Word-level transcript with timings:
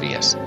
Días. 0.00 0.38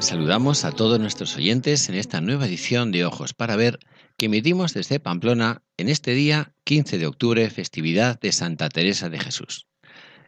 Saludamos 0.00 0.64
a 0.64 0.72
todos 0.72 0.98
nuestros 0.98 1.36
oyentes 1.36 1.88
en 1.88 1.94
esta 1.94 2.20
nueva 2.20 2.46
edición 2.46 2.90
de 2.90 3.04
Ojos 3.04 3.34
para 3.34 3.56
Ver 3.56 3.78
que 4.16 4.26
emitimos 4.26 4.74
desde 4.74 4.98
Pamplona 4.98 5.62
en 5.76 5.88
este 5.88 6.14
día 6.14 6.52
15 6.64 6.98
de 6.98 7.06
octubre, 7.06 7.50
festividad 7.50 8.18
de 8.18 8.32
Santa 8.32 8.68
Teresa 8.68 9.08
de 9.08 9.20
Jesús. 9.20 9.66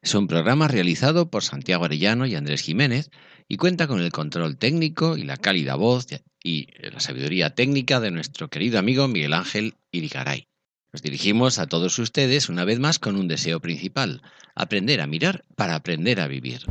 Es 0.03 0.15
un 0.15 0.29
programa 0.29 0.69
realizado 0.69 1.31
por 1.31 1.43
Santiago 1.43 1.85
Arellano 1.85 2.27
y 2.27 2.35
Andrés 2.35 2.63
Jiménez 2.63 3.11
y 3.49 3.57
cuenta 3.57 3.87
con 3.87 4.01
el 4.01 4.13
control 4.13 4.57
técnico 4.57 5.17
y 5.17 5.25
la 5.25 5.37
cálida 5.37 5.75
voz 5.75 6.07
y 6.43 6.69
la 6.81 7.01
sabiduría 7.01 7.55
técnica 7.55 7.99
de 8.01 8.11
nuestro 8.11 8.49
querido 8.49 8.79
amigo 8.79 9.09
Miguel 9.09 9.33
Ángel 9.33 9.75
Irigaray. 9.91 10.47
Nos 10.93 11.03
dirigimos 11.03 11.59
a 11.59 11.67
todos 11.67 11.99
ustedes 11.99 12.49
una 12.49 12.65
vez 12.65 12.79
más 12.79 12.99
con 12.99 13.17
un 13.17 13.29
deseo 13.29 13.61
principal, 13.61 14.23
aprender 14.55 15.01
a 15.01 15.07
mirar 15.07 15.45
para 15.57 15.75
aprender 15.75 16.21
a 16.21 16.29
vivir. 16.29 16.63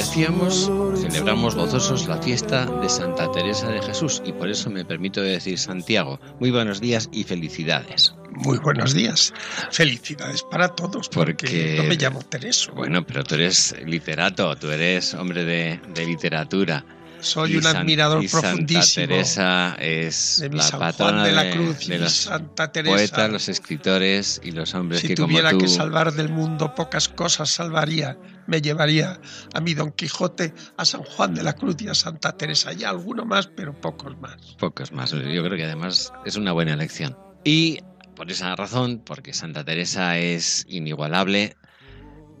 Decíamos, 0.00 0.70
celebramos 0.96 1.54
gozosos 1.54 2.08
la 2.08 2.16
fiesta 2.16 2.64
de 2.64 2.88
Santa 2.88 3.30
Teresa 3.32 3.68
de 3.68 3.82
Jesús 3.82 4.22
y 4.24 4.32
por 4.32 4.48
eso 4.48 4.70
me 4.70 4.82
permito 4.82 5.20
decir 5.20 5.58
Santiago, 5.58 6.18
muy 6.40 6.50
buenos 6.50 6.80
días 6.80 7.10
y 7.12 7.24
felicidades. 7.24 8.14
Muy 8.30 8.56
buenos 8.56 8.94
días. 8.94 9.34
Felicidades 9.70 10.42
para 10.42 10.68
todos, 10.68 11.10
porque, 11.10 11.76
no 11.76 11.84
me 11.84 11.96
llamo 11.96 12.22
Teresa. 12.22 12.72
Bueno, 12.72 13.04
pero 13.04 13.24
tú 13.24 13.34
eres 13.34 13.76
literato, 13.84 14.56
tú 14.56 14.70
eres 14.70 15.12
hombre 15.12 15.44
de, 15.44 15.78
de 15.92 16.06
literatura. 16.06 16.82
Soy 17.20 17.56
un 17.56 17.66
admirador 17.66 18.24
y 18.24 18.28
profundísimo. 18.28 18.82
Santa 18.82 18.94
Teresa 19.08 19.76
es 19.78 20.38
de 20.40 20.48
mi 20.50 20.56
la 20.56 20.62
San 20.62 20.80
patrona 20.80 21.12
Juan 21.12 21.24
de 21.24 21.32
la 21.32 21.42
de- 21.44 21.50
Cruz 21.50 21.86
de 21.86 21.94
y 21.94 21.98
los 21.98 22.12
Santa 22.12 22.72
Teresa. 22.72 22.94
poetas, 22.94 23.30
los 23.30 23.48
escritores 23.48 24.40
y 24.44 24.52
los 24.52 24.74
hombres 24.74 25.00
si 25.00 25.08
que 25.08 25.14
como 25.16 25.28
tuviera 25.28 25.50
tú 25.50 25.58
que 25.58 25.68
salvar 25.68 26.12
del 26.12 26.28
mundo 26.30 26.74
pocas 26.74 27.08
cosas 27.08 27.50
salvaría, 27.50 28.18
me 28.46 28.60
llevaría 28.62 29.20
a 29.54 29.60
mi 29.60 29.74
Don 29.74 29.92
Quijote, 29.92 30.52
a 30.76 30.84
San 30.84 31.02
Juan 31.02 31.34
de 31.34 31.42
la 31.42 31.54
Cruz 31.54 31.76
y 31.80 31.88
a 31.88 31.94
Santa 31.94 32.36
Teresa, 32.36 32.72
y 32.72 32.84
a 32.84 32.90
alguno 32.90 33.24
más, 33.24 33.46
pero 33.48 33.72
pocos 33.80 34.18
más. 34.20 34.36
Pocos 34.58 34.92
más. 34.92 35.10
Yo 35.10 35.18
creo 35.20 35.56
que 35.56 35.64
además 35.64 36.12
es 36.24 36.36
una 36.36 36.52
buena 36.52 36.72
elección. 36.74 37.16
Y 37.44 37.78
por 38.16 38.30
esa 38.30 38.54
razón, 38.56 39.02
porque 39.04 39.32
Santa 39.32 39.64
Teresa 39.64 40.18
es 40.18 40.64
inigualable, 40.68 41.56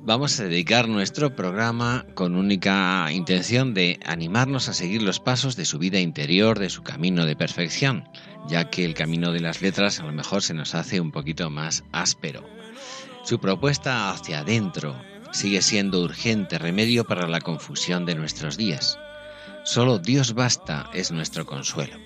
vamos 0.02 0.40
a 0.40 0.44
dedicar 0.44 0.88
nuestro 0.88 1.36
programa 1.36 2.06
con 2.14 2.34
única 2.34 3.06
intención 3.12 3.74
de 3.74 4.00
animarnos 4.04 4.68
a 4.68 4.74
seguir 4.74 5.02
los 5.02 5.20
pasos 5.20 5.56
de 5.56 5.64
su 5.64 5.78
vida 5.78 6.00
interior, 6.00 6.58
de 6.58 6.70
su 6.70 6.82
camino 6.82 7.26
de 7.26 7.36
perfección, 7.36 8.08
ya 8.48 8.70
que 8.70 8.84
el 8.84 8.94
camino 8.94 9.32
de 9.32 9.40
las 9.40 9.60
letras 9.60 10.00
a 10.00 10.04
lo 10.04 10.12
mejor 10.12 10.42
se 10.42 10.54
nos 10.54 10.74
hace 10.74 11.00
un 11.00 11.12
poquito 11.12 11.50
más 11.50 11.84
áspero. 11.92 12.48
Su 13.24 13.40
propuesta 13.40 14.10
hacia 14.10 14.40
adentro 14.40 14.96
sigue 15.32 15.60
siendo 15.60 16.02
urgente 16.02 16.58
remedio 16.58 17.04
para 17.04 17.28
la 17.28 17.40
confusión 17.40 18.06
de 18.06 18.14
nuestros 18.14 18.56
días. 18.56 18.98
Solo 19.64 19.98
Dios 19.98 20.34
basta 20.34 20.90
es 20.94 21.12
nuestro 21.12 21.44
consuelo. 21.44 21.98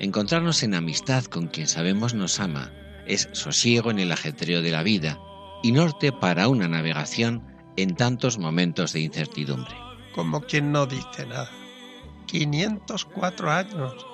Encontrarnos 0.00 0.62
en 0.64 0.74
amistad 0.74 1.24
con 1.24 1.46
quien 1.46 1.68
sabemos 1.68 2.12
nos 2.12 2.40
ama 2.40 2.72
es 3.06 3.28
sosiego 3.32 3.90
en 3.90 4.00
el 4.00 4.12
ajetreo 4.12 4.62
de 4.62 4.72
la 4.72 4.82
vida 4.82 5.18
y 5.62 5.72
norte 5.72 6.12
para 6.12 6.48
una 6.48 6.68
navegación 6.68 7.42
en 7.76 7.94
tantos 7.94 8.38
momentos 8.38 8.92
de 8.92 9.00
incertidumbre. 9.00 9.74
Como 10.14 10.40
quien 10.40 10.72
no 10.72 10.86
dice 10.86 11.26
nada. 11.26 11.50
504 12.26 13.50
años 13.50 14.06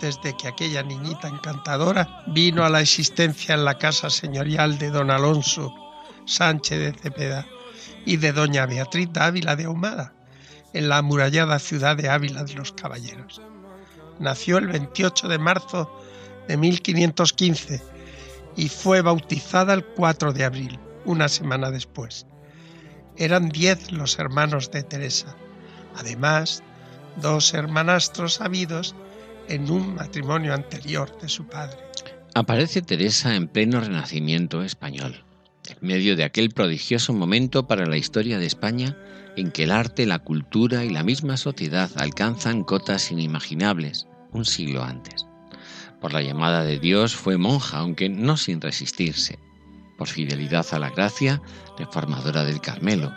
desde 0.00 0.36
que 0.36 0.48
aquella 0.48 0.82
niñita 0.82 1.28
encantadora 1.28 2.24
vino 2.26 2.64
a 2.64 2.70
la 2.70 2.80
existencia 2.80 3.54
en 3.54 3.64
la 3.64 3.78
casa 3.78 4.10
señorial 4.10 4.78
de 4.78 4.90
don 4.90 5.10
Alonso 5.10 5.72
Sánchez 6.24 6.78
de 6.78 6.92
Cepeda 6.92 7.46
y 8.04 8.16
de 8.16 8.32
doña 8.32 8.66
Beatriz 8.66 9.10
Ávila 9.14 9.54
de 9.54 9.64
Ahumada, 9.64 10.12
en 10.72 10.88
la 10.88 10.98
amurallada 10.98 11.58
ciudad 11.58 11.96
de 11.96 12.08
Ávila 12.08 12.42
de 12.42 12.54
los 12.54 12.72
Caballeros. 12.72 13.40
Nació 14.18 14.58
el 14.58 14.66
28 14.68 15.28
de 15.28 15.38
marzo 15.38 16.00
de 16.48 16.56
1515 16.56 17.91
y 18.56 18.68
fue 18.68 19.02
bautizada 19.02 19.74
el 19.74 19.84
4 19.84 20.32
de 20.32 20.44
abril, 20.44 20.78
una 21.04 21.28
semana 21.28 21.70
después. 21.70 22.26
Eran 23.16 23.48
diez 23.48 23.92
los 23.92 24.18
hermanos 24.18 24.70
de 24.70 24.82
Teresa, 24.82 25.36
además 25.96 26.62
dos 27.20 27.52
hermanastros 27.54 28.40
habidos 28.40 28.94
en 29.48 29.70
un 29.70 29.94
matrimonio 29.94 30.54
anterior 30.54 31.18
de 31.20 31.28
su 31.28 31.46
padre. 31.46 31.76
Aparece 32.34 32.80
Teresa 32.80 33.36
en 33.36 33.48
pleno 33.48 33.80
renacimiento 33.80 34.62
español, 34.62 35.24
en 35.68 35.76
medio 35.86 36.16
de 36.16 36.24
aquel 36.24 36.50
prodigioso 36.50 37.12
momento 37.12 37.66
para 37.66 37.86
la 37.86 37.98
historia 37.98 38.38
de 38.38 38.46
España 38.46 38.96
en 39.36 39.50
que 39.50 39.64
el 39.64 39.70
arte, 39.70 40.06
la 40.06 40.18
cultura 40.18 40.84
y 40.84 40.90
la 40.90 41.02
misma 41.02 41.36
sociedad 41.36 41.90
alcanzan 41.96 42.64
cotas 42.64 43.10
inimaginables 43.10 44.06
un 44.32 44.44
siglo 44.44 44.82
antes. 44.82 45.26
Por 46.02 46.12
la 46.12 46.20
llamada 46.20 46.64
de 46.64 46.80
Dios 46.80 47.14
fue 47.14 47.38
monja, 47.38 47.78
aunque 47.78 48.08
no 48.08 48.36
sin 48.36 48.60
resistirse. 48.60 49.38
Por 49.96 50.08
fidelidad 50.08 50.66
a 50.72 50.80
la 50.80 50.90
gracia, 50.90 51.40
reformadora 51.78 52.44
del 52.44 52.60
Carmelo 52.60 53.14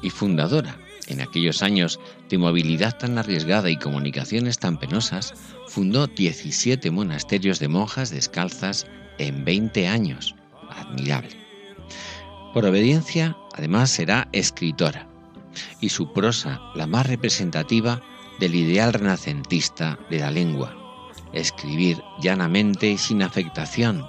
y 0.00 0.10
fundadora, 0.10 0.78
en 1.08 1.20
aquellos 1.20 1.60
años 1.60 1.98
de 2.28 2.38
movilidad 2.38 2.96
tan 2.96 3.18
arriesgada 3.18 3.68
y 3.68 3.76
comunicaciones 3.76 4.60
tan 4.60 4.78
penosas, 4.78 5.34
fundó 5.66 6.06
17 6.06 6.92
monasterios 6.92 7.58
de 7.58 7.66
monjas 7.66 8.10
descalzas 8.10 8.86
en 9.18 9.44
20 9.44 9.88
años. 9.88 10.36
Admirable. 10.70 11.36
Por 12.54 12.64
obediencia, 12.64 13.36
además, 13.56 13.90
será 13.90 14.28
escritora, 14.30 15.08
y 15.80 15.88
su 15.88 16.12
prosa 16.12 16.60
la 16.76 16.86
más 16.86 17.08
representativa 17.08 18.00
del 18.38 18.54
ideal 18.54 18.92
renacentista 18.92 19.98
de 20.10 20.20
la 20.20 20.30
lengua. 20.30 20.79
Escribir 21.32 22.02
llanamente 22.20 22.88
y 22.88 22.98
sin 22.98 23.22
afectación, 23.22 24.06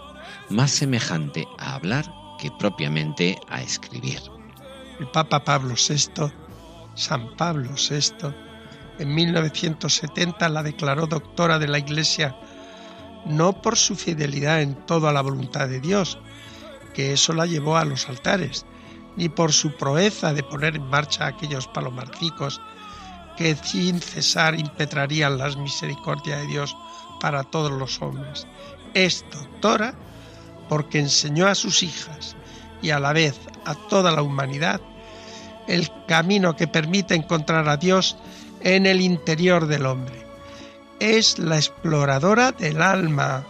más 0.50 0.72
semejante 0.72 1.48
a 1.60 1.76
hablar 1.76 2.06
que 2.40 2.52
propiamente 2.52 3.40
a 3.50 3.62
escribir. 3.62 4.20
El 5.00 5.08
Papa 5.08 5.44
Pablo 5.44 5.76
VI, 5.76 6.32
San 6.96 7.36
Pablo 7.36 7.72
VI, 7.76 8.34
en 9.00 9.16
1970 9.16 10.50
la 10.50 10.64
declaró 10.64 11.08
doctora 11.08 11.58
de 11.60 11.68
la 11.68 11.80
Iglesia 11.80 12.36
no 13.26 13.62
por 13.62 13.78
su 13.78 13.96
fidelidad 13.96 14.62
en 14.62 14.76
todo 14.86 15.08
a 15.08 15.14
la 15.14 15.22
voluntad 15.22 15.68
de 15.68 15.80
Dios, 15.80 16.18
que 16.94 17.14
eso 17.14 17.34
la 17.34 17.46
llevó 17.46 17.78
a 17.78 17.86
los 17.86 18.10
altares, 18.10 18.66
ni 19.16 19.30
por 19.30 19.54
su 19.54 19.76
proeza 19.76 20.34
de 20.34 20.44
poner 20.44 20.76
en 20.76 20.88
marcha 20.88 21.28
aquellos 21.28 21.68
palomarcicos 21.68 22.62
que 23.38 23.56
sin 23.56 24.00
cesar 24.00 24.60
impetrarían 24.60 25.38
las 25.38 25.58
misericordias 25.58 26.42
de 26.42 26.48
Dios 26.48 26.76
para 27.22 27.44
todos 27.44 27.72
los 27.72 28.02
hombres. 28.02 28.48
Es 28.94 29.24
doctora 29.32 29.94
porque 30.68 31.00
enseñó 31.00 31.48
a 31.48 31.56
sus 31.56 31.84
hijas 31.84 32.36
y 32.82 32.90
a 32.90 33.00
la 33.00 33.14
vez 33.14 33.40
a 33.64 33.76
toda 33.76 34.12
la 34.12 34.24
humanidad 34.24 34.82
el 35.68 35.90
camino 36.08 36.56
que 36.56 36.68
permite 36.68 37.16
encontrar 37.16 37.70
a 37.70 37.78
Dios 37.78 38.18
en 38.62 38.86
el 38.86 39.00
interior 39.00 39.68
del 39.68 39.86
hombre. 39.86 40.26
Es 41.00 41.40
la 41.40 41.56
exploradora 41.56 42.52
del 42.52 42.82
alma. 42.82 43.46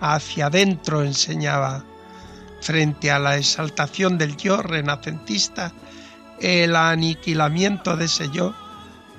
Hacia 0.00 0.46
adentro 0.46 1.02
enseñaba. 1.02 1.84
Frente 2.60 3.10
a 3.10 3.20
la 3.20 3.36
exaltación 3.36 4.18
del 4.18 4.36
yo 4.36 4.60
renacentista, 4.62 5.72
el 6.40 6.74
aniquilamiento 6.74 7.96
de 7.96 8.06
ese 8.06 8.28
yo 8.30 8.52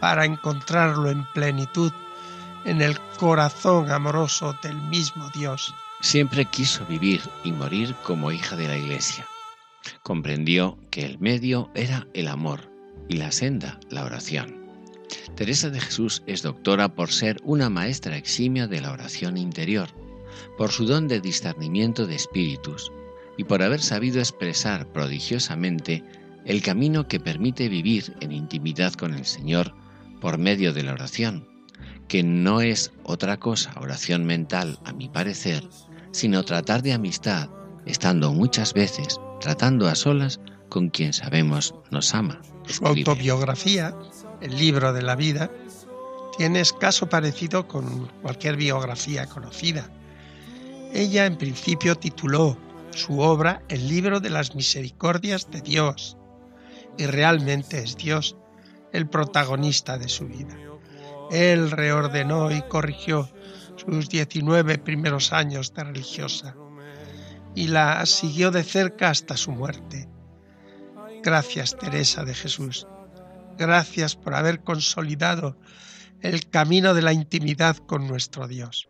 para 0.01 0.25
encontrarlo 0.25 1.09
en 1.09 1.25
plenitud 1.33 1.91
en 2.65 2.81
el 2.81 2.97
corazón 3.17 3.91
amoroso 3.91 4.55
del 4.61 4.75
mismo 4.89 5.29
Dios. 5.33 5.73
Siempre 6.01 6.45
quiso 6.45 6.85
vivir 6.85 7.21
y 7.43 7.51
morir 7.51 7.95
como 8.03 8.31
hija 8.31 8.55
de 8.55 8.67
la 8.67 8.77
Iglesia. 8.77 9.25
Comprendió 10.03 10.77
que 10.91 11.05
el 11.05 11.19
medio 11.19 11.71
era 11.75 12.07
el 12.13 12.27
amor 12.27 12.71
y 13.07 13.17
la 13.17 13.31
senda 13.31 13.79
la 13.89 14.05
oración. 14.05 14.59
Teresa 15.35 15.69
de 15.69 15.79
Jesús 15.79 16.23
es 16.27 16.41
doctora 16.41 16.89
por 16.89 17.11
ser 17.11 17.37
una 17.43 17.69
maestra 17.69 18.17
eximia 18.17 18.67
de 18.67 18.81
la 18.81 18.91
oración 18.91 19.37
interior, 19.37 19.89
por 20.57 20.71
su 20.71 20.85
don 20.85 21.07
de 21.07 21.19
discernimiento 21.19 22.05
de 22.05 22.15
espíritus 22.15 22.91
y 23.37 23.43
por 23.45 23.63
haber 23.63 23.81
sabido 23.81 24.19
expresar 24.19 24.91
prodigiosamente 24.91 26.03
el 26.45 26.61
camino 26.61 27.07
que 27.07 27.19
permite 27.19 27.69
vivir 27.69 28.13
en 28.21 28.31
intimidad 28.31 28.93
con 28.93 29.13
el 29.13 29.25
Señor 29.25 29.73
por 30.21 30.37
medio 30.37 30.73
de 30.73 30.83
la 30.83 30.93
oración, 30.93 31.48
que 32.09 32.23
no 32.23 32.59
es 32.59 32.91
otra 33.03 33.37
cosa 33.37 33.71
oración 33.79 34.25
mental, 34.25 34.79
a 34.83 34.91
mi 34.91 35.07
parecer, 35.07 35.63
sino 36.11 36.43
tratar 36.43 36.81
de 36.81 36.91
amistad, 36.91 37.49
estando 37.85 38.33
muchas 38.33 38.73
veces 38.73 39.21
tratando 39.39 39.87
a 39.87 39.95
solas 39.95 40.41
con 40.69 40.89
quien 40.89 41.13
sabemos 41.13 41.75
nos 41.91 42.13
ama. 42.13 42.41
Su 42.67 42.85
autobiografía, 42.85 43.95
el 44.41 44.57
libro 44.57 44.91
de 44.91 45.03
la 45.03 45.15
vida, 45.15 45.49
tiene 46.37 46.61
escaso 46.61 47.07
parecido 47.07 47.67
con 47.67 48.07
cualquier 48.21 48.57
biografía 48.57 49.27
conocida. 49.27 49.89
Ella 50.93 51.27
en 51.27 51.37
principio 51.37 51.95
tituló 51.95 52.57
su 52.91 53.19
obra 53.19 53.61
El 53.69 53.87
libro 53.87 54.19
de 54.19 54.31
las 54.31 54.55
misericordias 54.55 55.49
de 55.51 55.61
Dios, 55.61 56.17
y 56.97 57.05
realmente 57.05 57.79
es 57.79 57.95
Dios 57.95 58.35
el 58.91 59.07
protagonista 59.07 59.99
de 59.99 60.09
su 60.09 60.27
vida. 60.27 60.57
Él 61.31 61.71
reordenó 61.71 62.51
y 62.51 62.61
corrigió 62.63 63.29
sus 63.75 64.09
19 64.09 64.77
primeros 64.79 65.31
años 65.31 65.73
de 65.73 65.83
religiosa 65.83 66.55
y 67.55 67.67
la 67.67 68.05
siguió 68.05 68.51
de 68.51 68.63
cerca 68.63 69.09
hasta 69.09 69.37
su 69.37 69.51
muerte. 69.51 70.07
Gracias 71.23 71.77
Teresa 71.77 72.23
de 72.23 72.33
Jesús. 72.33 72.87
Gracias 73.57 74.15
por 74.15 74.35
haber 74.35 74.63
consolidado 74.63 75.57
el 76.21 76.49
camino 76.49 76.93
de 76.93 77.01
la 77.01 77.13
intimidad 77.13 77.77
con 77.77 78.07
nuestro 78.07 78.47
Dios. 78.47 78.89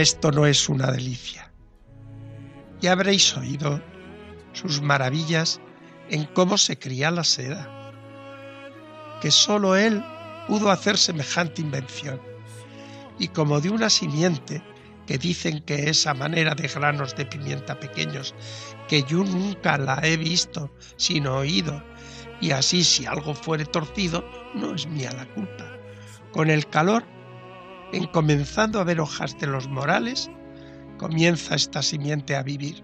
Esto 0.00 0.32
no 0.32 0.46
es 0.46 0.68
una 0.68 0.90
delicia. 0.90 1.52
Y 2.80 2.86
habréis 2.86 3.36
oído 3.36 3.82
sus 4.52 4.80
maravillas 4.80 5.60
en 6.08 6.24
cómo 6.24 6.58
se 6.58 6.78
cría 6.78 7.10
la 7.10 7.24
seda, 7.24 7.68
que 9.20 9.30
sólo 9.30 9.76
él 9.76 10.02
pudo 10.48 10.70
hacer 10.70 10.96
semejante 10.96 11.60
invención, 11.60 12.20
y 13.18 13.28
como 13.28 13.60
de 13.60 13.70
una 13.70 13.90
simiente 13.90 14.62
que 15.06 15.18
dicen 15.18 15.60
que 15.60 15.90
es 15.90 16.06
a 16.06 16.14
manera 16.14 16.54
de 16.54 16.68
granos 16.68 17.14
de 17.14 17.26
pimienta 17.26 17.78
pequeños, 17.78 18.34
que 18.88 19.02
yo 19.02 19.18
nunca 19.24 19.76
la 19.76 20.00
he 20.02 20.16
visto, 20.16 20.72
sino 20.96 21.36
oído, 21.36 21.82
y 22.40 22.52
así 22.52 22.82
si 22.82 23.06
algo 23.06 23.34
fuere 23.34 23.66
torcido, 23.66 24.24
no 24.54 24.74
es 24.74 24.86
mía 24.86 25.12
la 25.12 25.26
culpa. 25.26 25.66
Con 26.32 26.48
el 26.48 26.66
calor 26.68 27.04
en 27.92 28.06
comenzando 28.06 28.80
a 28.80 28.84
ver 28.84 29.00
hojas 29.00 29.38
de 29.38 29.46
los 29.46 29.68
morales, 29.68 30.30
comienza 30.98 31.54
esta 31.54 31.82
simiente 31.82 32.36
a 32.36 32.42
vivir, 32.42 32.82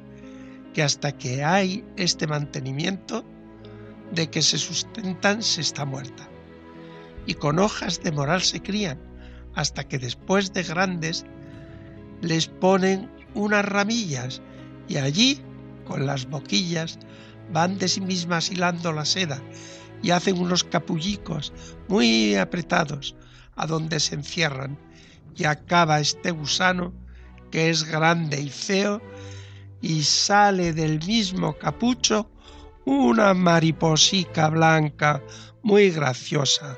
que 0.75 0.83
hasta 0.83 1.13
que 1.13 1.45
hay 1.45 1.85
este 1.97 2.27
mantenimiento 2.27 3.25
de 4.13 4.31
que 4.31 4.43
se 4.43 4.59
sustentan 4.59 5.43
se 5.43 5.61
está 5.61 5.85
muerta. 5.85 6.29
Y 7.27 7.35
con 7.35 7.59
hojas 7.59 8.03
de 8.03 8.13
moral 8.13 8.43
se 8.43 8.63
crían, 8.63 8.99
hasta 9.55 9.85
que 9.85 9.99
después 9.99 10.53
de 10.53 10.63
grandes 10.63 11.25
les 12.21 12.49
ponen 12.49 13.11
unas 13.35 13.65
ramillas 13.65 14.43
y 14.89 14.97
allí, 14.97 15.41
con 15.85 16.07
las 16.07 16.27
boquillas, 16.27 16.99
van 17.53 17.79
de 17.79 17.89
sí 17.89 18.01
mismas 18.01 18.51
hilando 18.51 18.93
la 18.93 19.05
seda 19.05 19.41
y 20.03 20.11
hacen 20.11 20.39
unos 20.39 20.65
capullicos 20.65 21.53
muy 21.89 22.35
apretados 22.35 23.15
a 23.55 23.67
donde 23.67 24.01
se 24.01 24.15
encierran 24.15 24.79
y 25.37 25.45
acaba 25.45 26.01
este 26.01 26.31
gusano 26.31 26.93
que 27.51 27.71
es 27.71 27.85
grande 27.85 28.41
y 28.41 28.51
feo 28.51 29.01
y 29.81 30.03
sale 30.03 30.73
del 30.73 31.05
mismo 31.07 31.57
capucho 31.59 32.31
una 32.85 33.35
mariposica 33.35 34.49
blanca 34.49 35.23
muy 35.63 35.91
graciosa. 35.91 36.77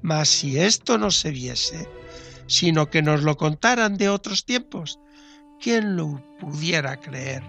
Mas 0.00 0.28
si 0.28 0.58
esto 0.58 0.98
no 0.98 1.10
se 1.10 1.30
viese, 1.30 1.88
sino 2.46 2.90
que 2.90 3.02
nos 3.02 3.22
lo 3.22 3.36
contaran 3.36 3.96
de 3.96 4.08
otros 4.08 4.44
tiempos, 4.44 4.98
¿quién 5.60 5.96
lo 5.96 6.22
pudiera 6.40 6.96
creer? 6.98 7.42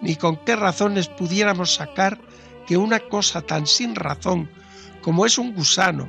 Ni 0.00 0.16
con 0.16 0.36
qué 0.44 0.56
razones 0.56 1.08
pudiéramos 1.08 1.74
sacar 1.74 2.20
que 2.66 2.76
una 2.76 3.00
cosa 3.00 3.42
tan 3.42 3.66
sin 3.66 3.94
razón 3.94 4.50
como 5.02 5.26
es 5.26 5.38
un 5.38 5.54
gusano 5.54 6.08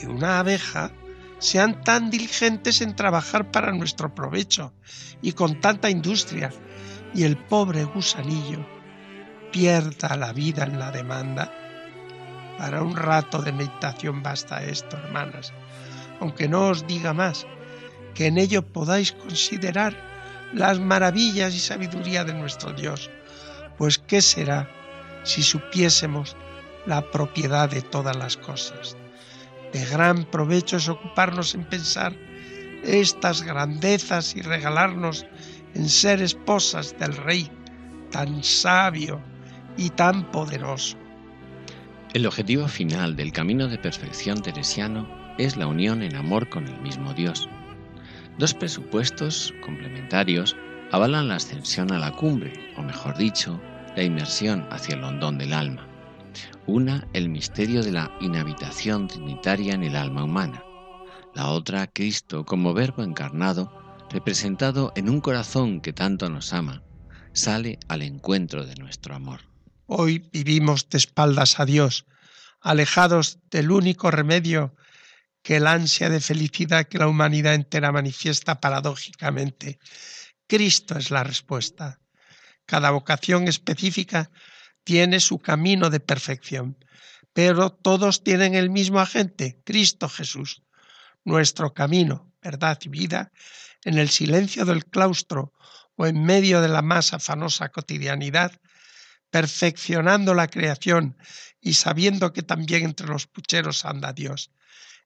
y 0.00 0.06
una 0.06 0.38
abeja 0.38 0.92
sean 1.44 1.84
tan 1.84 2.08
diligentes 2.08 2.80
en 2.80 2.96
trabajar 2.96 3.50
para 3.50 3.70
nuestro 3.70 4.14
provecho 4.14 4.72
y 5.20 5.32
con 5.32 5.60
tanta 5.60 5.90
industria, 5.90 6.50
y 7.14 7.24
el 7.24 7.36
pobre 7.36 7.84
gusanillo 7.84 8.66
pierda 9.52 10.16
la 10.16 10.32
vida 10.32 10.64
en 10.64 10.78
la 10.78 10.90
demanda. 10.90 11.52
Para 12.56 12.82
un 12.82 12.96
rato 12.96 13.42
de 13.42 13.52
meditación 13.52 14.22
basta 14.22 14.64
esto, 14.64 14.96
hermanas, 14.96 15.52
aunque 16.18 16.48
no 16.48 16.68
os 16.68 16.86
diga 16.86 17.12
más, 17.12 17.46
que 18.14 18.28
en 18.28 18.38
ello 18.38 18.66
podáis 18.66 19.12
considerar 19.12 19.94
las 20.54 20.80
maravillas 20.80 21.54
y 21.54 21.60
sabiduría 21.60 22.24
de 22.24 22.32
nuestro 22.32 22.72
Dios, 22.72 23.10
pues 23.76 23.98
¿qué 23.98 24.22
será 24.22 24.70
si 25.24 25.42
supiésemos 25.42 26.36
la 26.86 27.10
propiedad 27.10 27.68
de 27.68 27.82
todas 27.82 28.16
las 28.16 28.38
cosas? 28.38 28.96
De 29.74 29.84
gran 29.84 30.24
provecho 30.24 30.76
es 30.76 30.88
ocuparnos 30.88 31.56
en 31.56 31.64
pensar 31.64 32.14
estas 32.84 33.42
grandezas 33.42 34.36
y 34.36 34.40
regalarnos 34.40 35.26
en 35.74 35.88
ser 35.88 36.22
esposas 36.22 36.96
del 36.96 37.16
Rey 37.16 37.50
tan 38.12 38.44
sabio 38.44 39.20
y 39.76 39.90
tan 39.90 40.30
poderoso. 40.30 40.96
El 42.12 42.24
objetivo 42.24 42.68
final 42.68 43.16
del 43.16 43.32
camino 43.32 43.66
de 43.66 43.78
perfección 43.78 44.40
teresiano 44.42 45.08
es 45.38 45.56
la 45.56 45.66
unión 45.66 46.04
en 46.04 46.14
amor 46.14 46.48
con 46.48 46.68
el 46.68 46.80
mismo 46.80 47.12
Dios. 47.12 47.48
Dos 48.38 48.54
presupuestos 48.54 49.52
complementarios 49.60 50.56
avalan 50.92 51.26
la 51.26 51.34
ascensión 51.34 51.90
a 51.90 51.98
la 51.98 52.12
cumbre, 52.12 52.52
o 52.76 52.82
mejor 52.82 53.16
dicho, 53.18 53.60
la 53.96 54.04
inmersión 54.04 54.68
hacia 54.70 54.94
el 54.94 55.02
hondón 55.02 55.36
del 55.36 55.52
alma. 55.52 55.88
Una, 56.66 57.08
el 57.12 57.28
misterio 57.28 57.82
de 57.82 57.92
la 57.92 58.16
inhabitación 58.20 59.08
trinitaria 59.08 59.74
en 59.74 59.84
el 59.84 59.96
alma 59.96 60.24
humana, 60.24 60.62
la 61.34 61.48
otra 61.50 61.86
Cristo 61.86 62.44
como 62.44 62.74
verbo 62.74 63.02
encarnado, 63.02 63.72
representado 64.10 64.92
en 64.96 65.08
un 65.08 65.20
corazón 65.20 65.80
que 65.80 65.92
tanto 65.92 66.30
nos 66.30 66.52
ama, 66.52 66.82
sale 67.32 67.78
al 67.88 68.02
encuentro 68.02 68.64
de 68.64 68.76
nuestro 68.76 69.14
amor. 69.14 69.40
Hoy 69.86 70.30
vivimos 70.32 70.88
de 70.88 70.98
espaldas 70.98 71.60
a 71.60 71.66
Dios, 71.66 72.06
alejados 72.60 73.38
del 73.50 73.70
único 73.70 74.10
remedio 74.10 74.74
que 75.42 75.56
el 75.56 75.66
ansia 75.66 76.08
de 76.08 76.20
felicidad 76.20 76.86
que 76.86 76.98
la 76.98 77.06
humanidad 77.06 77.54
entera 77.54 77.92
manifiesta 77.92 78.60
paradójicamente. 78.60 79.78
Cristo 80.46 80.96
es 80.96 81.10
la 81.10 81.22
respuesta. 81.22 82.00
Cada 82.64 82.90
vocación 82.90 83.46
específica 83.46 84.30
tiene 84.84 85.20
su 85.20 85.38
camino 85.38 85.90
de 85.90 86.00
perfección, 86.00 86.76
pero 87.32 87.70
todos 87.70 88.22
tienen 88.22 88.54
el 88.54 88.70
mismo 88.70 89.00
agente, 89.00 89.58
Cristo 89.64 90.08
Jesús. 90.08 90.62
Nuestro 91.24 91.74
camino, 91.74 92.32
verdad 92.42 92.78
y 92.82 92.88
vida, 92.90 93.32
en 93.84 93.98
el 93.98 94.10
silencio 94.10 94.64
del 94.64 94.84
claustro 94.84 95.52
o 95.96 96.06
en 96.06 96.22
medio 96.22 96.60
de 96.60 96.68
la 96.68 96.82
más 96.82 97.12
afanosa 97.12 97.70
cotidianidad, 97.70 98.52
perfeccionando 99.30 100.34
la 100.34 100.48
creación 100.48 101.16
y 101.60 101.74
sabiendo 101.74 102.32
que 102.32 102.42
también 102.42 102.84
entre 102.84 103.06
los 103.06 103.26
pucheros 103.26 103.84
anda 103.84 104.12
Dios. 104.12 104.50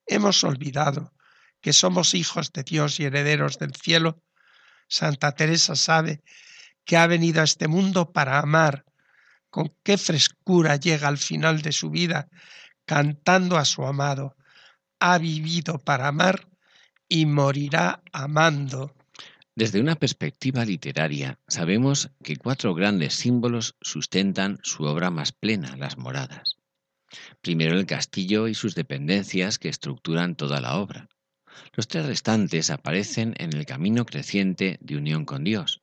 Hemos 0.07 0.43
olvidado 0.45 1.15
que 1.61 1.73
somos 1.73 2.15
hijos 2.15 2.53
de 2.53 2.63
Dios 2.63 3.01
y 3.01 3.05
herederos 3.05 3.59
del 3.59 3.75
cielo. 3.75 4.23
Santa 4.89 5.33
Teresa 5.33 5.77
sabe 5.77 6.23
que 6.85 6.97
ha 6.97 7.07
venido 7.07 7.41
a 7.41 7.45
este 7.45 7.69
mundo 7.69 8.13
para 8.13 8.39
amar. 8.39 8.85
Con 9.59 9.75
qué 9.83 9.99
frescura 9.99 10.77
llega 10.77 11.09
al 11.09 11.19
final 11.19 11.63
de 11.63 11.73
su 11.73 11.91
vida 11.91 12.29
cantando 12.85 13.57
a 13.57 13.65
su 13.65 13.85
amado. 13.85 14.37
Ha 15.01 15.19
vivido 15.19 15.81
para 15.81 16.07
amar 16.07 16.49
y 17.09 17.27
morirá 17.27 18.01
amando. 18.13 18.95
Desde 19.57 19.81
una 19.81 19.97
perspectiva 19.97 20.65
literaria, 20.65 21.41
sabemos 21.49 22.13
que 22.23 22.37
cuatro 22.37 22.73
grandes 22.73 23.15
símbolos 23.15 23.75
sustentan 23.81 24.61
su 24.63 24.85
obra 24.85 25.11
más 25.11 25.33
plena, 25.33 25.77
las 25.77 25.99
moradas. 25.99 26.55
Primero 27.41 27.77
el 27.77 27.87
castillo 27.87 28.47
y 28.47 28.55
sus 28.55 28.77
dependencias 28.77 29.59
que 29.59 29.71
estructuran 29.71 30.37
toda 30.37 30.61
la 30.61 30.77
obra. 30.77 31.09
Los 31.73 31.89
tres 31.89 32.07
restantes 32.07 32.71
aparecen 32.71 33.35
en 33.39 33.53
el 33.57 33.67
camino 33.67 34.07
creciente 34.07 34.79
de 34.81 34.97
unión 34.97 35.25
con 35.25 35.43
Dios 35.43 35.83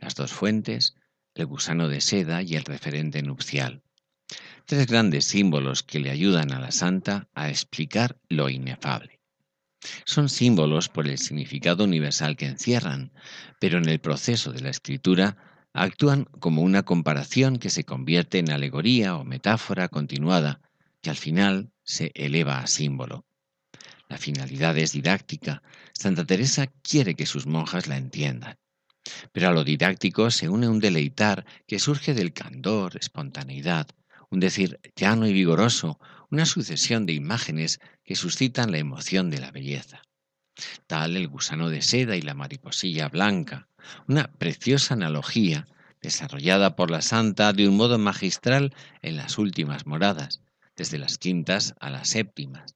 las 0.00 0.14
dos 0.14 0.32
fuentes, 0.32 0.96
el 1.34 1.46
gusano 1.46 1.88
de 1.88 2.00
seda 2.00 2.42
y 2.42 2.56
el 2.56 2.64
referente 2.64 3.22
nupcial. 3.22 3.82
Tres 4.66 4.86
grandes 4.86 5.26
símbolos 5.26 5.82
que 5.82 5.98
le 5.98 6.10
ayudan 6.10 6.52
a 6.52 6.60
la 6.60 6.70
santa 6.70 7.28
a 7.34 7.50
explicar 7.50 8.18
lo 8.28 8.48
inefable. 8.48 9.20
Son 10.06 10.28
símbolos 10.28 10.88
por 10.88 11.06
el 11.06 11.18
significado 11.18 11.84
universal 11.84 12.36
que 12.36 12.46
encierran, 12.46 13.12
pero 13.60 13.78
en 13.78 13.88
el 13.88 14.00
proceso 14.00 14.52
de 14.52 14.62
la 14.62 14.70
escritura 14.70 15.36
actúan 15.74 16.24
como 16.24 16.62
una 16.62 16.84
comparación 16.84 17.58
que 17.58 17.68
se 17.68 17.84
convierte 17.84 18.38
en 18.38 18.50
alegoría 18.50 19.16
o 19.16 19.24
metáfora 19.24 19.88
continuada, 19.88 20.60
que 21.02 21.10
al 21.10 21.16
final 21.16 21.70
se 21.82 22.12
eleva 22.14 22.60
a 22.60 22.66
símbolo. 22.66 23.26
La 24.08 24.16
finalidad 24.16 24.78
es 24.78 24.92
didáctica. 24.92 25.62
Santa 25.92 26.24
Teresa 26.24 26.68
quiere 26.82 27.14
que 27.14 27.26
sus 27.26 27.46
monjas 27.46 27.88
la 27.88 27.96
entiendan. 27.96 28.56
Pero 29.32 29.48
a 29.48 29.52
lo 29.52 29.64
didáctico 29.64 30.30
se 30.30 30.48
une 30.48 30.68
un 30.68 30.80
deleitar 30.80 31.44
que 31.66 31.78
surge 31.78 32.14
del 32.14 32.32
candor, 32.32 32.96
espontaneidad, 32.96 33.88
un 34.30 34.40
decir 34.40 34.80
llano 34.96 35.26
y 35.26 35.32
vigoroso, 35.32 35.98
una 36.30 36.46
sucesión 36.46 37.06
de 37.06 37.12
imágenes 37.12 37.80
que 38.02 38.16
suscitan 38.16 38.72
la 38.72 38.78
emoción 38.78 39.30
de 39.30 39.38
la 39.38 39.50
belleza. 39.50 40.02
Tal 40.86 41.16
el 41.16 41.28
gusano 41.28 41.68
de 41.68 41.82
seda 41.82 42.16
y 42.16 42.22
la 42.22 42.34
mariposilla 42.34 43.08
blanca, 43.08 43.68
una 44.06 44.32
preciosa 44.32 44.94
analogía 44.94 45.66
desarrollada 46.00 46.76
por 46.76 46.90
la 46.90 47.02
santa 47.02 47.52
de 47.52 47.68
un 47.68 47.76
modo 47.76 47.98
magistral 47.98 48.74
en 49.02 49.16
las 49.16 49.38
últimas 49.38 49.86
moradas, 49.86 50.42
desde 50.76 50.98
las 50.98 51.18
quintas 51.18 51.74
a 51.80 51.90
las 51.90 52.08
séptimas. 52.08 52.74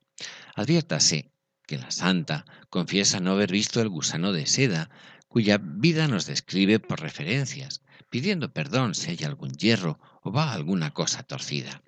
Adviértase 0.54 1.30
que 1.66 1.78
la 1.78 1.90
santa 1.90 2.46
confiesa 2.70 3.20
no 3.20 3.32
haber 3.32 3.52
visto 3.52 3.80
el 3.80 3.90
gusano 3.90 4.32
de 4.32 4.46
seda, 4.46 4.88
cuya 5.28 5.58
vida 5.60 6.08
nos 6.08 6.26
describe 6.26 6.80
por 6.80 7.00
referencias, 7.00 7.82
pidiendo 8.10 8.52
perdón 8.52 8.94
si 8.94 9.10
hay 9.10 9.24
algún 9.24 9.52
hierro 9.52 10.00
o 10.22 10.32
va 10.32 10.52
alguna 10.52 10.92
cosa 10.92 11.22
torcida. 11.22 11.82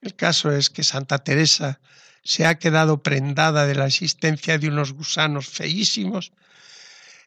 El 0.00 0.14
caso 0.14 0.52
es 0.52 0.70
que 0.70 0.84
Santa 0.84 1.18
Teresa 1.18 1.80
se 2.22 2.44
ha 2.46 2.58
quedado 2.58 3.02
prendada 3.02 3.66
de 3.66 3.74
la 3.74 3.86
existencia 3.86 4.58
de 4.58 4.68
unos 4.68 4.92
gusanos 4.92 5.48
feísimos 5.48 6.32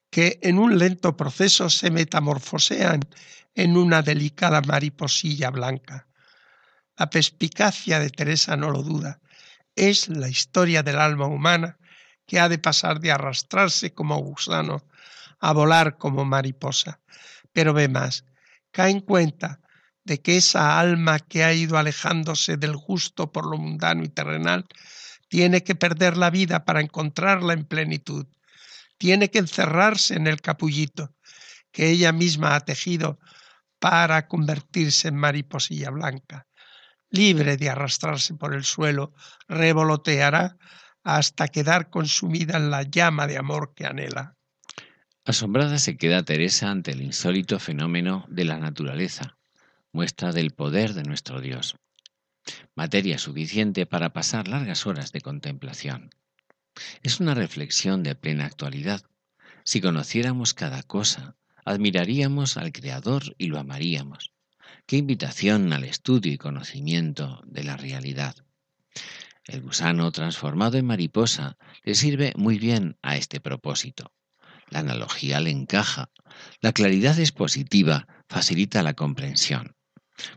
que 0.09 0.39
en 0.41 0.59
un 0.59 0.77
lento 0.77 1.15
proceso 1.15 1.69
se 1.69 1.91
metamorfosean 1.91 3.01
en 3.55 3.77
una 3.77 4.01
delicada 4.01 4.61
mariposilla 4.61 5.49
blanca. 5.49 6.07
La 6.97 7.09
perspicacia 7.09 7.99
de 7.99 8.09
Teresa 8.09 8.55
no 8.55 8.71
lo 8.71 8.83
duda. 8.83 9.19
Es 9.75 10.09
la 10.09 10.27
historia 10.27 10.83
del 10.83 10.99
alma 10.99 11.27
humana 11.27 11.77
que 12.25 12.39
ha 12.39 12.49
de 12.49 12.59
pasar 12.59 12.99
de 12.99 13.11
arrastrarse 13.11 13.93
como 13.93 14.17
gusano 14.17 14.83
a 15.39 15.53
volar 15.53 15.97
como 15.97 16.25
mariposa. 16.25 17.01
Pero 17.53 17.73
ve 17.73 17.87
más, 17.87 18.25
cae 18.71 18.91
en 18.91 19.01
cuenta 19.01 19.61
de 20.03 20.21
que 20.21 20.37
esa 20.37 20.79
alma 20.79 21.19
que 21.19 21.43
ha 21.43 21.53
ido 21.53 21.77
alejándose 21.77 22.57
del 22.57 22.75
justo 22.75 23.31
por 23.31 23.45
lo 23.45 23.57
mundano 23.57 24.03
y 24.03 24.09
terrenal 24.09 24.65
tiene 25.27 25.63
que 25.63 25.75
perder 25.75 26.17
la 26.17 26.29
vida 26.29 26.65
para 26.65 26.81
encontrarla 26.81 27.53
en 27.53 27.65
plenitud. 27.65 28.25
Tiene 28.97 29.29
que 29.29 29.39
encerrarse 29.39 30.15
en 30.15 30.27
el 30.27 30.41
capullito 30.41 31.13
que 31.71 31.89
ella 31.89 32.11
misma 32.11 32.55
ha 32.55 32.61
tejido 32.61 33.19
para 33.79 34.27
convertirse 34.27 35.07
en 35.07 35.15
mariposilla 35.15 35.91
blanca. 35.91 36.47
Libre 37.11 37.57
de 37.57 37.69
arrastrarse 37.69 38.33
por 38.33 38.53
el 38.53 38.63
suelo, 38.63 39.13
revoloteará 39.47 40.57
hasta 41.03 41.47
quedar 41.47 41.89
consumida 41.89 42.57
en 42.57 42.71
la 42.71 42.83
llama 42.83 43.25
de 43.27 43.37
amor 43.37 43.73
que 43.75 43.85
anhela. 43.85 44.38
Asombrada 45.29 45.77
se 45.77 45.95
queda 45.95 46.23
Teresa 46.23 46.71
ante 46.71 46.89
el 46.89 47.03
insólito 47.03 47.59
fenómeno 47.59 48.25
de 48.29 48.45
la 48.45 48.57
naturaleza, 48.57 49.37
muestra 49.91 50.31
del 50.31 50.49
poder 50.49 50.95
de 50.95 51.03
nuestro 51.03 51.39
Dios. 51.39 51.75
Materia 52.73 53.19
suficiente 53.19 53.85
para 53.85 54.11
pasar 54.11 54.47
largas 54.47 54.87
horas 54.87 55.11
de 55.11 55.21
contemplación. 55.21 56.09
Es 57.03 57.19
una 57.19 57.35
reflexión 57.35 58.01
de 58.01 58.15
plena 58.15 58.45
actualidad. 58.47 59.03
Si 59.63 59.81
conociéramos 59.81 60.55
cada 60.55 60.81
cosa, 60.81 61.35
admiraríamos 61.63 62.57
al 62.57 62.71
Creador 62.71 63.35
y 63.37 63.49
lo 63.49 63.59
amaríamos. 63.59 64.31
Qué 64.87 64.97
invitación 64.97 65.71
al 65.73 65.83
estudio 65.83 66.33
y 66.33 66.39
conocimiento 66.39 67.43
de 67.45 67.65
la 67.65 67.77
realidad. 67.77 68.35
El 69.43 69.61
gusano 69.61 70.11
transformado 70.11 70.79
en 70.79 70.87
mariposa 70.87 71.55
le 71.83 71.93
sirve 71.93 72.33
muy 72.35 72.57
bien 72.57 72.97
a 73.03 73.15
este 73.15 73.39
propósito. 73.39 74.11
La 74.69 74.79
analogía 74.79 75.39
le 75.39 75.49
encaja. 75.49 76.11
La 76.61 76.73
claridad 76.73 77.19
expositiva 77.19 78.07
facilita 78.27 78.83
la 78.83 78.93
comprensión. 78.93 79.75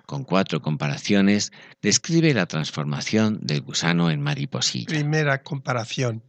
Con 0.07 0.25
cuatro 0.25 0.63
comparaciones 0.63 1.53
describe 1.81 2.33
la 2.35 2.47
transformación 2.47 3.39
del 3.43 3.63
gusano 3.63 4.11
en 4.11 4.21
mariposilla. 4.21 4.87
Primera 4.87 5.43
comparación. 5.43 6.25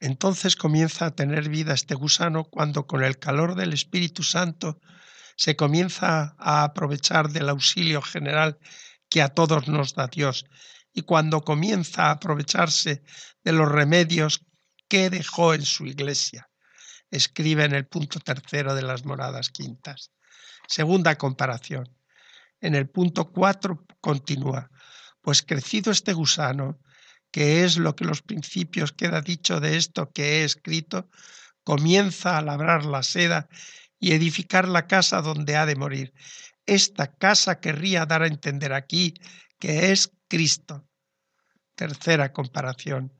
Entonces 0.00 0.56
comienza 0.56 1.06
a 1.06 1.14
tener 1.14 1.48
vida 1.48 1.74
este 1.74 1.94
gusano 1.94 2.44
cuando 2.44 2.86
con 2.86 3.02
el 3.02 3.18
calor 3.18 3.54
del 3.54 3.72
Espíritu 3.72 4.22
Santo 4.22 4.78
se 5.36 5.56
comienza 5.56 6.34
a 6.38 6.64
aprovechar 6.64 7.30
del 7.30 7.48
auxilio 7.48 8.00
general 8.02 8.58
que 9.08 9.22
a 9.22 9.28
todos 9.28 9.68
nos 9.68 9.94
da 9.94 10.06
Dios 10.06 10.46
y 10.92 11.02
cuando 11.02 11.42
comienza 11.42 12.06
a 12.06 12.12
aprovecharse 12.12 13.02
de 13.44 13.52
los 13.52 13.68
remedios 13.70 14.46
que 14.88 15.10
dejó 15.10 15.54
en 15.54 15.62
su 15.62 15.86
iglesia 15.86 16.48
escribe 17.10 17.64
en 17.64 17.74
el 17.74 17.86
punto 17.86 18.20
tercero 18.20 18.74
de 18.74 18.82
las 18.82 19.04
moradas 19.04 19.50
quintas. 19.50 20.12
Segunda 20.66 21.16
comparación. 21.16 21.88
En 22.60 22.74
el 22.74 22.88
punto 22.88 23.30
cuatro 23.30 23.86
continúa, 24.00 24.70
pues 25.20 25.42
crecido 25.42 25.92
este 25.92 26.12
gusano, 26.12 26.80
que 27.30 27.64
es 27.64 27.76
lo 27.76 27.94
que 27.94 28.04
los 28.04 28.22
principios 28.22 28.92
queda 28.92 29.20
dicho 29.20 29.60
de 29.60 29.76
esto 29.76 30.10
que 30.10 30.40
he 30.40 30.44
escrito, 30.44 31.08
comienza 31.64 32.38
a 32.38 32.42
labrar 32.42 32.84
la 32.84 33.02
seda 33.02 33.48
y 33.98 34.12
edificar 34.12 34.68
la 34.68 34.86
casa 34.86 35.20
donde 35.20 35.56
ha 35.56 35.66
de 35.66 35.76
morir. 35.76 36.14
Esta 36.64 37.12
casa 37.12 37.60
querría 37.60 38.06
dar 38.06 38.22
a 38.22 38.26
entender 38.26 38.72
aquí 38.72 39.14
que 39.58 39.92
es 39.92 40.12
Cristo. 40.28 40.88
Tercera 41.74 42.32
comparación. 42.32 43.12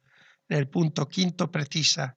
En 0.48 0.58
el 0.58 0.68
punto 0.68 1.08
quinto 1.08 1.50
precisa, 1.50 2.16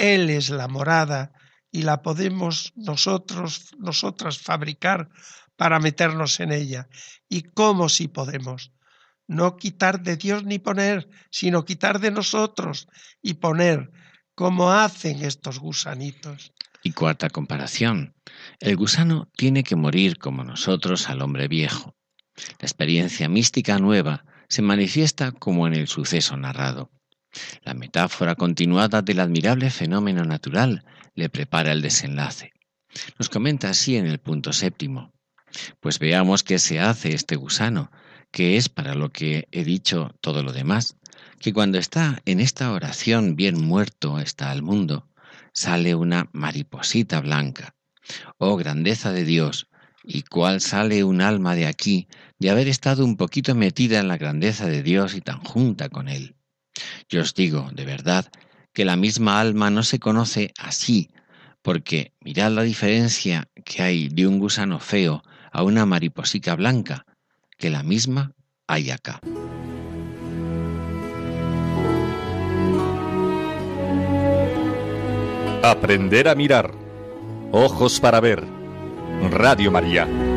él 0.00 0.30
es 0.30 0.50
la 0.50 0.68
morada 0.68 1.32
y 1.70 1.82
la 1.82 2.02
podemos 2.02 2.72
nosotros, 2.74 3.70
nosotras 3.78 4.38
fabricar 4.38 5.08
para 5.56 5.78
meternos 5.78 6.40
en 6.40 6.52
ella. 6.52 6.88
¿Y 7.28 7.42
cómo 7.42 7.88
si 7.88 8.08
podemos? 8.08 8.72
no 9.30 9.56
quitar 9.56 10.02
de 10.02 10.16
Dios 10.16 10.42
ni 10.44 10.58
poner, 10.58 11.08
sino 11.30 11.64
quitar 11.64 12.00
de 12.00 12.10
nosotros 12.10 12.88
y 13.22 13.34
poner, 13.34 13.92
como 14.34 14.72
hacen 14.72 15.22
estos 15.22 15.60
gusanitos. 15.60 16.52
Y 16.82 16.90
cuarta 16.90 17.30
comparación, 17.30 18.16
el 18.58 18.74
gusano 18.74 19.30
tiene 19.36 19.62
que 19.62 19.76
morir 19.76 20.18
como 20.18 20.42
nosotros 20.42 21.08
al 21.08 21.22
hombre 21.22 21.46
viejo. 21.46 21.94
La 22.36 22.66
experiencia 22.66 23.28
mística 23.28 23.78
nueva 23.78 24.24
se 24.48 24.62
manifiesta 24.62 25.30
como 25.30 25.68
en 25.68 25.74
el 25.74 25.86
suceso 25.86 26.36
narrado. 26.36 26.90
La 27.62 27.74
metáfora 27.74 28.34
continuada 28.34 29.02
del 29.02 29.20
admirable 29.20 29.70
fenómeno 29.70 30.24
natural 30.24 30.84
le 31.14 31.28
prepara 31.28 31.72
el 31.72 31.82
desenlace. 31.82 32.52
Nos 33.18 33.28
comenta 33.28 33.70
así 33.70 33.96
en 33.96 34.06
el 34.06 34.18
punto 34.18 34.52
séptimo. 34.52 35.12
Pues 35.80 35.98
veamos 35.98 36.42
qué 36.42 36.58
se 36.58 36.80
hace 36.80 37.14
este 37.14 37.36
gusano, 37.36 37.90
que 38.30 38.56
es 38.56 38.68
para 38.68 38.94
lo 38.94 39.10
que 39.10 39.48
he 39.52 39.64
dicho 39.64 40.14
todo 40.20 40.42
lo 40.42 40.52
demás, 40.52 40.96
que 41.38 41.52
cuando 41.52 41.78
está 41.78 42.20
en 42.26 42.40
esta 42.40 42.72
oración 42.72 43.36
bien 43.36 43.60
muerto 43.60 44.20
está 44.20 44.50
al 44.50 44.62
mundo, 44.62 45.08
sale 45.52 45.94
una 45.94 46.28
mariposita 46.32 47.20
blanca. 47.20 47.74
Oh 48.38 48.56
grandeza 48.56 49.12
de 49.12 49.24
Dios, 49.24 49.68
y 50.02 50.22
cuál 50.22 50.60
sale 50.60 51.04
un 51.04 51.20
alma 51.20 51.54
de 51.54 51.66
aquí 51.66 52.08
de 52.38 52.50
haber 52.50 52.68
estado 52.68 53.04
un 53.04 53.16
poquito 53.16 53.54
metida 53.54 54.00
en 54.00 54.08
la 54.08 54.16
grandeza 54.16 54.66
de 54.66 54.82
Dios 54.82 55.14
y 55.14 55.20
tan 55.20 55.42
junta 55.44 55.88
con 55.88 56.08
Él. 56.08 56.36
Yo 57.10 57.22
os 57.22 57.34
digo, 57.34 57.68
de 57.72 57.84
verdad, 57.84 58.30
que 58.72 58.84
la 58.84 58.94
misma 58.94 59.40
alma 59.40 59.68
no 59.68 59.82
se 59.82 59.98
conoce 59.98 60.52
así, 60.56 61.10
porque 61.60 62.12
mirad 62.20 62.52
la 62.52 62.62
diferencia 62.62 63.48
que 63.64 63.82
hay 63.82 64.08
de 64.08 64.28
un 64.28 64.38
gusano 64.38 64.78
feo 64.78 65.22
a 65.50 65.64
una 65.64 65.84
mariposica 65.86 66.54
blanca, 66.54 67.04
que 67.58 67.68
la 67.68 67.82
misma 67.82 68.32
hay 68.68 68.92
acá. 68.92 69.20
Aprender 75.64 76.28
a 76.28 76.36
mirar. 76.36 76.72
Ojos 77.50 77.98
para 77.98 78.20
ver. 78.20 78.44
Radio 79.32 79.72
María. 79.72 80.29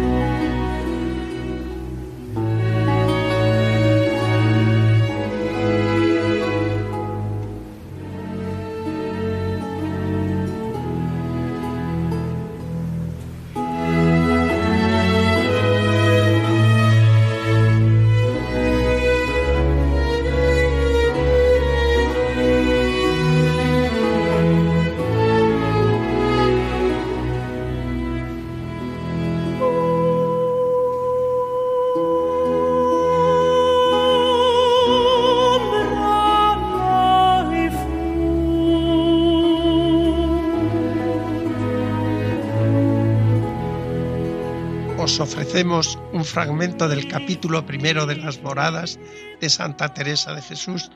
Un 45.74 46.24
fragmento 46.24 46.88
del 46.88 47.07
capítulo 47.07 47.66
primero 47.66 48.05
de 48.05 48.16
las 48.16 48.40
moradas 48.44 49.00
de 49.42 49.50
Santa 49.50 49.92
Teresa 49.92 50.36
de 50.36 50.44
Jesús, 50.44 50.92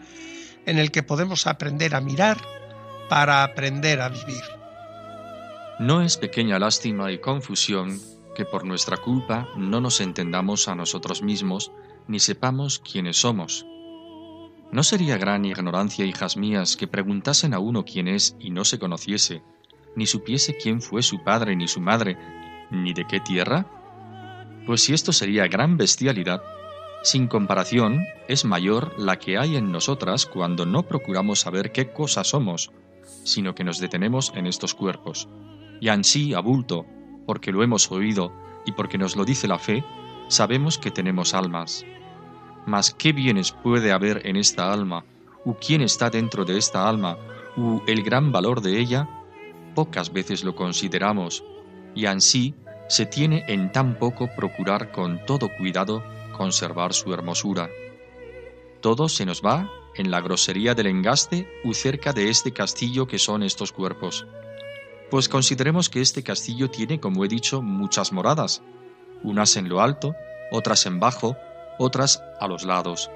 en 0.67 0.77
el 0.77 0.91
que 0.91 1.01
podemos 1.01 1.47
aprender 1.47 1.95
a 1.95 2.01
mirar 2.01 2.37
para 3.09 3.43
aprender 3.43 4.01
a 4.01 4.09
vivir. 4.09 4.43
No 5.79 6.03
es 6.03 6.17
pequeña 6.17 6.59
lástima 6.59 7.11
y 7.11 7.17
confusión 7.17 7.99
que 8.35 8.45
por 8.45 8.65
nuestra 8.65 8.97
culpa 8.97 9.49
no 9.57 9.81
nos 9.81 9.99
entendamos 9.99 10.67
a 10.67 10.75
nosotros 10.75 11.23
mismos 11.23 11.71
ni 12.07 12.19
sepamos 12.19 12.77
quiénes 12.77 13.17
somos. 13.17 13.65
¿No 14.71 14.83
sería 14.83 15.17
gran 15.17 15.43
ignorancia, 15.45 16.05
hijas 16.05 16.37
mías, 16.37 16.77
que 16.77 16.87
preguntasen 16.87 17.55
a 17.55 17.59
uno 17.59 17.83
quién 17.83 18.07
es 18.07 18.35
y 18.39 18.51
no 18.51 18.63
se 18.63 18.77
conociese, 18.77 19.41
ni 19.95 20.05
supiese 20.05 20.55
quién 20.55 20.83
fue 20.83 21.01
su 21.01 21.23
padre 21.23 21.55
ni 21.55 21.67
su 21.67 21.81
madre, 21.81 22.15
ni 22.69 22.93
de 22.93 23.07
qué 23.07 23.19
tierra? 23.19 23.65
Pues 24.67 24.83
si 24.83 24.93
esto 24.93 25.13
sería 25.13 25.47
gran 25.47 25.77
bestialidad, 25.77 26.43
sin 27.01 27.27
comparación 27.27 28.05
es 28.27 28.43
mayor 28.43 28.99
la 28.99 29.17
que 29.17 29.37
hay 29.37 29.55
en 29.55 29.71
nosotras 29.71 30.25
cuando 30.25 30.65
no 30.65 30.83
procuramos 30.83 31.39
saber 31.39 31.71
qué 31.71 31.93
cosa 31.93 32.25
somos, 32.25 32.71
sino 33.23 33.55
que 33.55 33.63
nos 33.63 33.79
detenemos 33.79 34.33
en 34.35 34.45
estos 34.45 34.73
cuerpos. 34.73 35.29
Y 35.79 35.87
ansí, 35.87 36.33
a 36.33 36.41
bulto, 36.41 36.85
porque 37.25 37.53
lo 37.53 37.63
hemos 37.63 37.89
oído 37.93 38.33
y 38.65 38.73
porque 38.73 38.97
nos 38.97 39.15
lo 39.15 39.23
dice 39.23 39.47
la 39.47 39.57
fe, 39.57 39.85
sabemos 40.27 40.77
que 40.77 40.91
tenemos 40.91 41.33
almas. 41.33 41.85
Mas 42.65 42.93
¿qué 42.93 43.13
bienes 43.13 43.53
puede 43.53 43.93
haber 43.93 44.27
en 44.27 44.35
esta 44.35 44.73
alma? 44.73 45.05
¿U 45.45 45.53
quién 45.53 45.81
está 45.81 46.09
dentro 46.09 46.43
de 46.43 46.57
esta 46.57 46.89
alma? 46.89 47.17
¿U 47.55 47.81
el 47.87 48.03
gran 48.03 48.33
valor 48.33 48.59
de 48.59 48.77
ella? 48.81 49.07
Pocas 49.75 50.11
veces 50.11 50.43
lo 50.43 50.55
consideramos, 50.55 51.45
y 51.95 52.05
ansí 52.05 52.53
se 52.87 53.05
tiene 53.05 53.43
en 53.47 53.71
tan 53.71 53.95
poco 53.95 54.29
procurar 54.35 54.91
con 54.91 55.25
todo 55.25 55.49
cuidado 55.57 56.03
conservar 56.35 56.93
su 56.93 57.13
hermosura. 57.13 57.69
Todo 58.81 59.09
se 59.09 59.25
nos 59.25 59.41
va 59.41 59.69
en 59.95 60.11
la 60.11 60.21
grosería 60.21 60.75
del 60.75 60.87
engaste 60.87 61.47
u 61.63 61.73
cerca 61.73 62.13
de 62.13 62.29
este 62.29 62.53
castillo 62.53 63.07
que 63.07 63.19
son 63.19 63.43
estos 63.43 63.71
cuerpos. 63.71 64.25
Pues 65.09 65.27
consideremos 65.29 65.89
que 65.89 66.01
este 66.01 66.23
castillo 66.23 66.69
tiene, 66.69 66.99
como 66.99 67.25
he 67.25 67.27
dicho, 67.27 67.61
muchas 67.61 68.11
moradas, 68.11 68.61
unas 69.23 69.55
en 69.55 69.69
lo 69.69 69.81
alto, 69.81 70.15
otras 70.51 70.85
en 70.85 70.99
bajo, 70.99 71.35
otras 71.79 72.21
a 72.39 72.47
los 72.47 72.63
lados, 72.63 73.09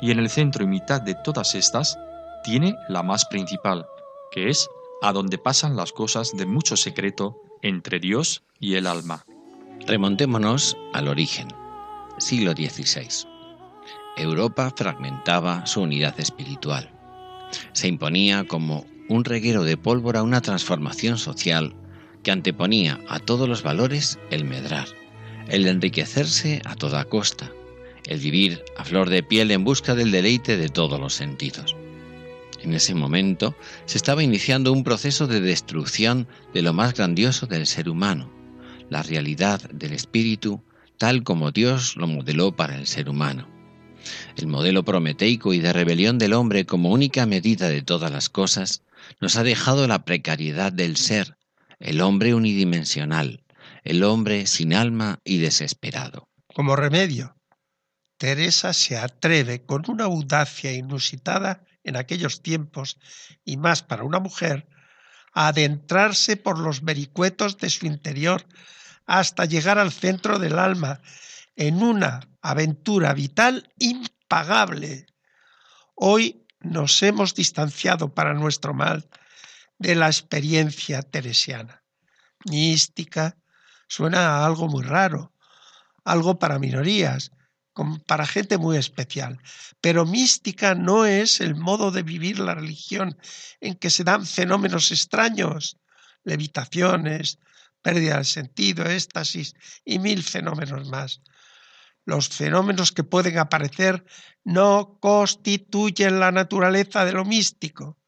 y 0.00 0.10
en 0.10 0.18
el 0.18 0.30
centro 0.30 0.64
y 0.64 0.66
mitad 0.66 1.00
de 1.00 1.14
todas 1.14 1.54
estas 1.54 1.98
tiene 2.42 2.76
la 2.88 3.02
más 3.02 3.24
principal, 3.26 3.86
que 4.30 4.48
es 4.48 4.68
a 5.02 5.12
donde 5.12 5.38
pasan 5.38 5.76
las 5.76 5.92
cosas 5.92 6.32
de 6.36 6.46
mucho 6.46 6.76
secreto 6.76 7.40
entre 7.64 7.98
Dios 7.98 8.42
y 8.60 8.74
el 8.74 8.86
alma. 8.86 9.24
Remontémonos 9.86 10.76
al 10.92 11.08
origen, 11.08 11.48
siglo 12.18 12.52
XVI. 12.52 13.26
Europa 14.16 14.72
fragmentaba 14.76 15.66
su 15.66 15.80
unidad 15.80 16.20
espiritual. 16.20 16.90
Se 17.72 17.88
imponía 17.88 18.44
como 18.44 18.86
un 19.08 19.24
reguero 19.24 19.64
de 19.64 19.76
pólvora 19.76 20.22
una 20.22 20.40
transformación 20.40 21.18
social 21.18 21.74
que 22.22 22.30
anteponía 22.30 23.00
a 23.08 23.18
todos 23.18 23.48
los 23.48 23.62
valores 23.62 24.18
el 24.30 24.44
medrar, 24.44 24.88
el 25.48 25.66
enriquecerse 25.66 26.62
a 26.64 26.74
toda 26.76 27.04
costa, 27.04 27.50
el 28.06 28.20
vivir 28.20 28.62
a 28.76 28.84
flor 28.84 29.08
de 29.08 29.22
piel 29.22 29.50
en 29.50 29.64
busca 29.64 29.94
del 29.94 30.10
deleite 30.10 30.56
de 30.56 30.68
todos 30.68 31.00
los 31.00 31.14
sentidos. 31.14 31.74
En 32.64 32.72
ese 32.72 32.94
momento 32.94 33.54
se 33.84 33.98
estaba 33.98 34.22
iniciando 34.22 34.72
un 34.72 34.84
proceso 34.84 35.26
de 35.26 35.42
destrucción 35.42 36.26
de 36.54 36.62
lo 36.62 36.72
más 36.72 36.94
grandioso 36.94 37.46
del 37.46 37.66
ser 37.66 37.90
humano, 37.90 38.32
la 38.88 39.02
realidad 39.02 39.60
del 39.70 39.92
espíritu 39.92 40.64
tal 40.96 41.24
como 41.24 41.50
Dios 41.50 41.94
lo 41.96 42.06
modeló 42.06 42.56
para 42.56 42.76
el 42.76 42.86
ser 42.86 43.10
humano. 43.10 43.46
El 44.38 44.46
modelo 44.46 44.82
prometeico 44.82 45.52
y 45.52 45.58
de 45.58 45.74
rebelión 45.74 46.16
del 46.16 46.32
hombre 46.32 46.64
como 46.64 46.90
única 46.90 47.26
medida 47.26 47.68
de 47.68 47.82
todas 47.82 48.10
las 48.10 48.30
cosas 48.30 48.82
nos 49.20 49.36
ha 49.36 49.42
dejado 49.42 49.86
la 49.86 50.06
precariedad 50.06 50.72
del 50.72 50.96
ser, 50.96 51.36
el 51.80 52.00
hombre 52.00 52.32
unidimensional, 52.32 53.44
el 53.82 54.02
hombre 54.02 54.46
sin 54.46 54.72
alma 54.72 55.20
y 55.22 55.36
desesperado. 55.36 56.30
Como 56.54 56.76
remedio, 56.76 57.36
Teresa 58.16 58.72
se 58.72 58.96
atreve 58.96 59.66
con 59.66 59.82
una 59.88 60.04
audacia 60.04 60.72
inusitada 60.72 61.62
en 61.84 61.96
aquellos 61.96 62.42
tiempos, 62.42 62.98
y 63.44 63.56
más 63.56 63.82
para 63.82 64.04
una 64.04 64.18
mujer, 64.18 64.66
adentrarse 65.32 66.36
por 66.36 66.58
los 66.58 66.82
vericuetos 66.82 67.58
de 67.58 67.70
su 67.70 67.86
interior 67.86 68.46
hasta 69.06 69.44
llegar 69.44 69.78
al 69.78 69.92
centro 69.92 70.38
del 70.38 70.58
alma, 70.58 71.00
en 71.56 71.82
una 71.82 72.28
aventura 72.42 73.12
vital 73.14 73.72
impagable. 73.78 75.06
Hoy 75.94 76.44
nos 76.60 77.02
hemos 77.02 77.34
distanciado 77.34 78.14
para 78.14 78.34
nuestro 78.34 78.74
mal 78.74 79.08
de 79.78 79.94
la 79.94 80.06
experiencia 80.06 81.02
teresiana. 81.02 81.82
Mística 82.46 83.36
suena 83.86 84.38
a 84.38 84.46
algo 84.46 84.68
muy 84.68 84.82
raro, 84.82 85.32
algo 86.04 86.38
para 86.38 86.58
minorías, 86.58 87.30
para 88.06 88.26
gente 88.26 88.58
muy 88.58 88.76
especial. 88.76 89.38
Pero 89.80 90.06
mística 90.06 90.74
no 90.74 91.04
es 91.04 91.40
el 91.40 91.54
modo 91.54 91.90
de 91.90 92.02
vivir 92.02 92.38
la 92.38 92.54
religión 92.54 93.18
en 93.60 93.74
que 93.74 93.90
se 93.90 94.04
dan 94.04 94.26
fenómenos 94.26 94.92
extraños, 94.92 95.78
levitaciones, 96.22 97.38
pérdida 97.82 98.16
del 98.16 98.24
sentido, 98.24 98.86
éxtasis 98.86 99.54
y 99.84 99.98
mil 99.98 100.22
fenómenos 100.22 100.88
más. 100.88 101.20
Los 102.06 102.28
fenómenos 102.28 102.92
que 102.92 103.04
pueden 103.04 103.38
aparecer 103.38 104.04
no 104.44 104.98
constituyen 105.00 106.20
la 106.20 106.30
naturaleza 106.32 107.04
de 107.04 107.12
lo 107.12 107.24
místico. 107.24 107.98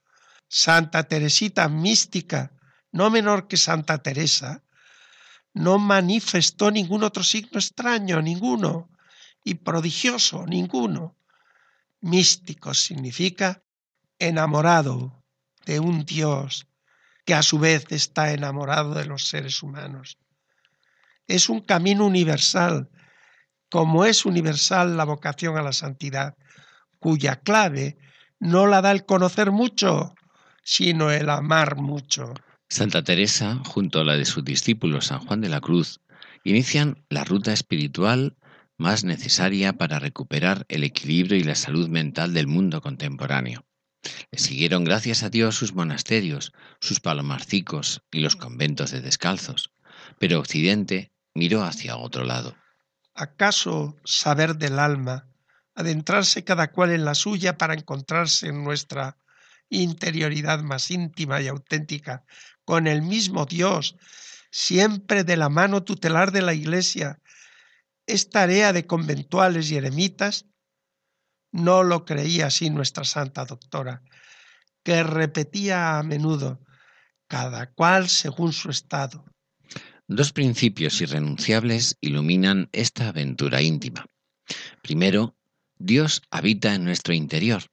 Santa 0.49 1.05
Teresita 1.05 1.69
mística, 1.69 2.53
no 2.93 3.11
menor 3.11 3.49
que 3.49 3.57
Santa 3.57 3.99
Teresa, 3.99 4.63
no 5.55 5.79
manifestó 5.79 6.71
ningún 6.71 7.03
otro 7.03 7.25
signo 7.25 7.59
extraño, 7.59 8.21
ninguno, 8.21 8.91
y 9.47 9.55
prodigioso, 9.55 10.45
ninguno. 10.45 11.17
Místico 12.01 12.75
significa 12.75 13.63
enamorado 14.19 15.23
de 15.65 15.79
un 15.79 16.05
Dios 16.05 16.67
que 17.25 17.33
a 17.33 17.45
su 17.45 17.61
vez 17.61 17.87
está 17.91 18.33
enamorado 18.33 18.95
de 18.95 19.07
los 19.07 19.29
seres 19.29 19.63
humanos. 19.63 20.19
Es 21.29 21.49
un 21.49 21.61
camino 21.61 22.07
universal, 22.07 22.91
como 23.71 24.05
es 24.05 24.27
universal 24.27 24.97
la 24.97 25.05
vocación 25.05 25.57
a 25.57 25.63
la 25.63 25.73
santidad, 25.73 26.35
cuya 26.99 27.37
clave 27.37 27.99
no 28.41 28.67
la 28.67 28.83
da 28.83 28.91
el 28.91 29.07
conocer 29.07 29.53
mucho, 29.53 30.13
sino 30.65 31.13
el 31.13 31.31
amar 31.31 31.77
mucho. 31.77 32.35
Santa 32.69 33.05
Teresa, 33.05 33.61
junto 33.65 34.01
a 34.01 34.05
la 34.05 34.17
de 34.17 34.25
su 34.25 34.43
discípulo 34.43 35.01
San 35.03 35.25
Juan 35.25 35.41
de 35.41 35.51
la 35.51 35.61
Cruz, 35.61 36.01
inician 36.43 37.05
la 37.11 37.23
ruta 37.23 37.53
espiritual 37.53 38.37
más 38.79 39.05
necesaria 39.05 39.73
para 39.73 39.99
recuperar 39.99 40.67
el 40.69 40.85
equilibrio 40.85 41.39
y 41.39 41.43
la 41.43 41.55
salud 41.55 41.89
mental 41.89 42.35
del 42.35 42.47
mundo 42.47 42.81
contemporáneo. 42.81 43.65
Le 44.31 44.39
siguieron, 44.39 44.85
gracias 44.85 45.23
a 45.23 45.31
Dios, 45.31 45.57
sus 45.57 45.75
monasterios, 45.75 46.53
sus 46.81 47.01
palomarcicos 47.01 48.03
y 48.13 48.21
los 48.21 48.37
conventos 48.37 48.91
de 48.91 49.01
descalzos, 49.01 49.73
pero 50.19 50.39
Occidente 50.39 51.13
miró 51.35 51.65
hacia 51.65 51.97
otro 51.97 52.25
lado. 52.25 52.57
¿Acaso 53.15 53.97
saber 54.05 54.57
del 54.57 54.79
alma, 54.79 55.29
adentrarse 55.75 56.45
cada 56.45 56.71
cual 56.71 56.91
en 56.91 57.05
la 57.05 57.15
suya 57.15 57.59
para 57.59 57.75
encontrarse 57.75 58.49
en 58.49 58.63
nuestra 58.63 59.17
interioridad 59.69 60.61
más 60.61 60.91
íntima 60.91 61.41
y 61.41 61.49
auténtica 61.49 62.25
con 62.65 62.87
el 62.87 63.03
mismo 63.03 63.47
Dios, 63.47 63.97
siempre 64.51 65.25
de 65.25 65.37
la 65.37 65.49
mano 65.49 65.83
tutelar 65.83 66.33
de 66.33 66.43
la 66.43 66.55
Iglesia, 66.55 67.21
es 68.07 68.31
tarea 68.31 68.73
de 68.73 68.87
conventuales 68.87 69.71
y 69.71 69.77
eremitas? 69.77 70.47
No 71.53 71.83
lo 71.83 72.05
creía 72.05 72.47
así 72.47 72.71
nuestra 72.71 73.05
santa 73.05 73.45
doctora, 73.45 74.03
que 74.83 75.03
repetía 75.03 75.99
a 75.99 76.03
menudo, 76.03 76.61
cada 77.29 77.73
cual 77.73 78.09
según 78.09 78.53
su 78.53 78.71
estado. 78.71 79.25
Dos 80.07 80.33
principios 80.33 81.01
irrenunciables 81.01 81.97
iluminan 82.01 82.69
esta 82.73 83.09
aventura 83.09 83.63
íntima. 83.63 84.07
Primero, 84.83 85.37
Dios 85.79 86.23
habita 86.31 86.75
en 86.75 86.85
nuestro 86.85 87.13
interior, 87.13 87.65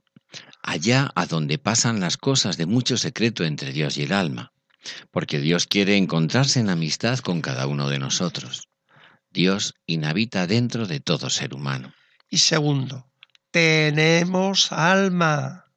allá 0.64 1.12
a 1.16 1.26
donde 1.26 1.60
pasan 1.60 2.00
las 2.00 2.18
cosas 2.18 2.58
de 2.58 2.66
mucho 2.66 2.98
secreto 2.98 3.44
entre 3.44 3.72
Dios 3.72 3.98
y 3.98 4.04
el 4.04 4.14
alma 4.14 4.54
porque 5.12 5.40
Dios 5.40 5.68
quiere 5.68 5.98
encontrarse 5.98 6.60
en 6.60 6.70
amistad 6.70 7.20
con 7.20 7.42
cada 7.42 7.68
uno 7.68 7.90
de 7.90 8.00
nosotros. 8.00 8.70
Dios 9.34 9.74
inhabita 9.88 10.46
dentro 10.46 10.86
de 10.86 11.00
todo 11.00 11.30
ser 11.30 11.54
humano. 11.54 11.94
Y 12.30 12.38
segundo, 12.38 13.12
tenemos 13.52 14.72
alma. 14.72 15.72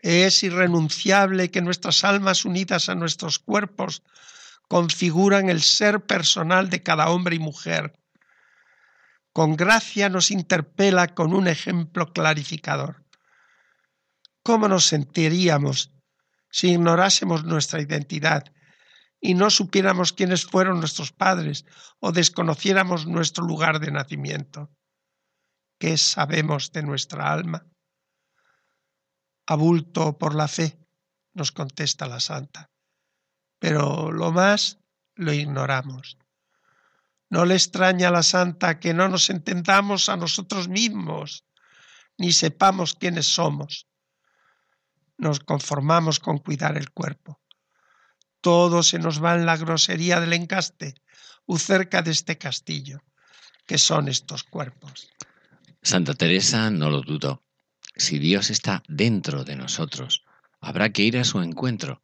Es 0.00 0.42
irrenunciable 0.42 1.52
que 1.52 1.62
nuestras 1.62 2.02
almas 2.02 2.44
unidas 2.44 2.88
a 2.88 2.96
nuestros 2.96 3.38
cuerpos 3.38 4.02
configuran 4.68 5.48
el 5.48 5.62
ser 5.62 6.04
personal 6.04 6.68
de 6.68 6.82
cada 6.82 7.10
hombre 7.10 7.36
y 7.36 7.38
mujer. 7.38 7.92
Con 9.32 9.56
gracia 9.56 10.08
nos 10.08 10.30
interpela 10.30 11.14
con 11.14 11.34
un 11.34 11.46
ejemplo 11.46 12.12
clarificador. 12.12 13.04
¿Cómo 14.42 14.66
nos 14.66 14.86
sentiríamos 14.86 15.92
si 16.50 16.72
ignorásemos 16.72 17.44
nuestra 17.44 17.80
identidad 17.80 18.52
y 19.24 19.34
no 19.34 19.50
supiéramos 19.50 20.12
quiénes 20.12 20.44
fueron 20.44 20.80
nuestros 20.80 21.12
padres 21.12 21.64
o 22.00 22.10
desconociéramos 22.10 23.06
nuestro 23.06 23.44
lugar 23.44 23.78
de 23.78 23.92
nacimiento. 23.92 24.68
¿Qué 25.78 25.96
sabemos 25.96 26.72
de 26.72 26.82
nuestra 26.82 27.32
alma? 27.32 27.64
Abulto 29.46 30.18
por 30.18 30.34
la 30.34 30.48
fe, 30.48 30.76
nos 31.34 31.52
contesta 31.52 32.06
la 32.06 32.18
santa, 32.18 32.70
pero 33.58 34.10
lo 34.10 34.32
más 34.32 34.78
lo 35.14 35.32
ignoramos. 35.32 36.18
No 37.30 37.44
le 37.44 37.54
extraña 37.54 38.08
a 38.08 38.12
la 38.12 38.22
santa 38.24 38.80
que 38.80 38.92
no 38.92 39.08
nos 39.08 39.30
entendamos 39.30 40.08
a 40.08 40.16
nosotros 40.16 40.68
mismos, 40.68 41.44
ni 42.18 42.32
sepamos 42.32 42.94
quiénes 42.94 43.26
somos 43.26 43.86
nos 45.22 45.38
conformamos 45.38 46.18
con 46.18 46.38
cuidar 46.38 46.76
el 46.76 46.90
cuerpo. 46.90 47.41
Todo 48.42 48.82
se 48.82 48.98
nos 48.98 49.24
va 49.24 49.34
en 49.34 49.46
la 49.46 49.56
grosería 49.56 50.20
del 50.20 50.34
encaste, 50.34 50.94
u 51.46 51.56
cerca 51.56 52.02
de 52.02 52.10
este 52.10 52.36
castillo, 52.36 53.00
que 53.66 53.78
son 53.78 54.08
estos 54.08 54.42
cuerpos. 54.42 55.08
Santa 55.80 56.12
Teresa 56.14 56.70
no 56.70 56.90
lo 56.90 57.00
dudó. 57.00 57.42
Si 57.96 58.18
Dios 58.18 58.50
está 58.50 58.82
dentro 58.88 59.44
de 59.44 59.56
nosotros, 59.56 60.24
habrá 60.60 60.90
que 60.92 61.02
ir 61.02 61.16
a 61.18 61.24
su 61.24 61.40
encuentro, 61.40 62.02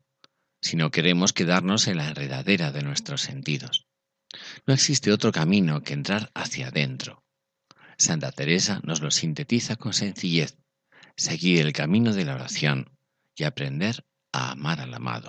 si 0.63 0.77
no 0.77 0.91
queremos 0.91 1.35
quedarnos 1.35 1.87
en 1.87 1.99
la 1.99 2.09
enredadera 2.09 2.73
de 2.73 2.83
nuestros 2.83 3.21
sentidos. 3.21 3.87
No 4.67 4.73
existe 4.73 5.13
otro 5.13 5.33
camino 5.33 5.83
que 5.83 5.93
entrar 5.93 6.31
hacia 6.35 6.69
adentro. 6.69 7.25
Santa 7.99 8.33
Teresa 8.33 8.81
nos 8.85 9.01
lo 9.01 9.11
sintetiza 9.11 9.77
con 9.77 9.93
sencillez. 9.93 10.57
Seguir 11.17 11.67
el 11.67 11.73
camino 11.73 12.15
de 12.15 12.25
la 12.25 12.37
oración, 12.37 12.97
y 13.39 13.45
aprender 13.45 14.05
a 14.33 14.53
amar 14.53 14.81
al 14.81 14.95
amado. 14.95 15.29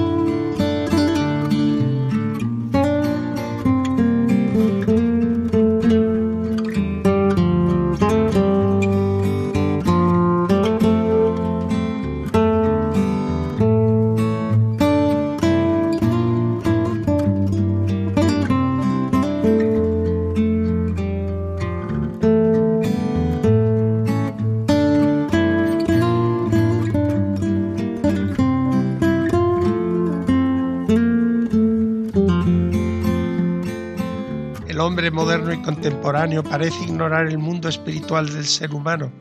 Parece 36.43 36.83
ignorar 36.83 37.27
el 37.27 37.37
mundo 37.37 37.69
espiritual 37.69 38.27
del 38.27 38.45
ser 38.45 38.73
humano, 38.73 39.13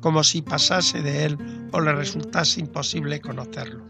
como 0.00 0.24
si 0.24 0.42
pasase 0.42 1.00
de 1.00 1.24
él 1.24 1.38
o 1.72 1.80
le 1.80 1.92
resultase 1.92 2.58
imposible 2.58 3.20
conocerlo. 3.20 3.84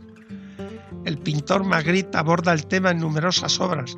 El 1.07 1.17
pintor 1.19 1.65
Magritte 1.65 2.19
aborda 2.19 2.53
el 2.53 2.67
tema 2.67 2.91
en 2.91 2.99
numerosas 2.99 3.59
obras, 3.59 3.97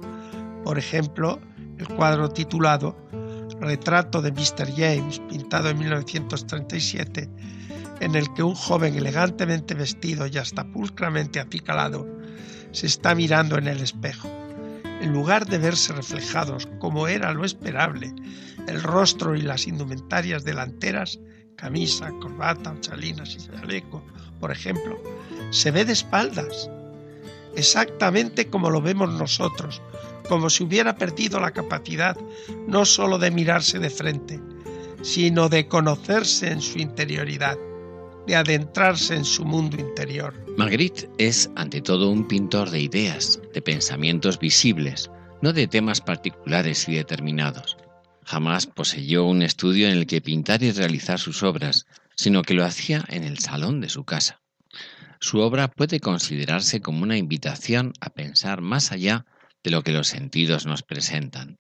por 0.62 0.78
ejemplo, 0.78 1.40
el 1.78 1.88
cuadro 1.88 2.28
titulado 2.28 2.96
Retrato 3.60 4.22
de 4.22 4.30
Mr. 4.30 4.70
James, 4.76 5.20
pintado 5.28 5.70
en 5.70 5.78
1937, 5.78 7.28
en 8.00 8.14
el 8.14 8.32
que 8.34 8.44
un 8.44 8.54
joven 8.54 8.94
elegantemente 8.94 9.74
vestido 9.74 10.28
y 10.28 10.38
hasta 10.38 10.64
pulcramente 10.64 11.40
acicalado 11.40 12.06
se 12.70 12.86
está 12.86 13.16
mirando 13.16 13.58
en 13.58 13.66
el 13.66 13.80
espejo 13.80 14.43
en 15.00 15.12
lugar 15.12 15.46
de 15.46 15.58
verse 15.58 15.92
reflejados, 15.92 16.68
como 16.78 17.08
era 17.08 17.32
lo 17.32 17.44
esperable, 17.44 18.12
el 18.66 18.82
rostro 18.82 19.34
y 19.34 19.42
las 19.42 19.66
indumentarias 19.66 20.44
delanteras, 20.44 21.18
camisa, 21.56 22.10
corbata, 22.20 22.74
chalinas 22.80 23.34
y 23.34 23.38
chaleco, 23.38 24.02
por 24.40 24.50
ejemplo, 24.50 25.00
se 25.50 25.70
ve 25.70 25.84
de 25.84 25.92
espaldas, 25.92 26.70
exactamente 27.56 28.48
como 28.48 28.70
lo 28.70 28.80
vemos 28.80 29.12
nosotros, 29.12 29.80
como 30.28 30.48
si 30.50 30.64
hubiera 30.64 30.96
perdido 30.96 31.38
la 31.40 31.52
capacidad 31.52 32.16
no 32.66 32.84
sólo 32.84 33.18
de 33.18 33.30
mirarse 33.30 33.78
de 33.78 33.90
frente, 33.90 34.40
sino 35.02 35.48
de 35.48 35.68
conocerse 35.68 36.50
en 36.50 36.60
su 36.60 36.78
interioridad. 36.78 37.58
de 38.26 38.36
adentrarse 38.36 39.14
en 39.14 39.24
su 39.24 39.44
mundo 39.44 39.76
interior. 39.78 40.43
Magritte 40.56 41.10
es 41.18 41.50
ante 41.56 41.80
todo 41.80 42.10
un 42.10 42.28
pintor 42.28 42.70
de 42.70 42.80
ideas, 42.80 43.40
de 43.52 43.60
pensamientos 43.60 44.38
visibles, 44.38 45.10
no 45.42 45.52
de 45.52 45.66
temas 45.66 46.00
particulares 46.00 46.88
y 46.88 46.94
determinados. 46.94 47.76
Jamás 48.24 48.68
poseyó 48.68 49.24
un 49.24 49.42
estudio 49.42 49.88
en 49.88 49.98
el 49.98 50.06
que 50.06 50.20
pintar 50.20 50.62
y 50.62 50.70
realizar 50.70 51.18
sus 51.18 51.42
obras, 51.42 51.86
sino 52.14 52.42
que 52.42 52.54
lo 52.54 52.64
hacía 52.64 53.04
en 53.08 53.24
el 53.24 53.38
salón 53.38 53.80
de 53.80 53.88
su 53.88 54.04
casa. 54.04 54.42
Su 55.18 55.40
obra 55.40 55.66
puede 55.66 55.98
considerarse 55.98 56.80
como 56.80 57.02
una 57.02 57.16
invitación 57.16 57.92
a 58.00 58.10
pensar 58.10 58.60
más 58.60 58.92
allá 58.92 59.26
de 59.64 59.72
lo 59.72 59.82
que 59.82 59.90
los 59.90 60.06
sentidos 60.06 60.66
nos 60.66 60.84
presentan. 60.84 61.58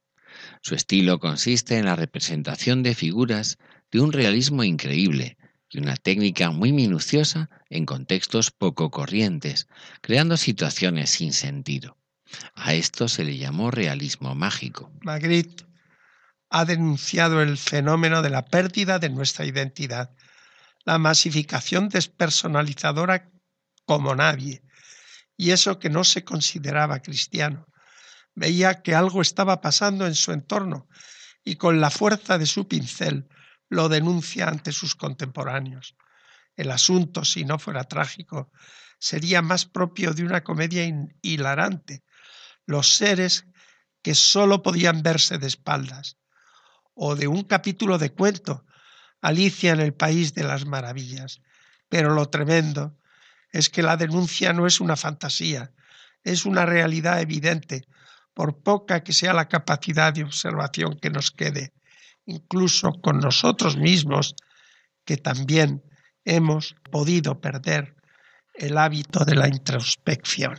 Su 0.62 0.76
estilo 0.76 1.18
consiste 1.18 1.78
en 1.78 1.86
la 1.86 1.96
representación 1.96 2.84
de 2.84 2.94
figuras 2.94 3.58
de 3.90 4.00
un 4.00 4.12
realismo 4.12 4.62
increíble 4.62 5.36
y 5.74 5.78
una 5.78 5.96
técnica 5.96 6.50
muy 6.50 6.72
minuciosa 6.72 7.50
en 7.68 7.84
contextos 7.84 8.52
poco 8.52 8.92
corrientes, 8.92 9.66
creando 10.00 10.36
situaciones 10.36 11.10
sin 11.10 11.32
sentido. 11.32 11.98
A 12.54 12.74
esto 12.74 13.08
se 13.08 13.24
le 13.24 13.36
llamó 13.36 13.72
realismo 13.72 14.36
mágico. 14.36 14.92
Magritte 15.02 15.66
ha 16.48 16.64
denunciado 16.64 17.42
el 17.42 17.58
fenómeno 17.58 18.22
de 18.22 18.30
la 18.30 18.44
pérdida 18.44 19.00
de 19.00 19.08
nuestra 19.08 19.46
identidad, 19.46 20.14
la 20.84 20.98
masificación 20.98 21.88
despersonalizadora 21.88 23.32
como 23.84 24.14
nadie, 24.14 24.62
y 25.36 25.50
eso 25.50 25.80
que 25.80 25.90
no 25.90 26.04
se 26.04 26.22
consideraba 26.22 27.00
cristiano. 27.00 27.66
Veía 28.36 28.82
que 28.82 28.94
algo 28.94 29.22
estaba 29.22 29.60
pasando 29.60 30.06
en 30.06 30.14
su 30.14 30.30
entorno 30.30 30.88
y 31.44 31.56
con 31.56 31.80
la 31.80 31.90
fuerza 31.90 32.38
de 32.38 32.46
su 32.46 32.68
pincel 32.68 33.28
lo 33.68 33.88
denuncia 33.88 34.48
ante 34.48 34.72
sus 34.72 34.94
contemporáneos. 34.94 35.96
El 36.56 36.70
asunto, 36.70 37.24
si 37.24 37.44
no 37.44 37.58
fuera 37.58 37.84
trágico, 37.84 38.50
sería 38.98 39.42
más 39.42 39.66
propio 39.66 40.12
de 40.12 40.24
una 40.24 40.44
comedia 40.44 40.84
hilarante. 41.22 42.02
Los 42.66 42.94
seres 42.94 43.46
que 44.02 44.14
sólo 44.14 44.62
podían 44.62 45.02
verse 45.02 45.38
de 45.38 45.46
espaldas, 45.46 46.18
o 46.94 47.16
de 47.16 47.26
un 47.26 47.42
capítulo 47.42 47.98
de 47.98 48.12
cuento, 48.12 48.64
Alicia 49.20 49.72
en 49.72 49.80
el 49.80 49.94
País 49.94 50.34
de 50.34 50.44
las 50.44 50.66
Maravillas. 50.66 51.40
Pero 51.88 52.14
lo 52.14 52.28
tremendo 52.28 52.98
es 53.50 53.70
que 53.70 53.82
la 53.82 53.96
denuncia 53.96 54.52
no 54.52 54.66
es 54.66 54.80
una 54.80 54.96
fantasía, 54.96 55.72
es 56.22 56.44
una 56.44 56.66
realidad 56.66 57.20
evidente, 57.20 57.86
por 58.34 58.62
poca 58.62 59.02
que 59.04 59.12
sea 59.12 59.32
la 59.32 59.48
capacidad 59.48 60.12
de 60.12 60.24
observación 60.24 60.98
que 60.98 61.10
nos 61.10 61.30
quede, 61.30 61.72
incluso 62.26 62.92
con 63.02 63.18
nosotros 63.18 63.76
mismos, 63.76 64.34
que 65.04 65.16
también 65.16 65.82
hemos 66.24 66.74
podido 66.90 67.40
perder 67.40 67.94
el 68.54 68.78
hábito 68.78 69.24
de 69.24 69.34
la 69.34 69.48
introspección. 69.48 70.58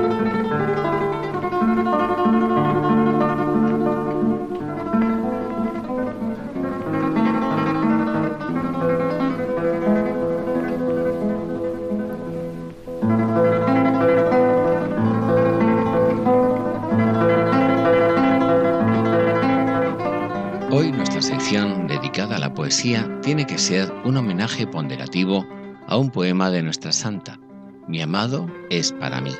Tiene 23.21 23.45
que 23.45 23.57
ser 23.57 23.91
un 24.05 24.15
homenaje 24.15 24.65
ponderativo 24.65 25.45
a 25.87 25.97
un 25.97 26.09
poema 26.09 26.49
de 26.49 26.63
nuestra 26.63 26.93
santa. 26.93 27.37
Mi 27.85 28.01
amado 28.01 28.49
es 28.69 28.93
para 28.93 29.19
mí. 29.19 29.33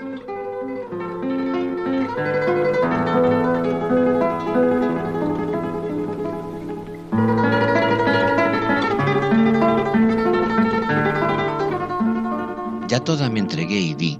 Ya 12.89 12.99
toda 12.99 13.29
me 13.29 13.39
entregué 13.39 13.79
y 13.79 13.93
di, 13.93 14.19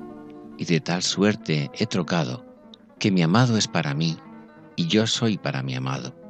y 0.58 0.64
de 0.64 0.80
tal 0.80 1.04
suerte 1.04 1.70
he 1.74 1.86
trocado, 1.86 2.46
que 2.98 3.12
mi 3.12 3.22
amado 3.22 3.58
es 3.58 3.68
para 3.68 3.94
mí, 3.94 4.18
y 4.78 4.88
yo 4.88 5.06
soy 5.06 5.38
para 5.38 5.62
mi 5.62 5.76
amado 5.76 6.21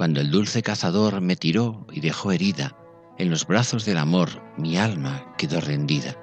cuando 0.00 0.22
el 0.22 0.30
dulce 0.30 0.62
cazador 0.62 1.20
me 1.20 1.36
tiró 1.36 1.86
y 1.92 2.00
dejó 2.00 2.32
herida, 2.32 2.74
en 3.18 3.28
los 3.28 3.46
brazos 3.46 3.84
del 3.84 3.98
amor 3.98 4.30
mi 4.56 4.78
alma 4.78 5.34
quedó 5.36 5.60
rendida, 5.60 6.16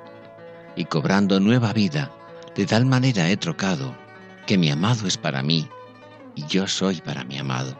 y 0.75 0.85
cobrando 0.85 1.39
nueva 1.39 1.73
vida, 1.73 2.11
de 2.55 2.65
tal 2.65 2.87
manera 2.87 3.29
he 3.29 3.37
trocado, 3.37 3.95
que 4.47 4.57
mi 4.57 4.71
amado 4.71 5.05
es 5.05 5.15
para 5.15 5.43
mí, 5.43 5.69
y 6.33 6.43
yo 6.47 6.65
soy 6.65 7.01
para 7.01 7.23
mi 7.23 7.37
amado. 7.37 7.79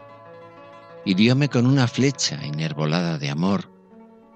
Hirióme 1.03 1.49
con 1.49 1.65
una 1.65 1.87
flecha 1.87 2.45
enervolada 2.45 3.17
de 3.17 3.31
amor, 3.31 3.67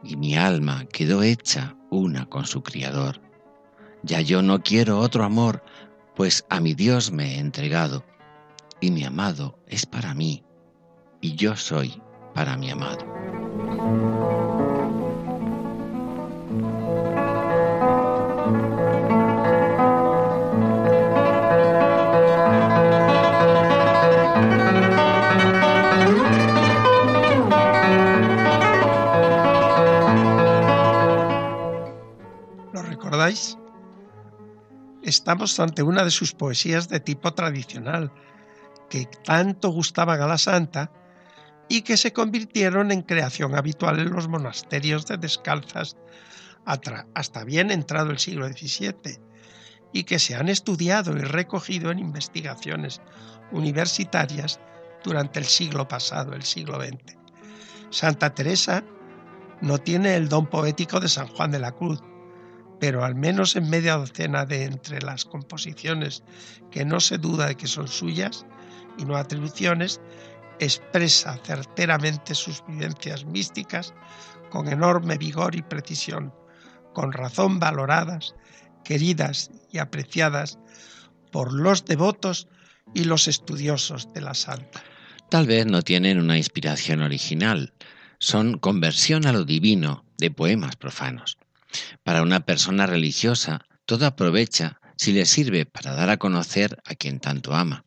y 0.03 0.15
mi 0.15 0.35
alma 0.35 0.85
quedó 0.91 1.21
hecha 1.21 1.75
una 1.91 2.25
con 2.25 2.47
su 2.47 2.63
Criador. 2.63 3.21
Ya 4.01 4.19
yo 4.21 4.41
no 4.41 4.63
quiero 4.63 4.97
otro 4.97 5.23
amor, 5.23 5.63
pues 6.15 6.43
a 6.49 6.59
mi 6.59 6.73
Dios 6.73 7.11
me 7.11 7.35
he 7.35 7.37
entregado, 7.37 8.03
y 8.79 8.89
mi 8.89 9.03
amado 9.03 9.59
es 9.67 9.85
para 9.85 10.15
mí, 10.15 10.43
y 11.21 11.35
yo 11.35 11.55
soy 11.55 12.01
para 12.33 12.57
mi 12.57 12.71
amado. 12.71 13.05
¿Lo 32.73 32.81
recordáis? 32.81 33.57
Estamos 35.03 35.59
ante 35.59 35.83
una 35.83 36.03
de 36.03 36.11
sus 36.11 36.33
poesías 36.33 36.89
de 36.89 36.99
tipo 36.99 37.33
tradicional, 37.33 38.11
que 38.89 39.07
tanto 39.23 39.69
gustaban 39.69 40.19
a 40.21 40.27
la 40.27 40.37
santa 40.37 40.91
y 41.71 41.83
que 41.83 41.95
se 41.95 42.11
convirtieron 42.11 42.91
en 42.91 43.01
creación 43.01 43.55
habitual 43.55 43.97
en 43.99 44.11
los 44.11 44.27
monasterios 44.27 45.05
de 45.05 45.15
descalzas 45.15 45.95
hasta 46.65 47.45
bien 47.45 47.71
entrado 47.71 48.11
el 48.11 48.19
siglo 48.19 48.45
XVII 48.45 49.21
y 49.93 50.03
que 50.03 50.19
se 50.19 50.35
han 50.35 50.49
estudiado 50.49 51.15
y 51.15 51.21
recogido 51.21 51.89
en 51.89 51.99
investigaciones 51.99 52.99
universitarias 53.53 54.59
durante 55.05 55.39
el 55.39 55.45
siglo 55.45 55.87
pasado, 55.87 56.33
el 56.33 56.43
siglo 56.43 56.75
XX. 56.75 57.17
Santa 57.89 58.35
Teresa 58.35 58.83
no 59.61 59.77
tiene 59.77 60.15
el 60.15 60.27
don 60.27 60.47
poético 60.47 60.99
de 60.99 61.07
San 61.07 61.27
Juan 61.27 61.51
de 61.51 61.59
la 61.59 61.71
Cruz, 61.71 62.03
pero 62.81 63.05
al 63.05 63.15
menos 63.15 63.55
en 63.55 63.69
media 63.69 63.95
docena 63.95 64.45
de 64.45 64.65
entre 64.65 65.01
las 65.01 65.23
composiciones 65.23 66.21
que 66.69 66.83
no 66.83 66.99
se 66.99 67.17
duda 67.17 67.47
de 67.47 67.55
que 67.55 67.67
son 67.67 67.87
suyas 67.87 68.45
y 68.97 69.05
no 69.05 69.15
atribuciones, 69.15 70.01
expresa 70.61 71.39
certeramente 71.43 72.35
sus 72.35 72.63
vivencias 72.67 73.25
místicas 73.25 73.93
con 74.49 74.67
enorme 74.67 75.17
vigor 75.17 75.55
y 75.55 75.63
precisión, 75.63 76.33
con 76.93 77.11
razón 77.11 77.59
valoradas, 77.59 78.35
queridas 78.83 79.49
y 79.71 79.79
apreciadas 79.79 80.59
por 81.31 81.51
los 81.51 81.85
devotos 81.85 82.47
y 82.93 83.05
los 83.05 83.27
estudiosos 83.27 84.13
de 84.13 84.21
la 84.21 84.35
santa. 84.35 84.83
Tal 85.29 85.47
vez 85.47 85.65
no 85.65 85.81
tienen 85.81 86.19
una 86.19 86.37
inspiración 86.37 87.01
original, 87.01 87.73
son 88.19 88.59
conversión 88.59 89.25
a 89.25 89.31
lo 89.31 89.45
divino 89.45 90.05
de 90.17 90.29
poemas 90.29 90.75
profanos. 90.75 91.37
Para 92.03 92.21
una 92.21 92.41
persona 92.41 92.85
religiosa, 92.85 93.61
todo 93.85 94.05
aprovecha 94.05 94.79
si 94.97 95.13
le 95.13 95.25
sirve 95.25 95.65
para 95.65 95.95
dar 95.95 96.09
a 96.09 96.17
conocer 96.17 96.77
a 96.85 96.93
quien 96.93 97.19
tanto 97.19 97.55
ama 97.55 97.85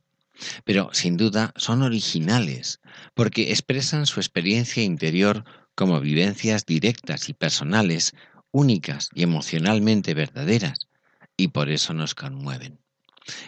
pero 0.64 0.90
sin 0.92 1.16
duda 1.16 1.52
son 1.56 1.82
originales 1.82 2.80
porque 3.14 3.50
expresan 3.50 4.06
su 4.06 4.20
experiencia 4.20 4.82
interior 4.82 5.44
como 5.74 6.00
vivencias 6.00 6.66
directas 6.66 7.28
y 7.28 7.34
personales, 7.34 8.14
únicas 8.50 9.10
y 9.14 9.22
emocionalmente 9.22 10.14
verdaderas, 10.14 10.88
y 11.36 11.48
por 11.48 11.68
eso 11.68 11.94
nos 11.94 12.14
conmueven. 12.14 12.78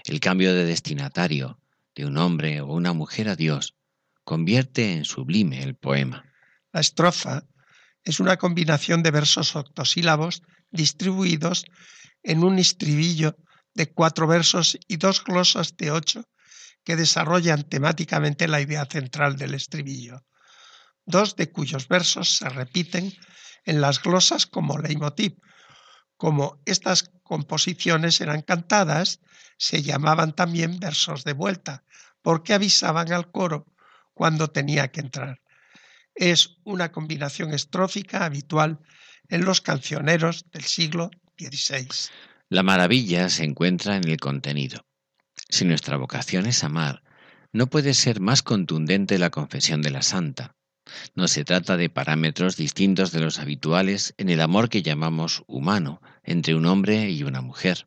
El 0.05 0.21
cambio 0.21 0.55
de 0.55 0.65
destinatario 0.65 1.61
de 1.95 2.07
un 2.07 2.19
hombre 2.19 2.61
o 2.61 2.67
una 2.67 2.93
mujer 2.93 3.29
a 3.29 3.37
Dios 3.37 3.75
convierte 4.25 4.93
en 4.93 5.05
sublime 5.05 5.63
el 5.63 5.77
poema. 5.77 6.25
La 6.73 6.81
estrofa 6.81 7.45
es 8.03 8.21
una 8.21 8.37
combinación 8.37 9.03
de 9.03 9.11
versos 9.11 9.55
octosílabos 9.55 10.43
distribuidos 10.71 11.65
en 12.23 12.43
un 12.43 12.59
estribillo 12.59 13.37
de 13.75 13.93
cuatro 13.93 14.27
versos 14.27 14.79
y 14.89 14.97
dos 14.97 15.23
glosas 15.23 15.77
de 15.77 15.91
ocho 15.91 16.25
que 16.87 16.95
desarrollan 16.95 17.65
temáticamente 17.65 18.47
la 18.47 18.61
idea 18.61 18.87
central 18.87 19.37
del 19.37 19.55
estribillo, 19.55 20.25
dos 21.05 21.35
de 21.35 21.51
cuyos 21.51 21.89
versos 21.89 22.37
se 22.37 22.49
repiten 22.49 23.13
en 23.65 23.81
las 23.81 24.01
glosas 24.01 24.47
como 24.47 24.79
leitmotiv. 24.79 25.37
Como 26.17 26.63
estas 26.65 27.11
composiciones 27.25 28.21
eran 28.21 28.43
cantadas, 28.43 29.19
se 29.59 29.83
llamaban 29.83 30.33
también 30.33 30.79
versos 30.79 31.25
de 31.25 31.33
vuelta, 31.33 31.83
porque 32.23 32.55
avisaban 32.55 33.13
al 33.13 33.33
coro 33.33 33.67
cuando 34.15 34.49
tenía 34.49 34.93
que 34.93 35.01
entrar. 35.01 35.41
Es 36.15 36.59
una 36.63 36.93
combinación 36.93 37.53
estrófica 37.53 38.25
habitual 38.25 38.79
en 39.29 39.45
los 39.45 39.61
cancioneros 39.61 40.45
del 40.53 40.63
siglo 40.63 41.11
XVI. 41.37 41.89
La 42.49 42.63
maravilla 42.63 43.29
se 43.29 43.43
encuentra 43.43 43.97
en 43.97 44.09
el 44.09 44.19
contenido. 44.19 44.87
Si 45.49 45.65
nuestra 45.65 45.97
vocación 45.97 46.47
es 46.47 46.65
amar, 46.65 47.03
no 47.53 47.69
puede 47.69 47.95
ser 47.95 48.21
más 48.21 48.43
contundente 48.43 49.19
la 49.19 49.31
confesión 49.31 49.83
de 49.83 49.91
la 49.91 50.03
santa. 50.03 50.57
No 51.15 51.29
se 51.29 51.45
trata 51.45 51.77
de 51.77 51.91
parámetros 51.91 52.57
distintos 52.57 53.13
de 53.13 53.21
los 53.21 53.39
habituales 53.39 54.15
en 54.19 54.29
el 54.29 54.41
amor 54.41 54.69
que 54.69 54.83
llamamos 54.83 55.43
humano 55.47 56.01
entre 56.23 56.55
un 56.55 56.67
hombre 56.67 57.11
y 57.11 57.23
una 57.23 57.41
mujer. 57.41 57.87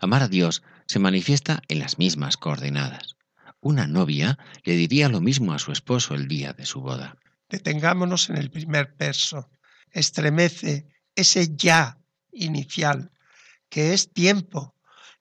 Amar 0.00 0.22
a 0.22 0.28
Dios 0.28 0.62
se 0.86 0.98
manifiesta 0.98 1.62
en 1.68 1.78
las 1.78 1.98
mismas 1.98 2.36
coordenadas. 2.36 3.16
Una 3.60 3.86
novia 3.86 4.38
le 4.64 4.76
diría 4.76 5.08
lo 5.08 5.20
mismo 5.20 5.52
a 5.52 5.58
su 5.58 5.72
esposo 5.72 6.14
el 6.14 6.28
día 6.28 6.52
de 6.52 6.66
su 6.66 6.80
boda. 6.80 7.16
Detengámonos 7.48 8.30
en 8.30 8.36
el 8.36 8.50
primer 8.50 8.94
verso. 8.98 9.50
Estremece 9.90 10.88
ese 11.14 11.54
ya 11.56 11.98
inicial, 12.32 13.12
que 13.68 13.94
es 13.94 14.12
tiempo 14.12 14.74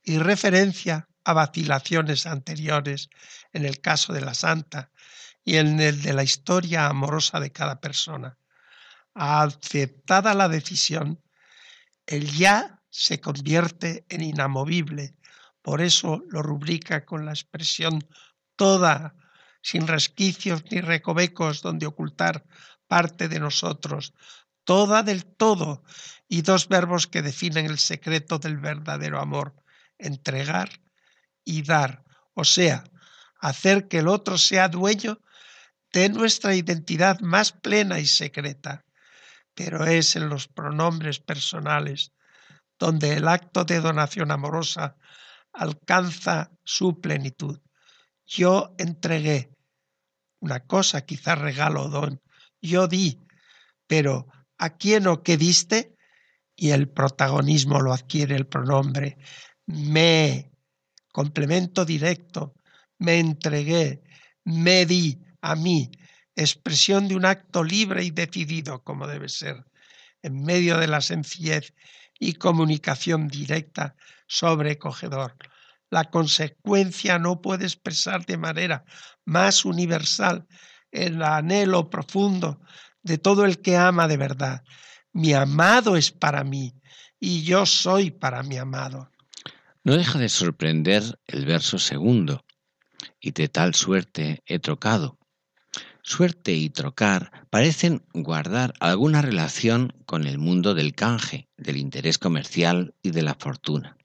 y 0.04 0.18
referencia 0.18 1.08
a 1.24 1.34
vacilaciones 1.34 2.26
anteriores 2.26 3.10
en 3.52 3.66
el 3.66 3.80
caso 3.80 4.14
de 4.14 4.22
la 4.22 4.34
santa 4.34 4.92
y 5.44 5.58
en 5.58 5.80
el 5.80 6.02
de 6.02 6.14
la 6.14 6.24
historia 6.24 6.88
amorosa 6.88 7.40
de 7.40 7.52
cada 7.52 7.80
persona. 7.80 8.38
Aceptada 9.14 10.34
la 10.34 10.50
decisión, 10.50 11.22
el 12.06 12.32
ya 12.32 12.82
se 12.90 13.20
convierte 13.20 14.06
en 14.10 14.22
inamovible, 14.22 15.16
por 15.62 15.82
eso 15.82 16.24
lo 16.30 16.42
rubrica 16.42 17.06
con 17.06 17.26
la 17.26 17.32
expresión 17.32 18.06
toda, 18.56 19.16
sin 19.62 19.88
resquicios 19.88 20.64
ni 20.72 20.82
recovecos 20.82 21.62
donde 21.62 21.86
ocultar 21.86 22.46
parte 22.88 23.30
de 23.30 23.40
nosotros, 23.40 24.14
toda 24.64 25.04
del 25.04 25.26
todo, 25.26 25.84
y 26.28 26.42
dos 26.42 26.68
verbos 26.68 27.08
que 27.08 27.22
definen 27.22 27.66
el 27.66 27.80
secreto 27.80 28.40
del 28.40 28.58
verdadero 28.58 29.20
amor, 29.20 29.56
entregar 29.98 30.83
y 31.44 31.64
dar, 31.64 32.04
o 32.34 32.44
sea, 32.44 32.84
hacer 33.40 33.88
que 33.88 34.00
el 34.00 34.08
otro 34.08 34.38
sea 34.38 34.68
dueño 34.70 35.20
de 35.92 36.10
nuestra 36.10 36.56
identidad 36.56 37.20
más 37.20 37.52
plena 37.52 38.00
y 38.00 38.08
secreta. 38.08 38.86
Pero 39.54 39.86
es 39.86 40.16
en 40.16 40.30
los 40.30 40.48
pronombres 40.48 41.20
personales 41.20 42.12
donde 42.80 43.14
el 43.14 43.28
acto 43.28 43.66
de 43.66 43.80
donación 43.80 44.32
amorosa 44.32 44.98
alcanza 45.54 46.52
su 46.64 47.00
plenitud. 47.00 47.60
Yo 48.26 48.74
entregué 48.80 49.52
una 50.40 50.62
cosa, 50.62 51.06
quizás 51.06 51.38
regalo 51.38 51.84
o 51.84 51.90
don. 51.90 52.22
Yo 52.62 52.88
di, 52.88 53.20
pero 53.88 54.28
¿a 54.58 54.72
quién 54.72 55.08
o 55.08 55.22
qué 55.22 55.38
diste? 55.38 55.96
Y 56.56 56.72
el 56.72 56.90
protagonismo 56.90 57.80
lo 57.80 57.94
adquiere 57.94 58.36
el 58.36 58.48
pronombre 58.48 59.18
me, 59.66 60.52
complemento 61.14 61.86
directo, 61.86 62.56
me 62.98 63.20
entregué, 63.20 64.04
me 64.44 64.86
di 64.86 65.22
a 65.42 65.56
mí, 65.56 65.90
expresión 66.36 67.08
de 67.08 67.16
un 67.16 67.24
acto 67.24 67.64
libre 67.64 68.04
y 68.04 68.12
decidido 68.12 68.84
como 68.84 69.08
debe 69.08 69.30
ser, 69.30 69.64
en 70.24 70.44
medio 70.44 70.78
de 70.80 70.88
la 70.88 71.00
sencillez 71.00 71.74
y 72.20 72.34
comunicación 72.34 73.28
directa 73.28 73.96
sobrecogedor. 74.28 75.38
La 75.90 76.06
consecuencia 76.06 77.20
no 77.20 77.42
puede 77.42 77.66
expresar 77.66 78.26
de 78.26 78.38
manera 78.38 78.84
más 79.24 79.66
universal 79.66 80.48
el 80.92 81.22
anhelo 81.22 81.90
profundo 81.90 82.60
de 83.04 83.20
todo 83.20 83.46
el 83.46 83.62
que 83.62 83.78
ama 83.78 84.08
de 84.08 84.18
verdad. 84.18 84.64
Mi 85.12 85.34
amado 85.34 85.96
es 85.96 86.12
para 86.12 86.44
mí 86.44 86.74
y 87.20 87.44
yo 87.44 87.68
soy 87.68 88.10
para 88.10 88.42
mi 88.42 88.58
amado. 88.58 89.13
No 89.84 89.98
deja 89.98 90.18
de 90.18 90.30
sorprender 90.30 91.20
el 91.28 91.46
verso 91.46 91.78
segundo, 91.78 92.46
y 93.20 93.32
de 93.32 93.50
tal 93.50 93.76
suerte 93.76 94.42
he 94.46 94.60
trocado. 94.60 95.18
Suerte 96.02 96.54
y 96.54 96.70
trocar 96.70 97.48
parecen 97.50 98.06
guardar 98.14 98.74
alguna 98.80 99.22
relación 99.22 99.94
con 100.06 100.26
el 100.26 100.38
mundo 100.38 100.74
del 100.74 100.96
canje, 100.96 101.50
del 101.58 101.78
interés 101.78 102.18
comercial 102.18 102.94
y 103.02 103.12
de 103.12 103.24
la 103.24 103.36
fortuna. 103.36 103.98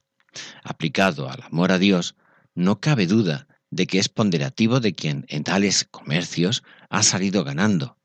Aplicado 0.63 1.29
al 1.29 1.41
amor 1.43 1.71
a 1.71 1.77
Dios, 1.77 2.15
no 2.55 2.79
cabe 2.79 3.07
duda 3.07 3.47
de 3.69 3.87
que 3.87 3.99
es 3.99 4.09
ponderativo 4.09 4.79
de 4.79 4.93
quien 4.93 5.25
en 5.29 5.43
tales 5.43 5.85
comercios 5.89 6.63
ha 6.89 7.03
salido 7.03 7.43
ganando. 7.43 7.97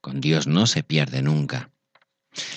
Con 0.00 0.20
Dios 0.20 0.46
no 0.46 0.66
se 0.66 0.82
pierde 0.82 1.22
nunca. 1.22 1.70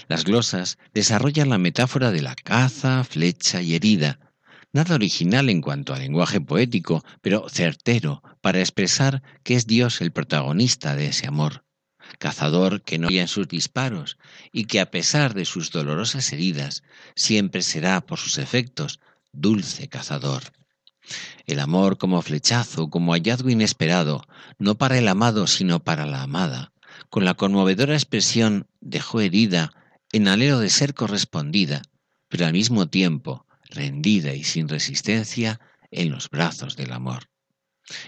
Las 0.07 0.23
glosas 0.23 0.77
desarrollan 0.93 1.49
la 1.49 1.57
metáfora 1.57 2.11
de 2.11 2.21
la 2.21 2.35
caza, 2.35 3.03
flecha 3.03 3.61
y 3.61 3.75
herida, 3.75 4.32
Nada 4.73 4.95
original 4.95 5.51
en 5.51 5.61
cuanto 5.61 5.93
al 5.93 5.99
lenguaje 5.99 6.41
poético, 6.41 7.05
pero 7.21 7.47
certero 7.47 8.23
para 8.41 8.59
expresar 8.59 9.21
que 9.43 9.53
es 9.53 9.67
Dios 9.67 10.01
el 10.01 10.11
protagonista 10.11 10.95
de 10.95 11.07
ese 11.07 11.27
amor. 11.27 11.63
Cazador 12.17 12.81
que 12.81 12.97
no 12.97 13.07
en 13.09 13.27
sus 13.27 13.47
disparos 13.47 14.17
y 14.51 14.65
que 14.65 14.79
a 14.79 14.89
pesar 14.89 15.35
de 15.35 15.45
sus 15.45 15.71
dolorosas 15.71 16.33
heridas 16.33 16.81
siempre 17.15 17.61
será 17.61 18.01
por 18.01 18.17
sus 18.17 18.39
efectos 18.39 18.99
dulce 19.31 19.87
cazador. 19.89 20.41
El 21.45 21.59
amor 21.59 21.99
como 21.99 22.21
flechazo, 22.23 22.89
como 22.89 23.13
hallazgo 23.13 23.51
inesperado, 23.51 24.23
no 24.57 24.75
para 24.75 24.97
el 24.97 25.07
amado 25.07 25.45
sino 25.45 25.83
para 25.83 26.07
la 26.07 26.23
amada, 26.23 26.73
con 27.11 27.25
la 27.25 27.35
conmovedora 27.35 27.93
expresión 27.93 28.67
dejó 28.81 29.21
herida 29.21 29.71
en 30.11 30.27
alero 30.27 30.59
de 30.59 30.69
ser 30.69 30.95
correspondida, 30.95 31.83
pero 32.27 32.47
al 32.47 32.53
mismo 32.53 32.87
tiempo 32.87 33.45
rendida 33.73 34.33
y 34.33 34.43
sin 34.43 34.69
resistencia 34.69 35.59
en 35.91 36.11
los 36.11 36.29
brazos 36.29 36.75
del 36.75 36.93
amor. 36.93 37.29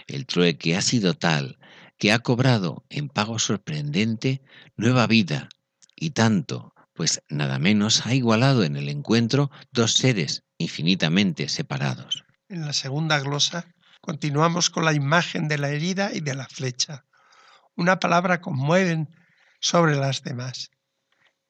El 0.07 0.25
trueque 0.25 0.75
ha 0.75 0.81
sido 0.81 1.15
tal 1.15 1.57
que 1.97 2.11
ha 2.11 2.19
cobrado 2.19 2.85
en 2.89 3.09
pago 3.09 3.39
sorprendente 3.39 4.41
nueva 4.75 5.07
vida 5.07 5.49
y 5.95 6.11
tanto, 6.11 6.73
pues 6.93 7.21
nada 7.29 7.59
menos 7.59 8.05
ha 8.05 8.13
igualado 8.13 8.63
en 8.63 8.75
el 8.75 8.89
encuentro 8.89 9.51
dos 9.71 9.93
seres 9.93 10.43
infinitamente 10.57 11.49
separados. 11.49 12.23
En 12.49 12.65
la 12.65 12.73
segunda 12.73 13.19
glosa 13.19 13.67
continuamos 14.01 14.69
con 14.69 14.85
la 14.85 14.93
imagen 14.93 15.47
de 15.47 15.57
la 15.57 15.69
herida 15.69 16.11
y 16.13 16.21
de 16.21 16.35
la 16.35 16.47
flecha. 16.47 17.05
Una 17.75 17.99
palabra 17.99 18.39
conmueven 18.39 19.09
sobre 19.59 19.95
las 19.95 20.21
demás. 20.21 20.69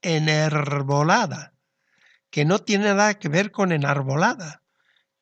Enervolada 0.01 1.54
que 2.35 2.43
no 2.43 2.59
tiene 2.59 2.93
nada 2.93 3.17
que 3.17 3.29
ver 3.29 3.49
con 3.49 3.71
enarbolada. 3.71 4.61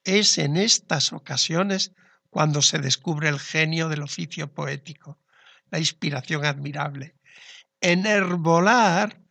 Es 0.04 0.40
en 0.40 0.58
estas 0.58 1.14
ocasiones 1.14 1.92
cuando 2.32 2.64
se 2.64 2.80
descubre 2.80 3.30
el 3.30 3.40
genio 3.40 3.88
del 3.88 4.02
oficio 4.02 4.52
poético, 4.52 5.20
la 5.70 5.78
inspiración 5.78 6.44
admirable. 6.44 7.16
Enerbolar 7.80 9.22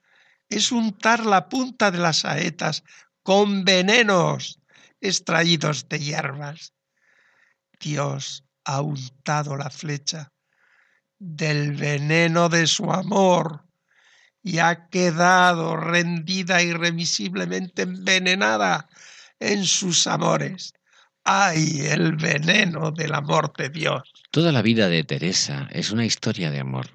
es 0.48 0.70
untar 0.70 1.26
la 1.26 1.48
punta 1.48 1.90
de 1.90 1.98
las 1.98 2.18
saetas 2.18 2.84
con 3.24 3.64
venenos 3.64 4.60
extraídos 5.00 5.88
de 5.88 5.98
hierbas. 5.98 6.74
Dios 7.80 8.44
ha 8.62 8.80
untado 8.80 9.56
la 9.56 9.70
flecha 9.70 10.32
del 11.18 11.72
veneno 11.72 12.48
de 12.48 12.68
su 12.68 12.92
amor 12.92 13.66
y 14.42 14.58
ha 14.58 14.88
quedado 14.88 15.76
rendida 15.76 16.62
irremisiblemente 16.62 17.82
envenenada 17.82 18.88
en 19.38 19.64
sus 19.64 20.06
amores. 20.06 20.74
¡Ay, 21.24 21.80
el 21.86 22.16
veneno 22.16 22.90
del 22.90 23.14
amor 23.14 23.52
de 23.56 23.68
Dios! 23.68 24.02
Toda 24.30 24.50
la 24.50 24.62
vida 24.62 24.88
de 24.88 25.04
Teresa 25.04 25.68
es 25.70 25.92
una 25.92 26.04
historia 26.04 26.50
de 26.50 26.60
amor. 26.60 26.88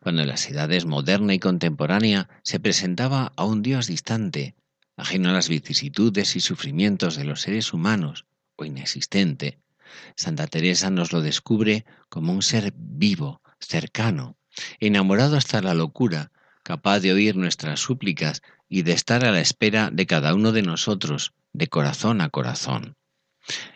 Cuando 0.00 0.22
en 0.22 0.28
las 0.28 0.48
edades 0.48 0.84
moderna 0.84 1.34
y 1.34 1.38
contemporánea 1.38 2.28
se 2.42 2.60
presentaba 2.60 3.32
a 3.36 3.44
un 3.44 3.62
Dios 3.62 3.86
distante, 3.86 4.54
ajeno 4.96 5.30
a 5.30 5.32
las 5.32 5.48
vicisitudes 5.48 6.36
y 6.36 6.40
sufrimientos 6.40 7.16
de 7.16 7.24
los 7.24 7.42
seres 7.42 7.72
humanos 7.72 8.26
o 8.56 8.64
inexistente, 8.64 9.58
Santa 10.16 10.46
Teresa 10.46 10.90
nos 10.90 11.12
lo 11.12 11.20
descubre 11.20 11.84
como 12.08 12.32
un 12.32 12.42
ser 12.42 12.72
vivo, 12.76 13.42
cercano, 13.60 14.36
enamorado 14.80 15.36
hasta 15.36 15.60
la 15.60 15.74
locura, 15.74 16.32
capaz 16.62 17.00
de 17.00 17.12
oír 17.12 17.36
nuestras 17.36 17.80
súplicas 17.80 18.42
y 18.68 18.82
de 18.82 18.92
estar 18.92 19.24
a 19.24 19.32
la 19.32 19.40
espera 19.40 19.90
de 19.92 20.06
cada 20.06 20.34
uno 20.34 20.52
de 20.52 20.62
nosotros, 20.62 21.32
de 21.52 21.66
corazón 21.68 22.20
a 22.20 22.30
corazón. 22.30 22.96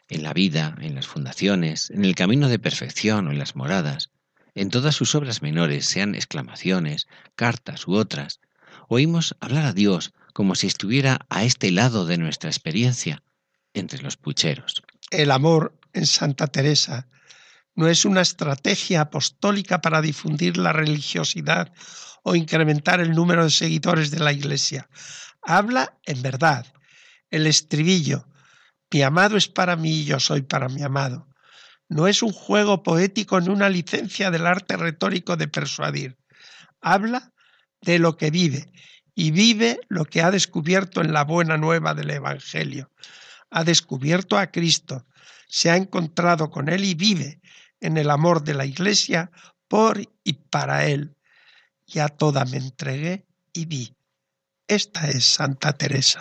En 0.09 0.23
la 0.23 0.33
vida, 0.33 0.77
en 0.81 0.95
las 0.95 1.07
fundaciones, 1.07 1.91
en 1.91 2.05
el 2.05 2.15
camino 2.15 2.49
de 2.49 2.59
perfección 2.59 3.27
o 3.27 3.33
en 3.33 3.39
las 3.39 3.57
moradas, 3.57 4.11
en 4.55 4.71
todas 4.71 4.95
sus 4.95 5.15
obras 5.15 5.43
menores, 5.43 5.87
sean 5.87 6.15
exclamaciones, 6.15 7.09
cartas 7.35 7.87
u 7.87 7.95
otras, 7.95 8.41
oímos 8.89 9.37
hablar 9.41 9.67
a 9.67 9.73
Dios 9.73 10.13
como 10.33 10.55
si 10.55 10.67
estuviera 10.67 11.27
a 11.29 11.45
este 11.45 11.71
lado 11.71 12.07
de 12.07 12.19
nuestra 12.19 12.49
experiencia, 12.49 13.23
entre 13.75 14.03
los 14.03 14.17
pucheros. 14.17 14.83
El 15.11 15.31
amor 15.31 15.75
en 15.93 16.07
Santa 16.07 16.47
Teresa 16.47 17.07
no 17.77 17.89
es 17.89 18.05
una 18.05 18.23
estrategia 18.23 19.03
apostólica 19.03 19.81
para 19.81 20.01
difundir 20.01 20.57
la 20.57 20.73
religiosidad 20.73 21.73
o 22.23 22.35
incrementar 22.35 23.01
el 23.01 23.13
número 23.13 23.45
de 23.45 23.51
seguidores 23.51 24.11
de 24.11 24.19
la 24.19 24.33
Iglesia. 24.33 24.89
Habla 25.43 25.97
en 26.05 26.23
verdad. 26.23 26.67
El 27.31 27.47
estribillo, 27.47 28.27
mi 28.91 29.03
amado 29.03 29.37
es 29.37 29.49
para 29.49 29.77
mí 29.77 30.01
y 30.01 30.05
yo 30.07 30.19
soy 30.19 30.43
para 30.43 30.69
mi 30.69 30.83
amado. 30.83 31.29
No 31.89 32.09
es 32.09 32.23
un 32.23 32.33
juego 32.33 32.83
poético 32.83 33.41
ni 33.41 33.49
una 33.49 33.69
licencia 33.69 34.31
del 34.31 34.47
arte 34.47 34.77
retórico 34.77 35.37
de 35.37 35.47
persuadir. 35.47 36.19
Habla 36.81 37.33
de 37.83 37.99
lo 37.99 38.17
que 38.17 38.31
vive 38.31 38.73
y 39.15 39.31
vive 39.31 39.81
lo 39.89 40.05
que 40.07 40.23
ha 40.23 40.31
descubierto 40.31 41.03
en 41.03 41.13
la 41.13 41.25
buena 41.25 41.57
nueva 41.59 41.95
del 41.95 42.11
Evangelio. 42.11 42.91
Ha 43.51 43.65
descubierto 43.65 44.39
a 44.39 44.49
Cristo, 44.49 45.07
se 45.47 45.71
ha 45.71 45.77
encontrado 45.77 46.51
con 46.51 46.69
Él 46.69 46.85
y 46.85 46.95
vive 46.95 47.41
en 47.81 47.97
el 47.97 48.11
amor 48.11 48.43
de 48.43 48.55
la 48.55 48.65
Iglesia 48.65 49.31
por 49.69 50.01
y 50.25 50.33
para 50.35 50.87
Él. 50.87 51.17
Ya 51.87 52.09
toda 52.09 52.45
me 52.45 52.59
entregué 52.59 53.27
y 53.53 53.67
vi. 53.67 53.97
Esta 54.69 55.09
es 55.09 55.25
Santa 55.25 55.73
Teresa. 55.73 56.21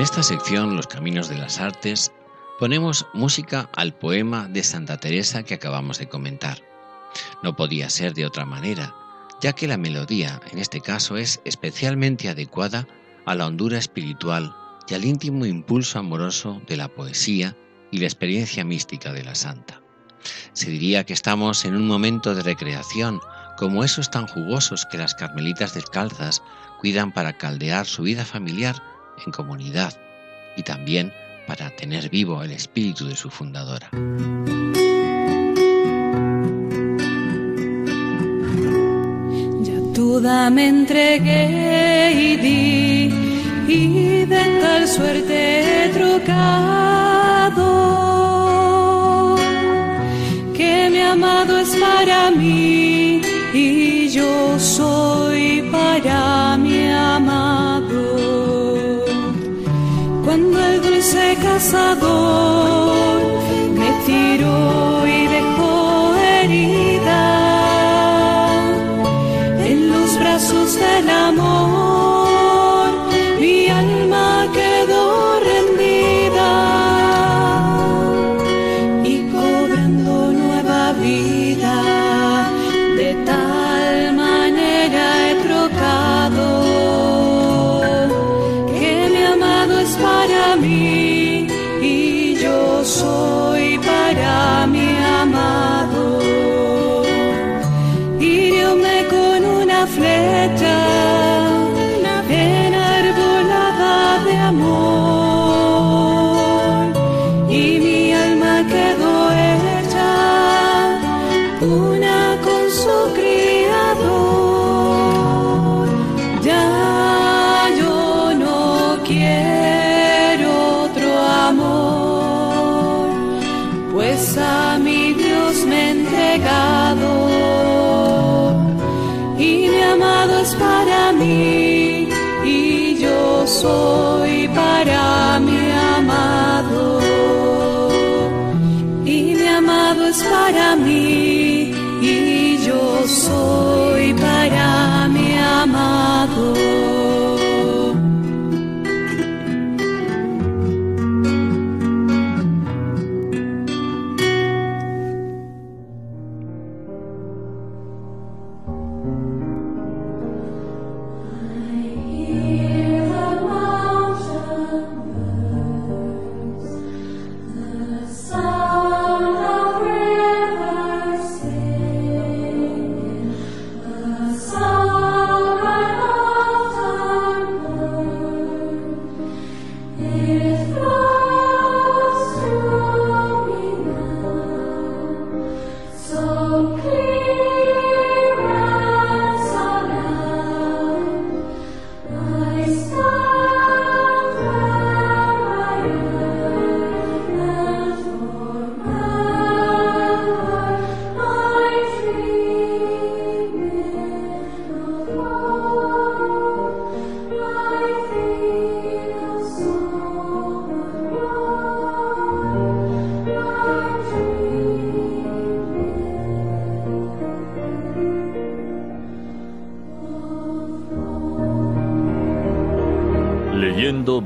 En 0.00 0.04
esta 0.04 0.22
sección, 0.22 0.76
Los 0.76 0.86
Caminos 0.86 1.28
de 1.28 1.36
las 1.36 1.60
Artes, 1.60 2.10
ponemos 2.58 3.06
música 3.12 3.68
al 3.76 3.92
poema 3.92 4.48
de 4.48 4.64
Santa 4.64 4.96
Teresa 4.96 5.42
que 5.42 5.52
acabamos 5.52 5.98
de 5.98 6.08
comentar. 6.08 6.62
No 7.42 7.54
podía 7.54 7.90
ser 7.90 8.14
de 8.14 8.24
otra 8.24 8.46
manera, 8.46 8.94
ya 9.42 9.52
que 9.52 9.68
la 9.68 9.76
melodía, 9.76 10.40
en 10.52 10.58
este 10.58 10.80
caso, 10.80 11.18
es 11.18 11.42
especialmente 11.44 12.30
adecuada 12.30 12.88
a 13.26 13.34
la 13.34 13.46
hondura 13.46 13.76
espiritual 13.76 14.56
y 14.88 14.94
al 14.94 15.04
íntimo 15.04 15.44
impulso 15.44 15.98
amoroso 15.98 16.62
de 16.66 16.78
la 16.78 16.88
poesía 16.88 17.54
y 17.90 17.98
la 17.98 18.06
experiencia 18.06 18.64
mística 18.64 19.12
de 19.12 19.24
la 19.24 19.34
santa. 19.34 19.82
Se 20.54 20.70
diría 20.70 21.04
que 21.04 21.12
estamos 21.12 21.66
en 21.66 21.76
un 21.76 21.86
momento 21.86 22.34
de 22.34 22.42
recreación, 22.42 23.20
como 23.58 23.84
esos 23.84 24.10
tan 24.10 24.26
jugosos 24.26 24.86
que 24.90 24.96
las 24.96 25.14
carmelitas 25.14 25.74
descalzas 25.74 26.42
cuidan 26.80 27.12
para 27.12 27.36
caldear 27.36 27.84
su 27.84 28.04
vida 28.04 28.24
familiar 28.24 28.82
en 29.24 29.32
comunidad 29.32 29.92
y 30.56 30.62
también 30.62 31.12
para 31.46 31.70
tener 31.70 32.08
vivo 32.10 32.42
el 32.42 32.52
espíritu 32.52 33.06
de 33.06 33.16
su 33.16 33.30
fundadora. 33.30 33.88
Ya 39.62 39.78
toda 39.94 40.50
me 40.50 40.68
entregué 40.68 42.12
y 42.12 42.36
di 42.36 43.10
y 43.68 44.24
de 44.26 44.60
tal 44.60 44.86
suerte 44.86 45.86
he 45.86 45.88
trocado 45.90 47.66
que 50.56 50.88
mi 50.90 51.00
amado 51.00 51.58
es 51.58 51.70
para 51.76 52.30
mí 52.30 53.20
y 53.52 54.08
yo 54.08 54.58
soy 54.58 55.29
dulce 61.60 62.69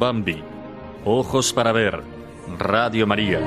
Bambi. 0.05 0.45
Ojos 1.07 1.55
para 1.55 1.73
ver. 1.73 2.03
Radio 2.59 3.07
María. 3.07 3.41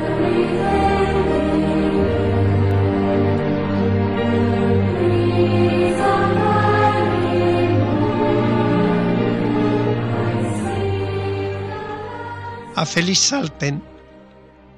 A 12.76 12.86
Félix 12.88 13.20
Salten 13.20 13.84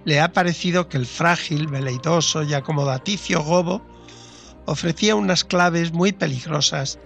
le 0.03 0.19
ha 0.19 0.33
parecido 0.33 0.89
que 0.89 0.97
el 0.97 1.05
frágil, 1.05 1.67
veleidoso 1.67 2.43
y 2.43 2.55
acomodaticio 2.55 3.41
Gobo 3.41 3.81
ofrecía 4.65 5.15
unas 5.15 5.45
claves 5.45 5.93
muy 5.93 6.11
peligrosas 6.11 6.99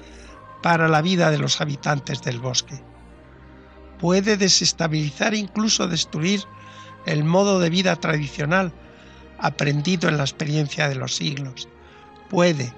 para 0.63 0.87
la 0.87 1.03
vida 1.03 1.29
de 1.29 1.37
los 1.37 1.61
habitantes 1.61 2.23
del 2.23 2.39
bosque. 2.39 2.82
Puede 4.03 4.35
desestabilizar 4.35 5.33
e 5.33 5.37
incluso 5.37 5.87
destruir 5.87 6.43
el 7.05 7.23
modo 7.23 7.61
de 7.61 7.69
vida 7.69 7.95
tradicional 7.95 8.73
aprendido 9.39 10.09
en 10.09 10.17
la 10.17 10.23
experiencia 10.23 10.89
de 10.89 10.95
los 10.95 11.15
siglos. 11.15 11.69
Puede, 12.29 12.73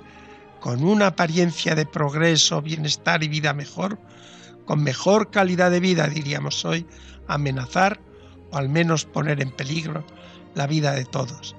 con 0.60 0.84
una 0.84 1.08
apariencia 1.08 1.74
de 1.74 1.88
progreso, 1.88 2.62
bienestar 2.62 3.24
y 3.24 3.28
vida 3.28 3.56
mejor, 3.56 3.98
con 4.66 4.84
mejor 4.84 5.32
calidad 5.32 5.72
de 5.72 5.80
vida, 5.80 6.08
diríamos 6.08 6.64
hoy, 6.64 6.86
amenazar 7.28 8.00
o 8.52 8.58
al 8.58 8.70
menos 8.70 9.06
poner 9.06 9.42
en 9.42 9.50
peligro 9.50 10.06
la 10.54 10.68
vida 10.68 10.92
de 10.92 11.06
todos. 11.06 11.56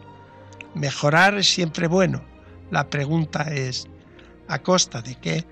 Mejorar 0.77 1.39
es 1.39 1.49
siempre 1.49 1.89
bueno. 1.89 2.25
La 2.71 2.89
pregunta 2.89 3.53
es, 3.53 3.89
¿a 4.47 4.63
costa 4.63 5.03
de 5.03 5.17
qué? 5.17 5.45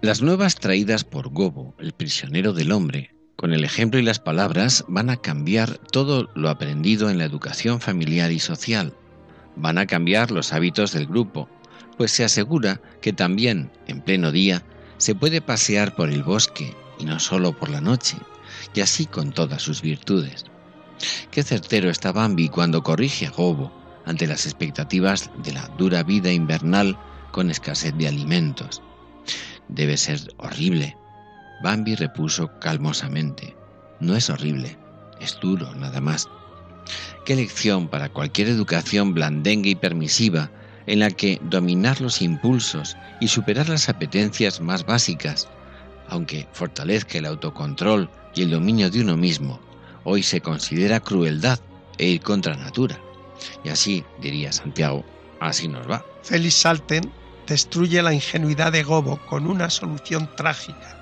Las 0.00 0.20
nuevas 0.20 0.56
traídas 0.56 1.04
por 1.04 1.28
Gobo, 1.28 1.76
el 1.78 1.92
prisionero 1.92 2.52
del 2.52 2.72
hombre, 2.72 3.12
con 3.36 3.52
el 3.52 3.64
ejemplo 3.64 3.98
y 3.98 4.02
las 4.02 4.18
palabras, 4.18 4.84
van 4.88 5.10
a 5.10 5.16
cambiar 5.16 5.78
todo 5.78 6.30
lo 6.34 6.48
aprendido 6.48 7.10
en 7.10 7.18
la 7.18 7.24
educación 7.24 7.80
familiar 7.80 8.30
y 8.32 8.38
social. 8.38 8.94
Van 9.56 9.78
a 9.78 9.86
cambiar 9.86 10.30
los 10.30 10.52
hábitos 10.52 10.92
del 10.92 11.06
grupo, 11.06 11.48
pues 11.96 12.12
se 12.12 12.24
asegura 12.24 12.80
que 13.00 13.12
también, 13.12 13.70
en 13.86 14.00
pleno 14.00 14.32
día, 14.32 14.62
se 14.96 15.14
puede 15.14 15.40
pasear 15.40 15.94
por 15.94 16.10
el 16.10 16.22
bosque 16.22 16.74
y 16.98 17.04
no 17.04 17.18
solo 17.18 17.52
por 17.52 17.68
la 17.68 17.80
noche, 17.80 18.16
y 18.74 18.80
así 18.80 19.06
con 19.06 19.32
todas 19.32 19.62
sus 19.62 19.82
virtudes. 19.82 20.44
Qué 21.30 21.42
certero 21.42 21.90
está 21.90 22.12
Bambi 22.12 22.48
cuando 22.48 22.82
corrige 22.82 23.26
a 23.26 23.30
Gobo 23.30 23.72
ante 24.06 24.26
las 24.26 24.46
expectativas 24.46 25.30
de 25.42 25.52
la 25.52 25.66
dura 25.78 26.02
vida 26.02 26.32
invernal 26.32 26.96
con 27.32 27.50
escasez 27.50 27.96
de 27.96 28.08
alimentos. 28.08 28.82
Debe 29.68 29.96
ser 29.96 30.20
horrible. 30.38 30.96
Bambi 31.62 31.94
repuso 31.94 32.50
calmosamente. 32.58 33.56
No 34.00 34.16
es 34.16 34.28
horrible, 34.30 34.76
es 35.20 35.38
duro 35.40 35.74
nada 35.74 36.00
más. 36.00 36.28
Qué 37.24 37.36
lección 37.36 37.88
para 37.88 38.08
cualquier 38.08 38.48
educación 38.48 39.14
blandengue 39.14 39.70
y 39.70 39.74
permisiva 39.74 40.50
en 40.86 40.98
la 40.98 41.10
que 41.10 41.38
dominar 41.42 42.00
los 42.00 42.20
impulsos 42.20 42.96
y 43.20 43.28
superar 43.28 43.68
las 43.68 43.88
apetencias 43.88 44.60
más 44.60 44.84
básicas, 44.84 45.48
aunque 46.08 46.48
fortalezca 46.52 47.18
el 47.18 47.26
autocontrol 47.26 48.10
y 48.34 48.42
el 48.42 48.50
dominio 48.50 48.90
de 48.90 49.00
uno 49.00 49.16
mismo, 49.16 49.60
hoy 50.04 50.22
se 50.22 50.40
considera 50.40 50.98
crueldad 50.98 51.60
e 51.98 52.06
ir 52.08 52.20
contra 52.20 52.56
natura. 52.56 52.98
Y 53.64 53.68
así, 53.68 54.04
diría 54.20 54.52
Santiago, 54.52 55.04
así 55.40 55.68
nos 55.68 55.88
va. 55.88 56.04
Félix 56.22 56.54
Salten 56.54 57.12
destruye 57.46 58.02
la 58.02 58.12
ingenuidad 58.12 58.72
de 58.72 58.82
Gobo 58.82 59.18
con 59.26 59.46
una 59.46 59.70
solución 59.70 60.28
trágica. 60.36 61.01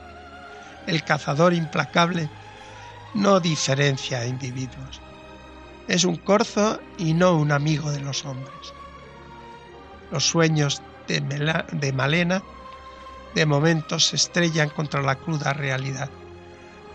El 0.86 1.04
cazador 1.04 1.54
implacable 1.54 2.28
no 3.14 3.40
diferencia 3.40 4.20
a 4.20 4.26
individuos. 4.26 5.00
Es 5.88 6.04
un 6.04 6.16
corzo 6.16 6.80
y 6.98 7.14
no 7.14 7.36
un 7.36 7.52
amigo 7.52 7.90
de 7.90 8.00
los 8.00 8.24
hombres. 8.24 8.74
Los 10.10 10.26
sueños 10.26 10.82
de, 11.08 11.20
de 11.20 11.92
Malena 11.92 12.42
de 13.34 13.46
momento 13.46 13.98
se 13.98 14.16
estrellan 14.16 14.70
contra 14.70 15.02
la 15.02 15.16
cruda 15.16 15.52
realidad. 15.52 16.10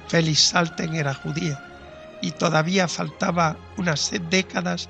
Félix 0.08 0.50
Salten 0.50 0.96
era 0.96 1.14
judía 1.14 1.60
y 2.22 2.32
todavía 2.32 2.88
faltaba 2.88 3.58
unas 3.78 4.12
décadas 4.30 4.90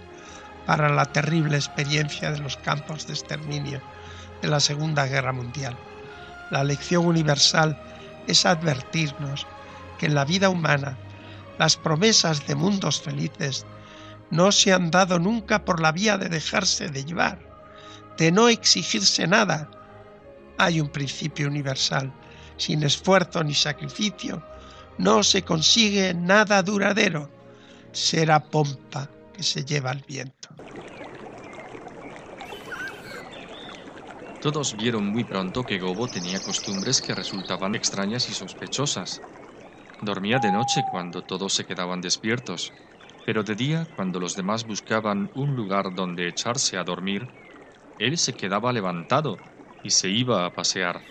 para 0.66 0.90
la 0.90 1.06
terrible 1.06 1.58
experiencia 1.58 2.32
de 2.32 2.40
los 2.40 2.58
campos 2.58 3.08
de 3.08 3.14
exterminio 3.14 3.82
de 4.42 4.48
la 4.48 4.60
Segunda 4.60 5.06
Guerra 5.06 5.32
Mundial. 5.32 5.78
La 6.52 6.64
lección 6.64 7.06
universal 7.06 7.78
es 8.28 8.46
advertirnos 8.46 9.48
que 9.98 10.08
en 10.08 10.16
la 10.16 10.26
vida 10.26 10.50
humana 10.50 10.98
las 11.58 11.78
promesas 11.78 12.46
de 12.48 12.56
mundos 12.56 13.02
felices 13.02 13.66
no 14.30 14.52
se 14.52 14.74
han 14.74 14.92
dado 14.92 15.20
nunca 15.20 15.64
por 15.64 15.82
la 15.82 15.92
vía 15.92 16.18
de 16.18 16.30
dejarse 16.30 16.90
de 16.90 17.06
llevar, 17.06 17.40
de 18.18 18.32
no 18.32 18.50
exigirse 18.50 19.28
nada. 19.28 19.70
Hay 20.58 20.82
un 20.82 20.90
principio 20.90 21.48
universal, 21.48 22.12
sin 22.58 22.84
esfuerzo 22.84 23.44
ni 23.44 23.54
sacrificio, 23.54 24.44
no 24.98 25.24
se 25.24 25.44
consigue 25.44 26.14
nada 26.14 26.62
duradero, 26.64 27.30
será 27.92 28.40
pompa 28.40 29.10
que 29.34 29.44
se 29.44 29.64
lleva 29.64 29.92
el 29.92 30.04
viento. 30.08 30.50
Todos 34.46 34.76
vieron 34.76 35.06
muy 35.06 35.24
pronto 35.24 35.66
que 35.66 35.80
Gobo 35.80 36.08
tenía 36.08 36.40
costumbres 36.44 37.02
que 37.02 37.16
resultaban 37.16 37.74
extrañas 37.74 38.30
y 38.30 38.36
sospechosas. 38.36 39.26
Dormía 40.00 40.38
de 40.38 40.52
noche 40.52 40.86
cuando 40.86 41.26
todos 41.26 41.56
se 41.56 41.66
quedaban 41.66 42.00
despiertos, 42.00 42.78
pero 43.24 43.44
de 43.44 43.56
día, 43.56 43.88
cuando 43.90 44.20
los 44.20 44.36
demás 44.36 44.66
buscaban 44.66 45.32
un 45.34 45.56
lugar 45.56 45.96
donde 45.96 46.28
echarse 46.28 46.78
a 46.78 46.84
dormir, 46.84 47.32
él 47.98 48.20
se 48.20 48.36
quedaba 48.36 48.72
levantado 48.72 49.48
y 49.82 49.90
se 49.90 50.10
iba 50.12 50.46
a 50.46 50.54
pasear. 50.54 51.08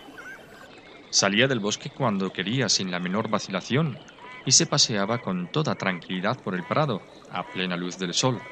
Salía 1.09 1.49
del 1.49 1.59
bosque 1.59 1.91
cuando 1.91 2.31
quería 2.31 2.69
sin 2.69 2.89
la 2.89 3.01
menor 3.01 3.27
vacilación 3.27 4.05
y 4.45 4.53
se 4.53 4.65
paseaba 4.65 5.21
con 5.21 5.49
toda 5.49 5.75
tranquilidad 5.77 6.41
por 6.41 6.55
el 6.55 6.65
prado 6.65 7.09
a 7.27 7.49
plena 7.51 7.75
luz 7.75 7.97
del 7.97 8.13
sol. 8.13 8.47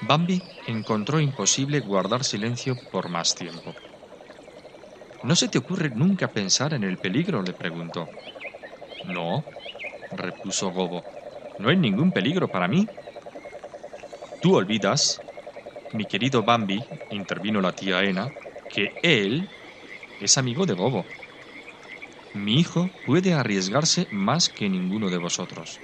Bambi 0.00 0.36
encontró 0.70 1.20
imposible 1.20 1.80
guardar 1.80 2.24
silencio 2.24 2.76
por 2.90 3.08
más 3.08 3.34
tiempo. 3.34 3.74
¿No 5.22 5.36
se 5.36 5.48
te 5.48 5.58
ocurre 5.58 5.90
nunca 5.90 6.28
pensar 6.28 6.72
en 6.72 6.84
el 6.84 6.98
peligro? 6.98 7.42
le 7.42 7.52
preguntó. 7.52 8.08
No, 9.02 9.44
repuso 10.10 10.70
Gobo, 10.70 11.04
no 11.58 11.68
hay 11.68 11.76
ningún 11.76 12.12
peligro 12.12 12.50
para 12.50 12.68
mí. 12.68 12.88
Tú 14.40 14.54
olvidas, 14.56 15.20
mi 15.92 16.06
querido 16.06 16.42
Bambi, 16.42 16.88
intervino 17.10 17.60
la 17.60 17.72
tía 17.72 18.02
Ena, 18.04 18.32
que 18.68 18.98
él 19.02 19.48
es 20.18 20.38
amigo 20.38 20.66
de 20.66 20.74
Gobo. 20.74 21.04
Mi 22.32 22.60
hijo 22.60 22.90
puede 23.04 23.34
arriesgarse 23.34 24.06
más 24.10 24.48
que 24.48 24.68
ninguno 24.68 25.10
de 25.10 25.18
vosotros. 25.18 25.80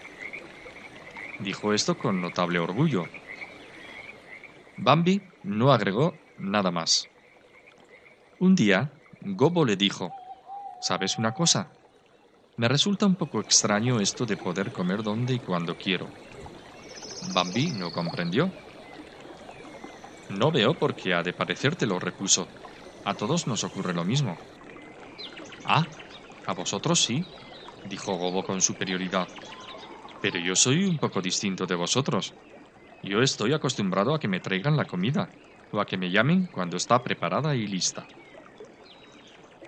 Dijo 1.38 1.72
esto 1.72 1.98
con 1.98 2.20
notable 2.20 2.58
orgullo, 2.58 3.10
Bambi 4.76 5.34
no 5.42 5.70
agregó 5.72 6.24
nada 6.36 6.70
más. 6.70 7.12
Un 8.38 8.54
día, 8.54 9.02
Gobo 9.20 9.66
le 9.66 9.76
dijo, 9.76 10.16
¿sabes 10.80 11.18
una 11.18 11.34
cosa? 11.34 11.78
Me 12.56 12.68
resulta 12.68 13.06
un 13.06 13.16
poco 13.16 13.40
extraño 13.40 14.00
esto 14.00 14.26
de 14.26 14.36
poder 14.38 14.72
comer 14.72 15.02
donde 15.02 15.34
y 15.34 15.40
cuando 15.40 15.78
quiero. 15.78 16.16
Bambi 17.20 17.72
no 17.72 17.92
comprendió. 17.92 18.56
No 20.28 20.52
veo 20.52 20.78
por 20.78 20.94
qué 20.94 21.14
ha 21.14 21.24
de 21.24 21.32
parecértelo, 21.32 21.98
repuso. 21.98 22.54
A 23.02 23.16
todos 23.16 23.48
nos 23.48 23.64
ocurre 23.64 23.92
lo 23.92 24.04
mismo. 24.04 24.46
Ah, 25.64 25.98
a 26.46 26.54
vosotros 26.54 27.00
sí, 27.00 27.34
dijo 27.82 28.16
Gobo 28.16 28.42
con 28.42 28.62
superioridad. 28.62 29.28
Pero 30.20 30.38
yo 30.40 30.56
soy 30.56 30.84
un 30.86 30.98
poco 30.98 31.22
distinto 31.22 31.66
de 31.66 31.76
vosotros. 31.76 32.36
Yo 33.06 33.22
estoy 33.22 33.52
acostumbrado 33.52 34.16
a 34.16 34.18
que 34.18 34.26
me 34.26 34.40
traigan 34.40 34.76
la 34.76 34.88
comida 34.88 35.30
o 35.70 35.80
a 35.80 35.86
que 35.86 35.96
me 35.96 36.10
llamen 36.10 36.48
cuando 36.48 36.76
está 36.76 37.04
preparada 37.04 37.54
y 37.54 37.68
lista. 37.68 38.08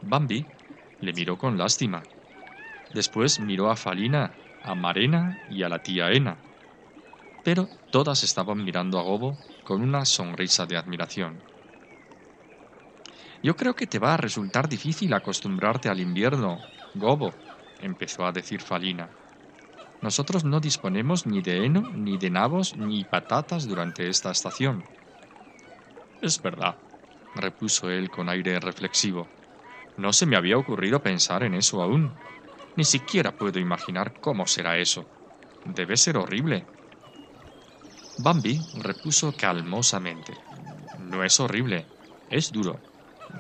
Bambi 0.01 0.51
le 0.99 1.13
miró 1.13 1.39
con 1.39 1.57
lástima. 1.57 2.03
Después 2.89 3.39
miró 3.39 3.71
a 3.71 3.77
Falina, 3.77 4.35
a 4.61 4.75
Marena 4.75 5.39
y 5.47 5.63
a 5.63 5.69
la 5.69 5.79
tía 5.85 6.11
Ena. 6.11 6.43
Pero 7.45 7.71
todas 7.91 8.25
estaban 8.25 8.65
mirando 8.65 8.99
a 8.99 9.03
Gobo 9.03 9.39
con 9.63 9.83
una 9.83 10.05
sonrisa 10.05 10.67
de 10.67 10.77
admiración. 10.77 11.45
Yo 13.41 13.55
creo 13.55 13.77
que 13.77 13.87
te 13.87 14.01
va 14.01 14.15
a 14.15 14.17
resultar 14.17 14.69
difícil 14.69 15.13
acostumbrarte 15.15 15.89
al 15.89 16.01
invierno, 16.01 16.67
Gobo, 16.93 17.39
empezó 17.79 18.27
a 18.27 18.33
decir 18.33 18.63
Falina. 18.63 19.15
Nosotros 20.01 20.45
no 20.45 20.61
disponemos 20.61 21.27
ni 21.27 21.43
de 21.43 21.65
heno, 21.65 21.83
ni 21.93 22.19
de 22.19 22.31
nabos, 22.31 22.77
ni 22.77 23.05
patatas 23.05 23.67
durante 23.67 24.09
esta 24.09 24.31
estación. 24.31 24.85
Es 26.21 26.41
verdad, 26.41 26.79
repuso 27.35 27.91
él 27.91 28.11
con 28.11 28.29
aire 28.29 28.61
reflexivo. 28.61 29.29
No 29.97 30.13
se 30.13 30.27
me 30.27 30.37
había 30.37 30.57
ocurrido 30.57 31.03
pensar 31.03 31.43
en 31.43 31.55
eso 31.55 31.83
aún. 31.83 32.21
Ni 32.77 32.85
siquiera 32.85 33.37
puedo 33.37 33.59
imaginar 33.59 34.15
cómo 34.21 34.47
será 34.47 34.79
eso. 34.79 35.09
Debe 35.65 35.97
ser 35.97 36.17
horrible. 36.17 36.69
Bambi 38.17 38.61
repuso 38.75 39.33
calmosamente. 39.33 40.35
No 40.99 41.25
es 41.25 41.39
horrible, 41.41 41.87
es 42.29 42.53
duro, 42.53 42.81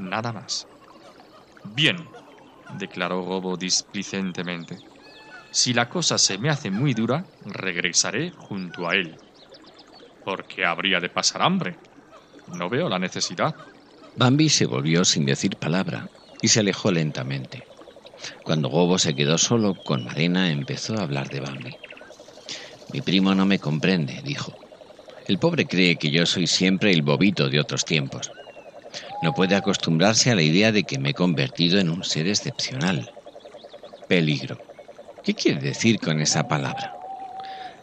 nada 0.00 0.32
más. 0.32 0.66
Bien, 1.64 2.08
declaró 2.78 3.22
Gobo 3.22 3.56
displicentemente. 3.56 4.87
Si 5.60 5.72
la 5.74 5.88
cosa 5.88 6.18
se 6.18 6.38
me 6.38 6.50
hace 6.50 6.70
muy 6.70 6.94
dura, 6.94 7.26
regresaré 7.40 8.30
junto 8.30 8.88
a 8.88 8.94
él. 8.94 9.18
Porque 10.22 10.64
habría 10.64 11.00
de 11.00 11.08
pasar 11.08 11.42
hambre. 11.42 11.74
No 12.46 12.70
veo 12.70 12.88
la 12.88 13.00
necesidad. 13.00 13.56
Bambi 14.14 14.50
se 14.50 14.66
volvió 14.66 15.04
sin 15.04 15.26
decir 15.26 15.56
palabra 15.56 16.06
y 16.40 16.46
se 16.46 16.60
alejó 16.60 16.92
lentamente. 16.92 17.64
Cuando 18.44 18.68
Gobo 18.68 19.00
se 19.00 19.16
quedó 19.16 19.36
solo 19.36 19.74
con 19.82 20.04
Marena, 20.04 20.52
empezó 20.52 20.96
a 20.96 21.02
hablar 21.02 21.28
de 21.28 21.40
Bambi. 21.40 21.76
Mi 22.92 23.00
primo 23.00 23.34
no 23.34 23.44
me 23.44 23.58
comprende, 23.58 24.22
dijo. 24.22 24.54
El 25.26 25.40
pobre 25.40 25.66
cree 25.66 25.96
que 25.96 26.12
yo 26.12 26.24
soy 26.24 26.46
siempre 26.46 26.92
el 26.92 27.02
bobito 27.02 27.48
de 27.48 27.58
otros 27.58 27.84
tiempos. 27.84 28.30
No 29.24 29.34
puede 29.34 29.56
acostumbrarse 29.56 30.30
a 30.30 30.36
la 30.36 30.42
idea 30.42 30.70
de 30.70 30.84
que 30.84 31.00
me 31.00 31.10
he 31.10 31.14
convertido 31.14 31.80
en 31.80 31.90
un 31.90 32.04
ser 32.04 32.28
excepcional. 32.28 33.10
Peligro. 34.06 34.67
¿Qué 35.28 35.34
quiere 35.34 35.60
decir 35.60 35.98
con 35.98 36.22
esa 36.22 36.48
palabra? 36.48 36.90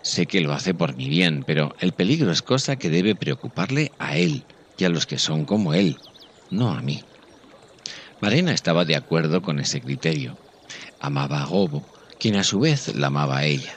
Sé 0.01 0.25
que 0.25 0.41
lo 0.41 0.51
hace 0.51 0.73
por 0.73 0.95
mi 0.95 1.07
bien, 1.07 1.43
pero 1.45 1.75
el 1.79 1.91
peligro 1.91 2.31
es 2.31 2.41
cosa 2.41 2.75
que 2.75 2.89
debe 2.89 3.13
preocuparle 3.13 3.91
a 3.99 4.17
él 4.17 4.47
y 4.79 4.83
a 4.83 4.89
los 4.89 5.05
que 5.05 5.19
son 5.19 5.45
como 5.45 5.75
él, 5.75 5.95
no 6.49 6.71
a 6.71 6.81
mí. 6.81 7.03
Marena 8.19 8.51
estaba 8.51 8.83
de 8.83 8.95
acuerdo 8.95 9.43
con 9.43 9.59
ese 9.59 9.79
criterio. 9.79 10.39
Amaba 10.99 11.43
a 11.43 11.45
Gobo, 11.45 11.83
quien 12.17 12.35
a 12.35 12.43
su 12.43 12.61
vez 12.61 12.95
la 12.95 13.07
amaba 13.07 13.37
a 13.37 13.45
ella. 13.45 13.75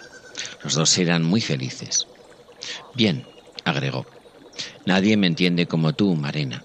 Los 0.64 0.72
dos 0.72 0.96
eran 0.96 1.22
muy 1.22 1.42
felices. 1.42 2.06
Bien, 2.94 3.26
agregó. 3.66 4.06
Nadie 4.86 5.18
me 5.18 5.26
entiende 5.26 5.66
como 5.66 5.92
tú, 5.92 6.14
Marena. 6.14 6.64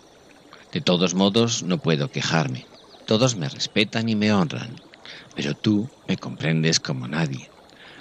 De 0.71 0.79
todos 0.79 1.15
modos, 1.15 1.63
no 1.63 1.79
puedo 1.79 2.07
quejarme. 2.07 2.65
Todos 3.05 3.35
me 3.35 3.49
respetan 3.49 4.07
y 4.07 4.15
me 4.15 4.31
honran. 4.31 4.77
Pero 5.35 5.53
tú 5.55 5.89
me 6.07 6.17
comprendes 6.17 6.79
como 6.79 7.07
nadie. 7.07 7.49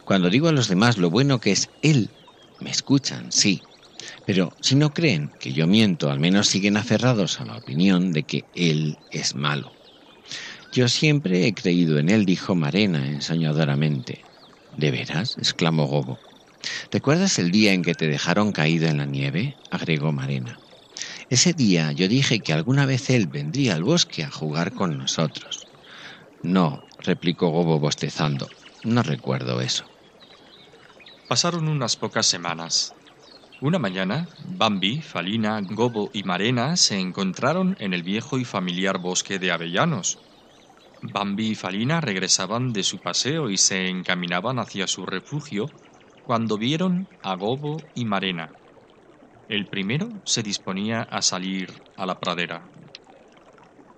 Cuando 0.05 0.31
digo 0.31 0.49
a 0.49 0.53
los 0.53 0.69
demás 0.69 0.99
lo 0.99 1.11
bueno 1.11 1.39
que 1.39 1.53
es 1.53 1.69
Él, 1.83 2.11
me 2.61 2.71
escuchan, 2.71 3.33
sí. 3.33 3.63
Pero 4.27 4.53
si 4.61 4.75
no 4.75 4.93
creen 4.93 5.31
que 5.39 5.53
yo 5.53 5.67
miento, 5.67 6.11
al 6.11 6.21
menos 6.21 6.49
siguen 6.49 6.77
aferrados 6.77 7.41
a 7.41 7.45
la 7.45 7.57
opinión 7.57 8.13
de 8.13 8.25
que 8.25 8.45
Él 8.55 8.99
es 9.11 9.35
malo. 9.35 9.73
Yo 10.73 10.89
siempre 10.89 11.47
he 11.47 11.55
creído 11.55 11.99
en 11.99 12.09
Él, 12.09 12.25
dijo 12.25 12.55
Marena 12.55 13.07
ensoñadoramente. 13.07 14.25
¿De 14.77 14.91
veras? 14.91 15.37
exclamó 15.39 15.87
Gobo. 15.87 16.19
¿Recuerdas 16.91 17.39
el 17.39 17.51
día 17.51 17.73
en 17.73 17.83
que 17.83 17.95
te 17.95 18.09
dejaron 18.09 18.53
caído 18.53 18.89
en 18.89 18.99
la 18.99 19.07
nieve? 19.07 19.57
agregó 19.71 20.13
Marena. 20.13 20.59
Ese 21.29 21.53
día 21.53 21.93
yo 21.93 22.09
dije 22.09 22.41
que 22.41 22.53
alguna 22.53 22.87
vez 22.87 23.11
él 23.11 23.27
vendría 23.27 23.75
al 23.75 23.83
bosque 23.85 24.23
a 24.23 24.31
jugar 24.31 24.73
con 24.73 24.97
nosotros. 24.99 25.67
No, 26.43 26.83
replicó 27.05 27.49
Gobo 27.49 27.79
bostezando, 27.79 28.49
no 28.83 29.03
recuerdo 29.03 29.61
eso. 29.61 29.85
Pasaron 31.29 31.69
unas 31.69 31.97
pocas 31.97 32.27
semanas. 32.27 32.95
Una 33.61 33.79
mañana, 33.79 34.29
Bambi, 34.39 35.01
Falina, 35.01 35.61
Gobo 35.63 36.11
y 36.13 36.25
Marena 36.25 36.77
se 36.77 36.99
encontraron 36.99 37.77
en 37.79 37.95
el 37.95 38.03
viejo 38.03 38.39
y 38.39 38.45
familiar 38.45 38.99
bosque 38.99 39.39
de 39.39 39.53
Avellanos. 39.53 40.19
Bambi 41.01 41.51
y 41.51 41.55
Falina 41.55 42.01
regresaban 42.01 42.73
de 42.73 42.83
su 42.83 43.01
paseo 43.01 43.51
y 43.51 43.57
se 43.57 43.89
encaminaban 43.89 44.59
hacia 44.59 44.87
su 44.87 45.07
refugio 45.07 45.71
cuando 46.23 46.59
vieron 46.59 47.09
a 47.23 47.35
Gobo 47.35 47.91
y 47.95 48.05
Marena. 48.05 48.57
El 49.49 49.69
primero 49.69 50.23
se 50.25 50.43
disponía 50.43 51.03
a 51.03 51.23
salir 51.23 51.83
a 51.97 52.07
la 52.07 52.19
pradera. 52.19 52.71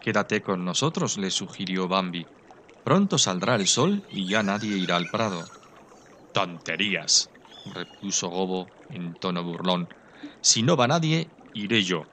Quédate 0.00 0.42
con 0.42 0.64
nosotros, 0.64 1.16
le 1.16 1.30
sugirió 1.30 1.88
Bambi. 1.88 2.26
Pronto 2.84 3.18
saldrá 3.18 3.56
el 3.56 3.66
sol 3.66 4.04
y 4.08 4.28
ya 4.28 4.42
nadie 4.42 4.76
irá 4.76 4.96
al 4.96 5.08
prado. 5.10 5.44
Tonterías, 6.32 7.32
repuso 7.64 8.28
Gobo 8.28 8.74
en 8.88 9.16
tono 9.16 9.42
burlón. 9.42 9.88
Si 10.42 10.62
no 10.62 10.76
va 10.76 10.86
nadie, 10.86 11.32
iré 11.52 11.82
yo. 11.82 12.04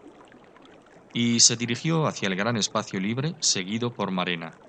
Y 1.13 1.41
se 1.41 1.57
dirigió 1.57 2.07
hacia 2.07 2.27
el 2.27 2.35
gran 2.35 2.57
espacio 2.57 2.99
libre, 2.99 3.35
seguido 3.41 3.93
por 3.95 4.11
Marena. 4.11 4.61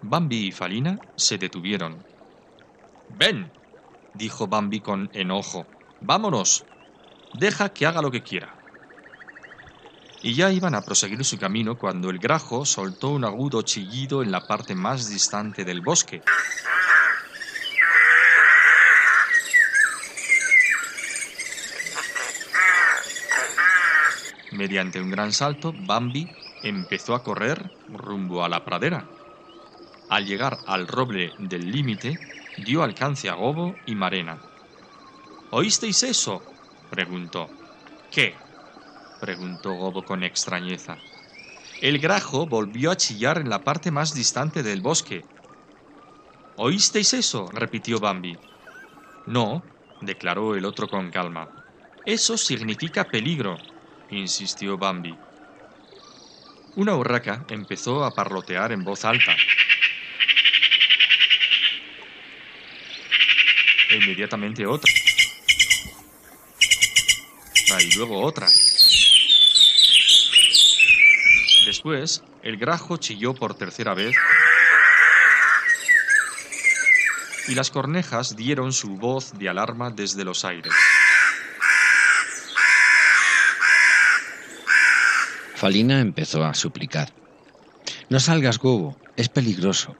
Bambi 0.00 0.48
y 0.48 0.52
Falina 0.52 1.00
se 1.16 1.38
detuvieron. 1.38 2.04
Ven, 3.08 3.52
dijo 4.12 4.48
Bambi 4.48 4.80
con 4.80 5.10
enojo. 5.12 5.68
Vámonos. 6.00 6.66
Deja 7.32 7.72
que 7.72 7.86
haga 7.86 8.02
lo 8.02 8.10
que 8.10 8.22
quiera. 8.24 8.55
Y 10.26 10.34
ya 10.34 10.50
iban 10.50 10.74
a 10.74 10.82
proseguir 10.82 11.24
su 11.24 11.38
camino 11.38 11.78
cuando 11.78 12.10
el 12.10 12.18
grajo 12.18 12.66
soltó 12.66 13.10
un 13.10 13.24
agudo 13.24 13.62
chillido 13.62 14.24
en 14.24 14.32
la 14.32 14.44
parte 14.44 14.74
más 14.74 15.08
distante 15.08 15.64
del 15.64 15.82
bosque. 15.82 16.20
Mediante 24.50 25.00
un 25.00 25.12
gran 25.12 25.32
salto, 25.32 25.72
Bambi 25.72 26.28
empezó 26.64 27.14
a 27.14 27.22
correr 27.22 27.70
rumbo 27.86 28.44
a 28.44 28.48
la 28.48 28.64
pradera. 28.64 29.08
Al 30.08 30.26
llegar 30.26 30.58
al 30.66 30.88
roble 30.88 31.34
del 31.38 31.70
límite, 31.70 32.18
dio 32.64 32.82
alcance 32.82 33.28
a 33.28 33.34
Gobo 33.34 33.76
y 33.86 33.94
Marena. 33.94 34.40
¿Oísteis 35.52 36.02
eso? 36.02 36.42
preguntó. 36.90 37.48
¿Qué? 38.10 38.45
Preguntó 39.26 39.72
Gobo 39.72 40.04
con 40.04 40.22
extrañeza. 40.22 40.98
El 41.82 41.98
grajo 41.98 42.46
volvió 42.46 42.92
a 42.92 42.96
chillar 42.96 43.38
en 43.38 43.50
la 43.50 43.64
parte 43.64 43.90
más 43.90 44.14
distante 44.14 44.62
del 44.62 44.80
bosque. 44.80 45.24
¿Oísteis 46.56 47.12
eso? 47.12 47.50
repitió 47.52 47.98
Bambi. 47.98 48.38
No, 49.26 49.64
declaró 50.00 50.54
el 50.54 50.64
otro 50.64 50.86
con 50.86 51.10
calma. 51.10 51.48
Eso 52.06 52.38
significa 52.38 53.02
peligro, 53.02 53.58
insistió 54.10 54.78
Bambi. 54.78 55.18
Una 56.76 56.94
urraca 56.94 57.44
empezó 57.50 58.04
a 58.04 58.14
parlotear 58.14 58.70
en 58.70 58.84
voz 58.84 59.04
alta. 59.04 59.34
E 63.90 63.96
inmediatamente 63.96 64.64
otra. 64.66 64.92
Y 67.80 67.94
luego 67.96 68.22
otra. 68.22 68.48
Después, 71.66 72.22
el 72.44 72.58
grajo 72.58 72.96
chilló 72.96 73.34
por 73.34 73.56
tercera 73.56 73.92
vez 73.92 74.14
y 77.48 77.56
las 77.56 77.72
cornejas 77.72 78.36
dieron 78.36 78.72
su 78.72 78.96
voz 78.96 79.32
de 79.36 79.48
alarma 79.48 79.90
desde 79.90 80.24
los 80.24 80.44
aires. 80.44 80.72
Falina 85.56 85.98
empezó 85.98 86.44
a 86.44 86.54
suplicar. 86.54 87.12
No 88.10 88.20
salgas, 88.20 88.58
Gobo, 88.60 88.96
es 89.16 89.28
peligroso. 89.28 89.96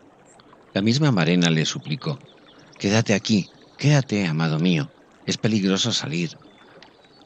La 0.72 0.82
misma 0.82 1.10
Marena 1.10 1.50
le 1.50 1.66
suplicó. 1.66 2.20
Quédate 2.78 3.12
aquí, 3.12 3.50
quédate, 3.76 4.24
amado 4.24 4.60
mío, 4.60 4.88
es 5.26 5.36
peligroso 5.36 5.92
salir. 5.92 6.38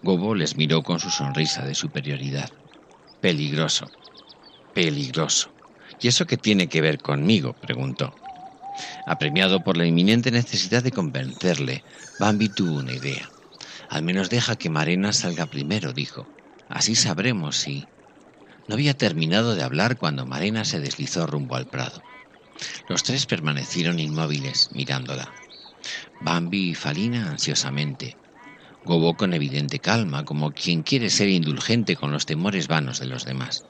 Gobo 0.02 0.34
les 0.34 0.56
miró 0.56 0.82
con 0.82 0.98
su 0.98 1.10
sonrisa 1.10 1.66
de 1.66 1.74
superioridad. 1.74 2.50
Peligroso, 3.20 3.90
peligroso. 4.72 5.52
¿Y 6.00 6.08
eso 6.08 6.26
qué 6.26 6.36
tiene 6.36 6.68
que 6.68 6.80
ver 6.80 6.98
conmigo? 6.98 7.52
preguntó. 7.54 8.14
Apremiado 9.06 9.62
por 9.62 9.76
la 9.76 9.86
inminente 9.86 10.30
necesidad 10.30 10.82
de 10.82 10.92
convencerle, 10.92 11.84
Bambi 12.18 12.48
tuvo 12.48 12.78
una 12.78 12.92
idea. 12.92 13.28
Al 13.88 14.02
menos 14.02 14.30
deja 14.30 14.56
que 14.56 14.70
Marena 14.70 15.12
salga 15.12 15.46
primero, 15.46 15.92
dijo. 15.92 16.26
Así 16.68 16.94
sabremos 16.94 17.56
si... 17.56 17.86
No 18.68 18.74
había 18.74 18.94
terminado 18.94 19.56
de 19.56 19.64
hablar 19.64 19.98
cuando 19.98 20.26
Marena 20.26 20.64
se 20.64 20.78
deslizó 20.78 21.26
rumbo 21.26 21.56
al 21.56 21.66
prado. 21.66 22.02
Los 22.88 23.02
tres 23.02 23.26
permanecieron 23.26 23.98
inmóviles, 23.98 24.70
mirándola. 24.72 25.32
Bambi 26.20 26.70
y 26.70 26.74
Falina 26.74 27.28
ansiosamente. 27.28 28.16
Gobo 28.84 29.14
con 29.14 29.34
evidente 29.34 29.78
calma, 29.78 30.24
como 30.24 30.52
quien 30.52 30.82
quiere 30.82 31.10
ser 31.10 31.28
indulgente 31.28 31.96
con 31.96 32.12
los 32.12 32.26
temores 32.26 32.68
vanos 32.68 33.00
de 33.00 33.06
los 33.06 33.24
demás. 33.24 33.64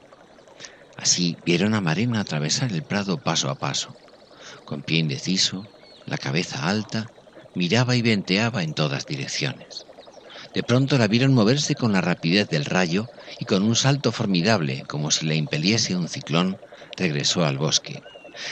Así 1.01 1.39
vieron 1.43 1.73
a 1.73 1.81
Marena 1.81 2.19
atravesar 2.19 2.71
el 2.71 2.83
prado 2.83 3.17
paso 3.17 3.49
a 3.49 3.55
paso. 3.55 3.97
Con 4.65 4.83
pie 4.83 4.99
indeciso, 4.99 5.67
la 6.05 6.19
cabeza 6.19 6.69
alta, 6.69 7.09
miraba 7.55 7.95
y 7.95 8.03
venteaba 8.03 8.61
en 8.61 8.75
todas 8.75 9.07
direcciones. 9.07 9.87
De 10.53 10.61
pronto 10.61 10.99
la 10.99 11.07
vieron 11.07 11.33
moverse 11.33 11.75
con 11.75 11.91
la 11.91 12.01
rapidez 12.01 12.49
del 12.49 12.65
rayo 12.65 13.09
y 13.39 13.45
con 13.45 13.63
un 13.63 13.75
salto 13.75 14.11
formidable, 14.11 14.83
como 14.87 15.09
si 15.09 15.25
la 15.25 15.33
impeliese 15.33 15.95
un 15.95 16.07
ciclón, 16.07 16.59
regresó 16.95 17.45
al 17.45 17.57
bosque, 17.57 18.03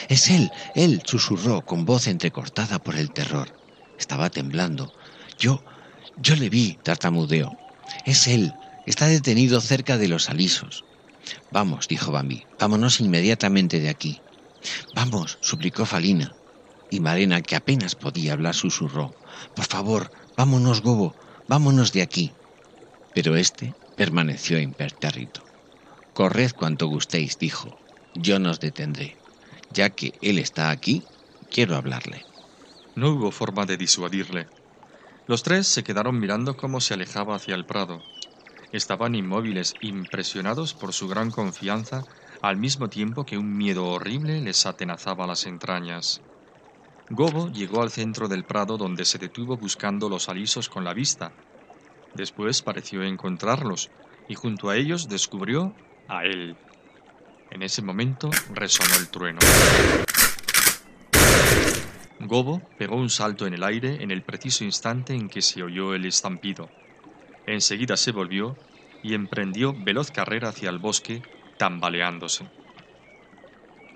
Es 0.07 0.31
él, 0.31 0.49
él, 0.73 1.03
susurró 1.05 1.61
con 1.61 1.85
voz 1.85 2.07
entrecortada 2.07 2.79
por 2.79 2.95
el 2.95 3.11
terror. 3.11 3.53
Estaba 3.95 4.31
temblando. 4.31 4.91
Yo, 5.37 5.63
yo 6.17 6.35
le 6.35 6.49
vi, 6.49 6.79
tartamudeó. 6.81 7.59
Es 8.05 8.27
él, 8.27 8.53
está 8.87 9.05
detenido 9.05 9.61
cerca 9.61 9.99
de 9.99 10.07
los 10.07 10.29
alisos. 10.29 10.88
Vamos, 11.51 11.87
dijo 11.87 12.11
Bambi, 12.11 12.45
vámonos 12.59 12.99
inmediatamente 12.99 13.79
de 13.79 13.89
aquí. 13.89 14.21
Vamos, 14.95 15.37
suplicó 15.41 15.85
Falina. 15.85 16.35
Y 16.91 16.99
Marena, 16.99 17.41
que 17.41 17.55
apenas 17.55 17.95
podía 17.95 18.33
hablar, 18.33 18.55
susurró. 18.55 19.13
Por 19.55 19.65
favor, 19.65 20.11
vámonos, 20.35 20.81
Gobo, 20.81 21.15
vámonos 21.47 21.93
de 21.93 22.01
aquí. 22.01 22.33
Pero 23.13 23.35
éste 23.35 23.75
permaneció 23.95 24.59
impertérrito. 24.59 25.43
Corred 26.13 26.51
cuanto 26.51 26.87
gustéis, 26.87 27.37
dijo. 27.37 27.79
Yo 28.15 28.39
nos 28.39 28.59
detendré. 28.59 29.17
Ya 29.71 29.89
que 29.91 30.13
él 30.21 30.39
está 30.39 30.71
aquí, 30.71 31.03
quiero 31.51 31.75
hablarle. 31.75 32.25
No 32.95 33.11
hubo 33.11 33.31
forma 33.31 33.65
de 33.65 33.77
disuadirle. 33.77 34.47
Los 35.27 35.43
tres 35.43 35.67
se 35.67 35.83
quedaron 35.83 36.19
mirando 36.19 36.57
cómo 36.57 36.81
se 36.81 36.95
alejaba 36.95 37.35
hacia 37.35 37.55
el 37.55 37.65
prado. 37.65 38.01
Estaban 38.71 39.15
inmóviles, 39.15 39.73
impresionados 39.81 40.73
por 40.73 40.93
su 40.93 41.07
gran 41.07 41.31
confianza, 41.31 42.03
al 42.41 42.57
mismo 42.57 42.87
tiempo 42.87 43.25
que 43.25 43.37
un 43.37 43.57
miedo 43.57 43.85
horrible 43.87 44.41
les 44.41 44.65
atenazaba 44.65 45.25
las 45.25 45.45
entrañas. 45.45 46.21
Gobo 47.09 47.49
llegó 47.49 47.81
al 47.81 47.89
centro 47.89 48.27
del 48.27 48.43
prado 48.43 48.77
donde 48.77 49.05
se 49.05 49.17
detuvo 49.17 49.57
buscando 49.57 50.09
los 50.09 50.29
alisos 50.29 50.69
con 50.69 50.83
la 50.83 50.93
vista. 50.93 51.31
Después 52.13 52.61
pareció 52.61 53.01
encontrarlos 53.01 53.89
y 54.27 54.35
junto 54.35 54.69
a 54.69 54.77
ellos 54.77 55.09
descubrió 55.09 55.73
a 56.07 56.23
él. 56.25 56.55
En 57.49 57.63
ese 57.63 57.81
momento 57.81 58.29
resonó 58.53 58.95
el 58.99 59.09
trueno. 59.09 59.39
Gobo 62.19 62.61
pegó 62.77 62.95
un 62.95 63.09
salto 63.09 63.47
en 63.47 63.55
el 63.55 63.63
aire 63.63 64.03
en 64.03 64.11
el 64.11 64.21
preciso 64.21 64.63
instante 64.63 65.15
en 65.15 65.29
que 65.29 65.41
se 65.41 65.63
oyó 65.63 65.95
el 65.95 66.05
estampido. 66.05 66.69
Enseguida 67.45 67.97
se 67.97 68.11
volvió 68.11 68.61
y 69.01 69.13
emprendió 69.13 69.73
veloz 69.77 70.11
carrera 70.11 70.49
hacia 70.49 70.69
el 70.69 70.79
bosque, 70.79 71.27
tambaleándose. 71.57 72.51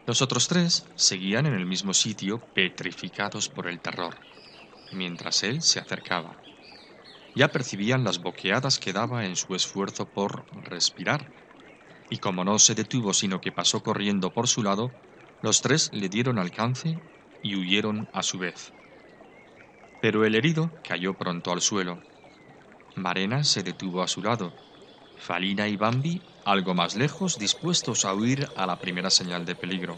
Los 0.06 0.22
otros 0.22 0.48
tres 0.48 0.92
seguían 0.96 1.46
en 1.46 1.54
el 1.54 1.66
mismo 1.66 1.94
sitio, 1.94 2.46
petrificados 2.54 3.50
por 3.50 3.68
el 3.68 3.82
terror, 3.82 4.24
mientras 4.92 5.44
él 5.44 5.62
se 5.62 5.80
acercaba. 5.80 6.44
Ya 7.36 7.52
percibían 7.52 8.04
las 8.04 8.20
boqueadas 8.20 8.80
que 8.80 8.94
daba 8.94 9.26
en 9.26 9.36
su 9.36 9.56
esfuerzo 9.56 10.12
por 10.12 10.48
respirar, 10.52 11.34
y 12.10 12.20
como 12.20 12.44
no 12.46 12.60
se 12.60 12.76
detuvo 12.76 13.14
sino 13.14 13.42
que 13.42 13.52
pasó 13.52 13.84
corriendo 13.84 14.34
por 14.34 14.48
su 14.48 14.64
lado, 14.64 14.98
los 15.42 15.62
tres 15.62 15.90
le 15.94 16.10
dieron 16.10 16.40
alcance 16.40 17.02
y 17.42 17.56
huyeron 17.56 18.10
a 18.14 18.24
su 18.24 18.38
vez. 18.40 18.76
Pero 20.00 20.24
el 20.24 20.36
herido 20.36 20.78
cayó 20.84 21.18
pronto 21.18 21.52
al 21.52 21.62
suelo. 21.62 22.06
Marena 22.96 23.44
se 23.44 23.64
detuvo 23.64 24.04
a 24.04 24.08
su 24.08 24.22
lado, 24.22 24.54
Falina 25.18 25.68
y 25.68 25.78
Bambi 25.78 26.22
algo 26.46 26.74
más 26.74 26.96
lejos, 26.96 27.40
dispuestos 27.40 28.04
a 28.04 28.14
huir 28.14 28.50
a 28.58 28.66
la 28.66 28.78
primera 28.78 29.10
señal 29.10 29.46
de 29.46 29.56
peligro. 29.56 29.98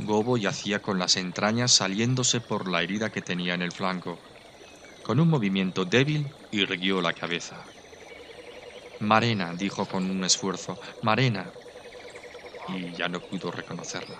Gobo 0.00 0.36
yacía 0.36 0.82
con 0.82 0.98
las 0.98 1.16
entrañas 1.16 1.70
saliéndose 1.70 2.40
por 2.40 2.68
la 2.68 2.82
herida 2.82 3.10
que 3.10 3.22
tenía 3.22 3.54
en 3.54 3.62
el 3.62 3.70
flanco. 3.70 4.18
Con 5.04 5.20
un 5.20 5.28
movimiento 5.28 5.84
débil 5.84 6.26
irguió 6.50 7.00
la 7.00 7.12
cabeza. 7.12 7.62
Marena, 8.98 9.54
dijo 9.54 9.86
con 9.86 10.10
un 10.10 10.24
esfuerzo, 10.24 10.80
Marena. 11.02 11.46
Y 12.68 12.92
ya 12.92 13.08
no 13.08 13.20
pudo 13.20 13.52
reconocerla. 13.52 14.16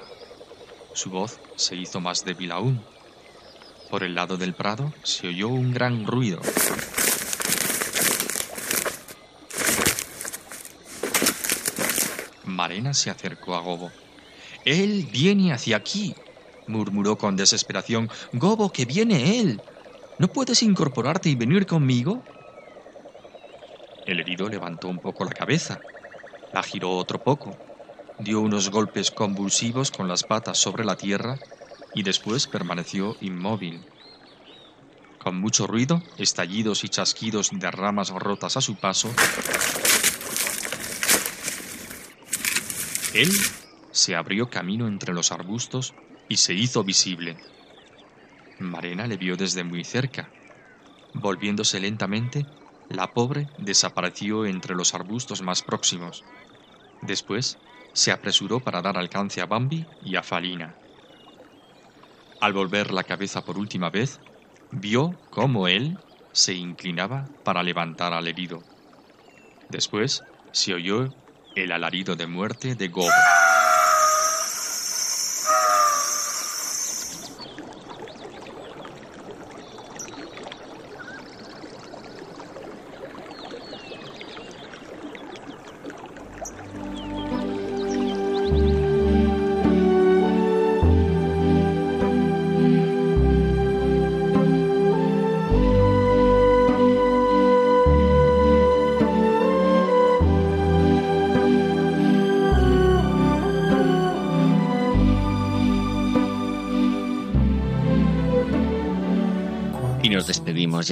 Su 0.92 1.10
voz 1.10 1.40
se 1.56 1.74
hizo 1.74 2.00
más 2.00 2.24
débil 2.24 2.52
aún. 2.52 2.84
Por 3.90 4.04
el 4.04 4.14
lado 4.14 4.36
del 4.36 4.54
prado 4.54 4.92
se 5.02 5.28
oyó 5.28 5.48
un 5.48 5.72
gran 5.72 6.06
ruido. 6.06 6.40
Marena 12.54 12.94
se 12.94 13.10
acercó 13.10 13.54
a 13.54 13.60
Gobo. 13.60 13.90
Él 14.64 15.06
viene 15.12 15.52
hacia 15.52 15.76
aquí, 15.76 16.14
murmuró 16.66 17.18
con 17.18 17.36
desesperación. 17.36 18.08
Gobo, 18.32 18.72
que 18.72 18.86
viene 18.86 19.40
él. 19.40 19.60
¿No 20.18 20.28
puedes 20.28 20.62
incorporarte 20.62 21.28
y 21.28 21.34
venir 21.34 21.66
conmigo? 21.66 22.22
El 24.06 24.20
herido 24.20 24.48
levantó 24.48 24.88
un 24.88 24.98
poco 24.98 25.24
la 25.24 25.32
cabeza, 25.32 25.80
la 26.52 26.62
giró 26.62 26.92
otro 26.92 27.22
poco, 27.22 27.56
dio 28.18 28.40
unos 28.40 28.70
golpes 28.70 29.10
convulsivos 29.10 29.90
con 29.90 30.08
las 30.08 30.22
patas 30.22 30.58
sobre 30.58 30.84
la 30.84 30.96
tierra 30.96 31.38
y 31.94 32.02
después 32.02 32.46
permaneció 32.46 33.16
inmóvil. 33.20 33.84
Con 35.18 35.40
mucho 35.40 35.66
ruido, 35.66 36.02
estallidos 36.18 36.84
y 36.84 36.90
chasquidos 36.90 37.50
de 37.50 37.70
ramas 37.70 38.10
rotas 38.10 38.58
a 38.58 38.60
su 38.60 38.76
paso, 38.76 39.10
Él 43.14 43.30
se 43.92 44.16
abrió 44.16 44.50
camino 44.50 44.88
entre 44.88 45.14
los 45.14 45.30
arbustos 45.30 45.94
y 46.28 46.38
se 46.38 46.52
hizo 46.52 46.82
visible. 46.82 47.36
Marena 48.58 49.06
le 49.06 49.16
vio 49.16 49.36
desde 49.36 49.62
muy 49.62 49.84
cerca. 49.84 50.28
Volviéndose 51.12 51.78
lentamente, 51.78 52.44
la 52.88 53.12
pobre 53.12 53.46
desapareció 53.58 54.46
entre 54.46 54.74
los 54.74 54.94
arbustos 54.94 55.42
más 55.42 55.62
próximos. 55.62 56.24
Después 57.02 57.56
se 57.92 58.10
apresuró 58.10 58.58
para 58.58 58.82
dar 58.82 58.98
alcance 58.98 59.40
a 59.40 59.46
Bambi 59.46 59.86
y 60.04 60.16
a 60.16 60.24
Falina. 60.24 60.74
Al 62.40 62.52
volver 62.52 62.92
la 62.92 63.04
cabeza 63.04 63.44
por 63.44 63.58
última 63.58 63.90
vez, 63.90 64.18
vio 64.72 65.16
cómo 65.30 65.68
él 65.68 65.98
se 66.32 66.54
inclinaba 66.54 67.28
para 67.44 67.62
levantar 67.62 68.12
al 68.12 68.26
herido. 68.26 68.64
Después 69.68 70.24
se 70.50 70.74
oyó 70.74 71.14
el 71.54 71.72
alarido 71.72 72.16
de 72.16 72.26
muerte 72.26 72.74
de 72.74 72.88
Gobo. 72.88 73.10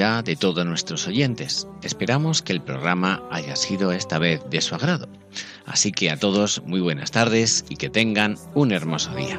De 0.02 0.34
todos 0.34 0.66
nuestros 0.66 1.06
oyentes. 1.06 1.68
Esperamos 1.84 2.42
que 2.42 2.52
el 2.52 2.60
programa 2.60 3.22
haya 3.30 3.54
sido 3.54 3.92
esta 3.92 4.18
vez 4.18 4.42
de 4.50 4.60
su 4.60 4.74
agrado. 4.74 5.08
Así 5.64 5.92
que 5.92 6.10
a 6.10 6.16
todos 6.16 6.60
muy 6.66 6.80
buenas 6.80 7.12
tardes 7.12 7.64
y 7.68 7.76
que 7.76 7.88
tengan 7.88 8.36
un 8.54 8.72
hermoso 8.72 9.14
día. 9.14 9.38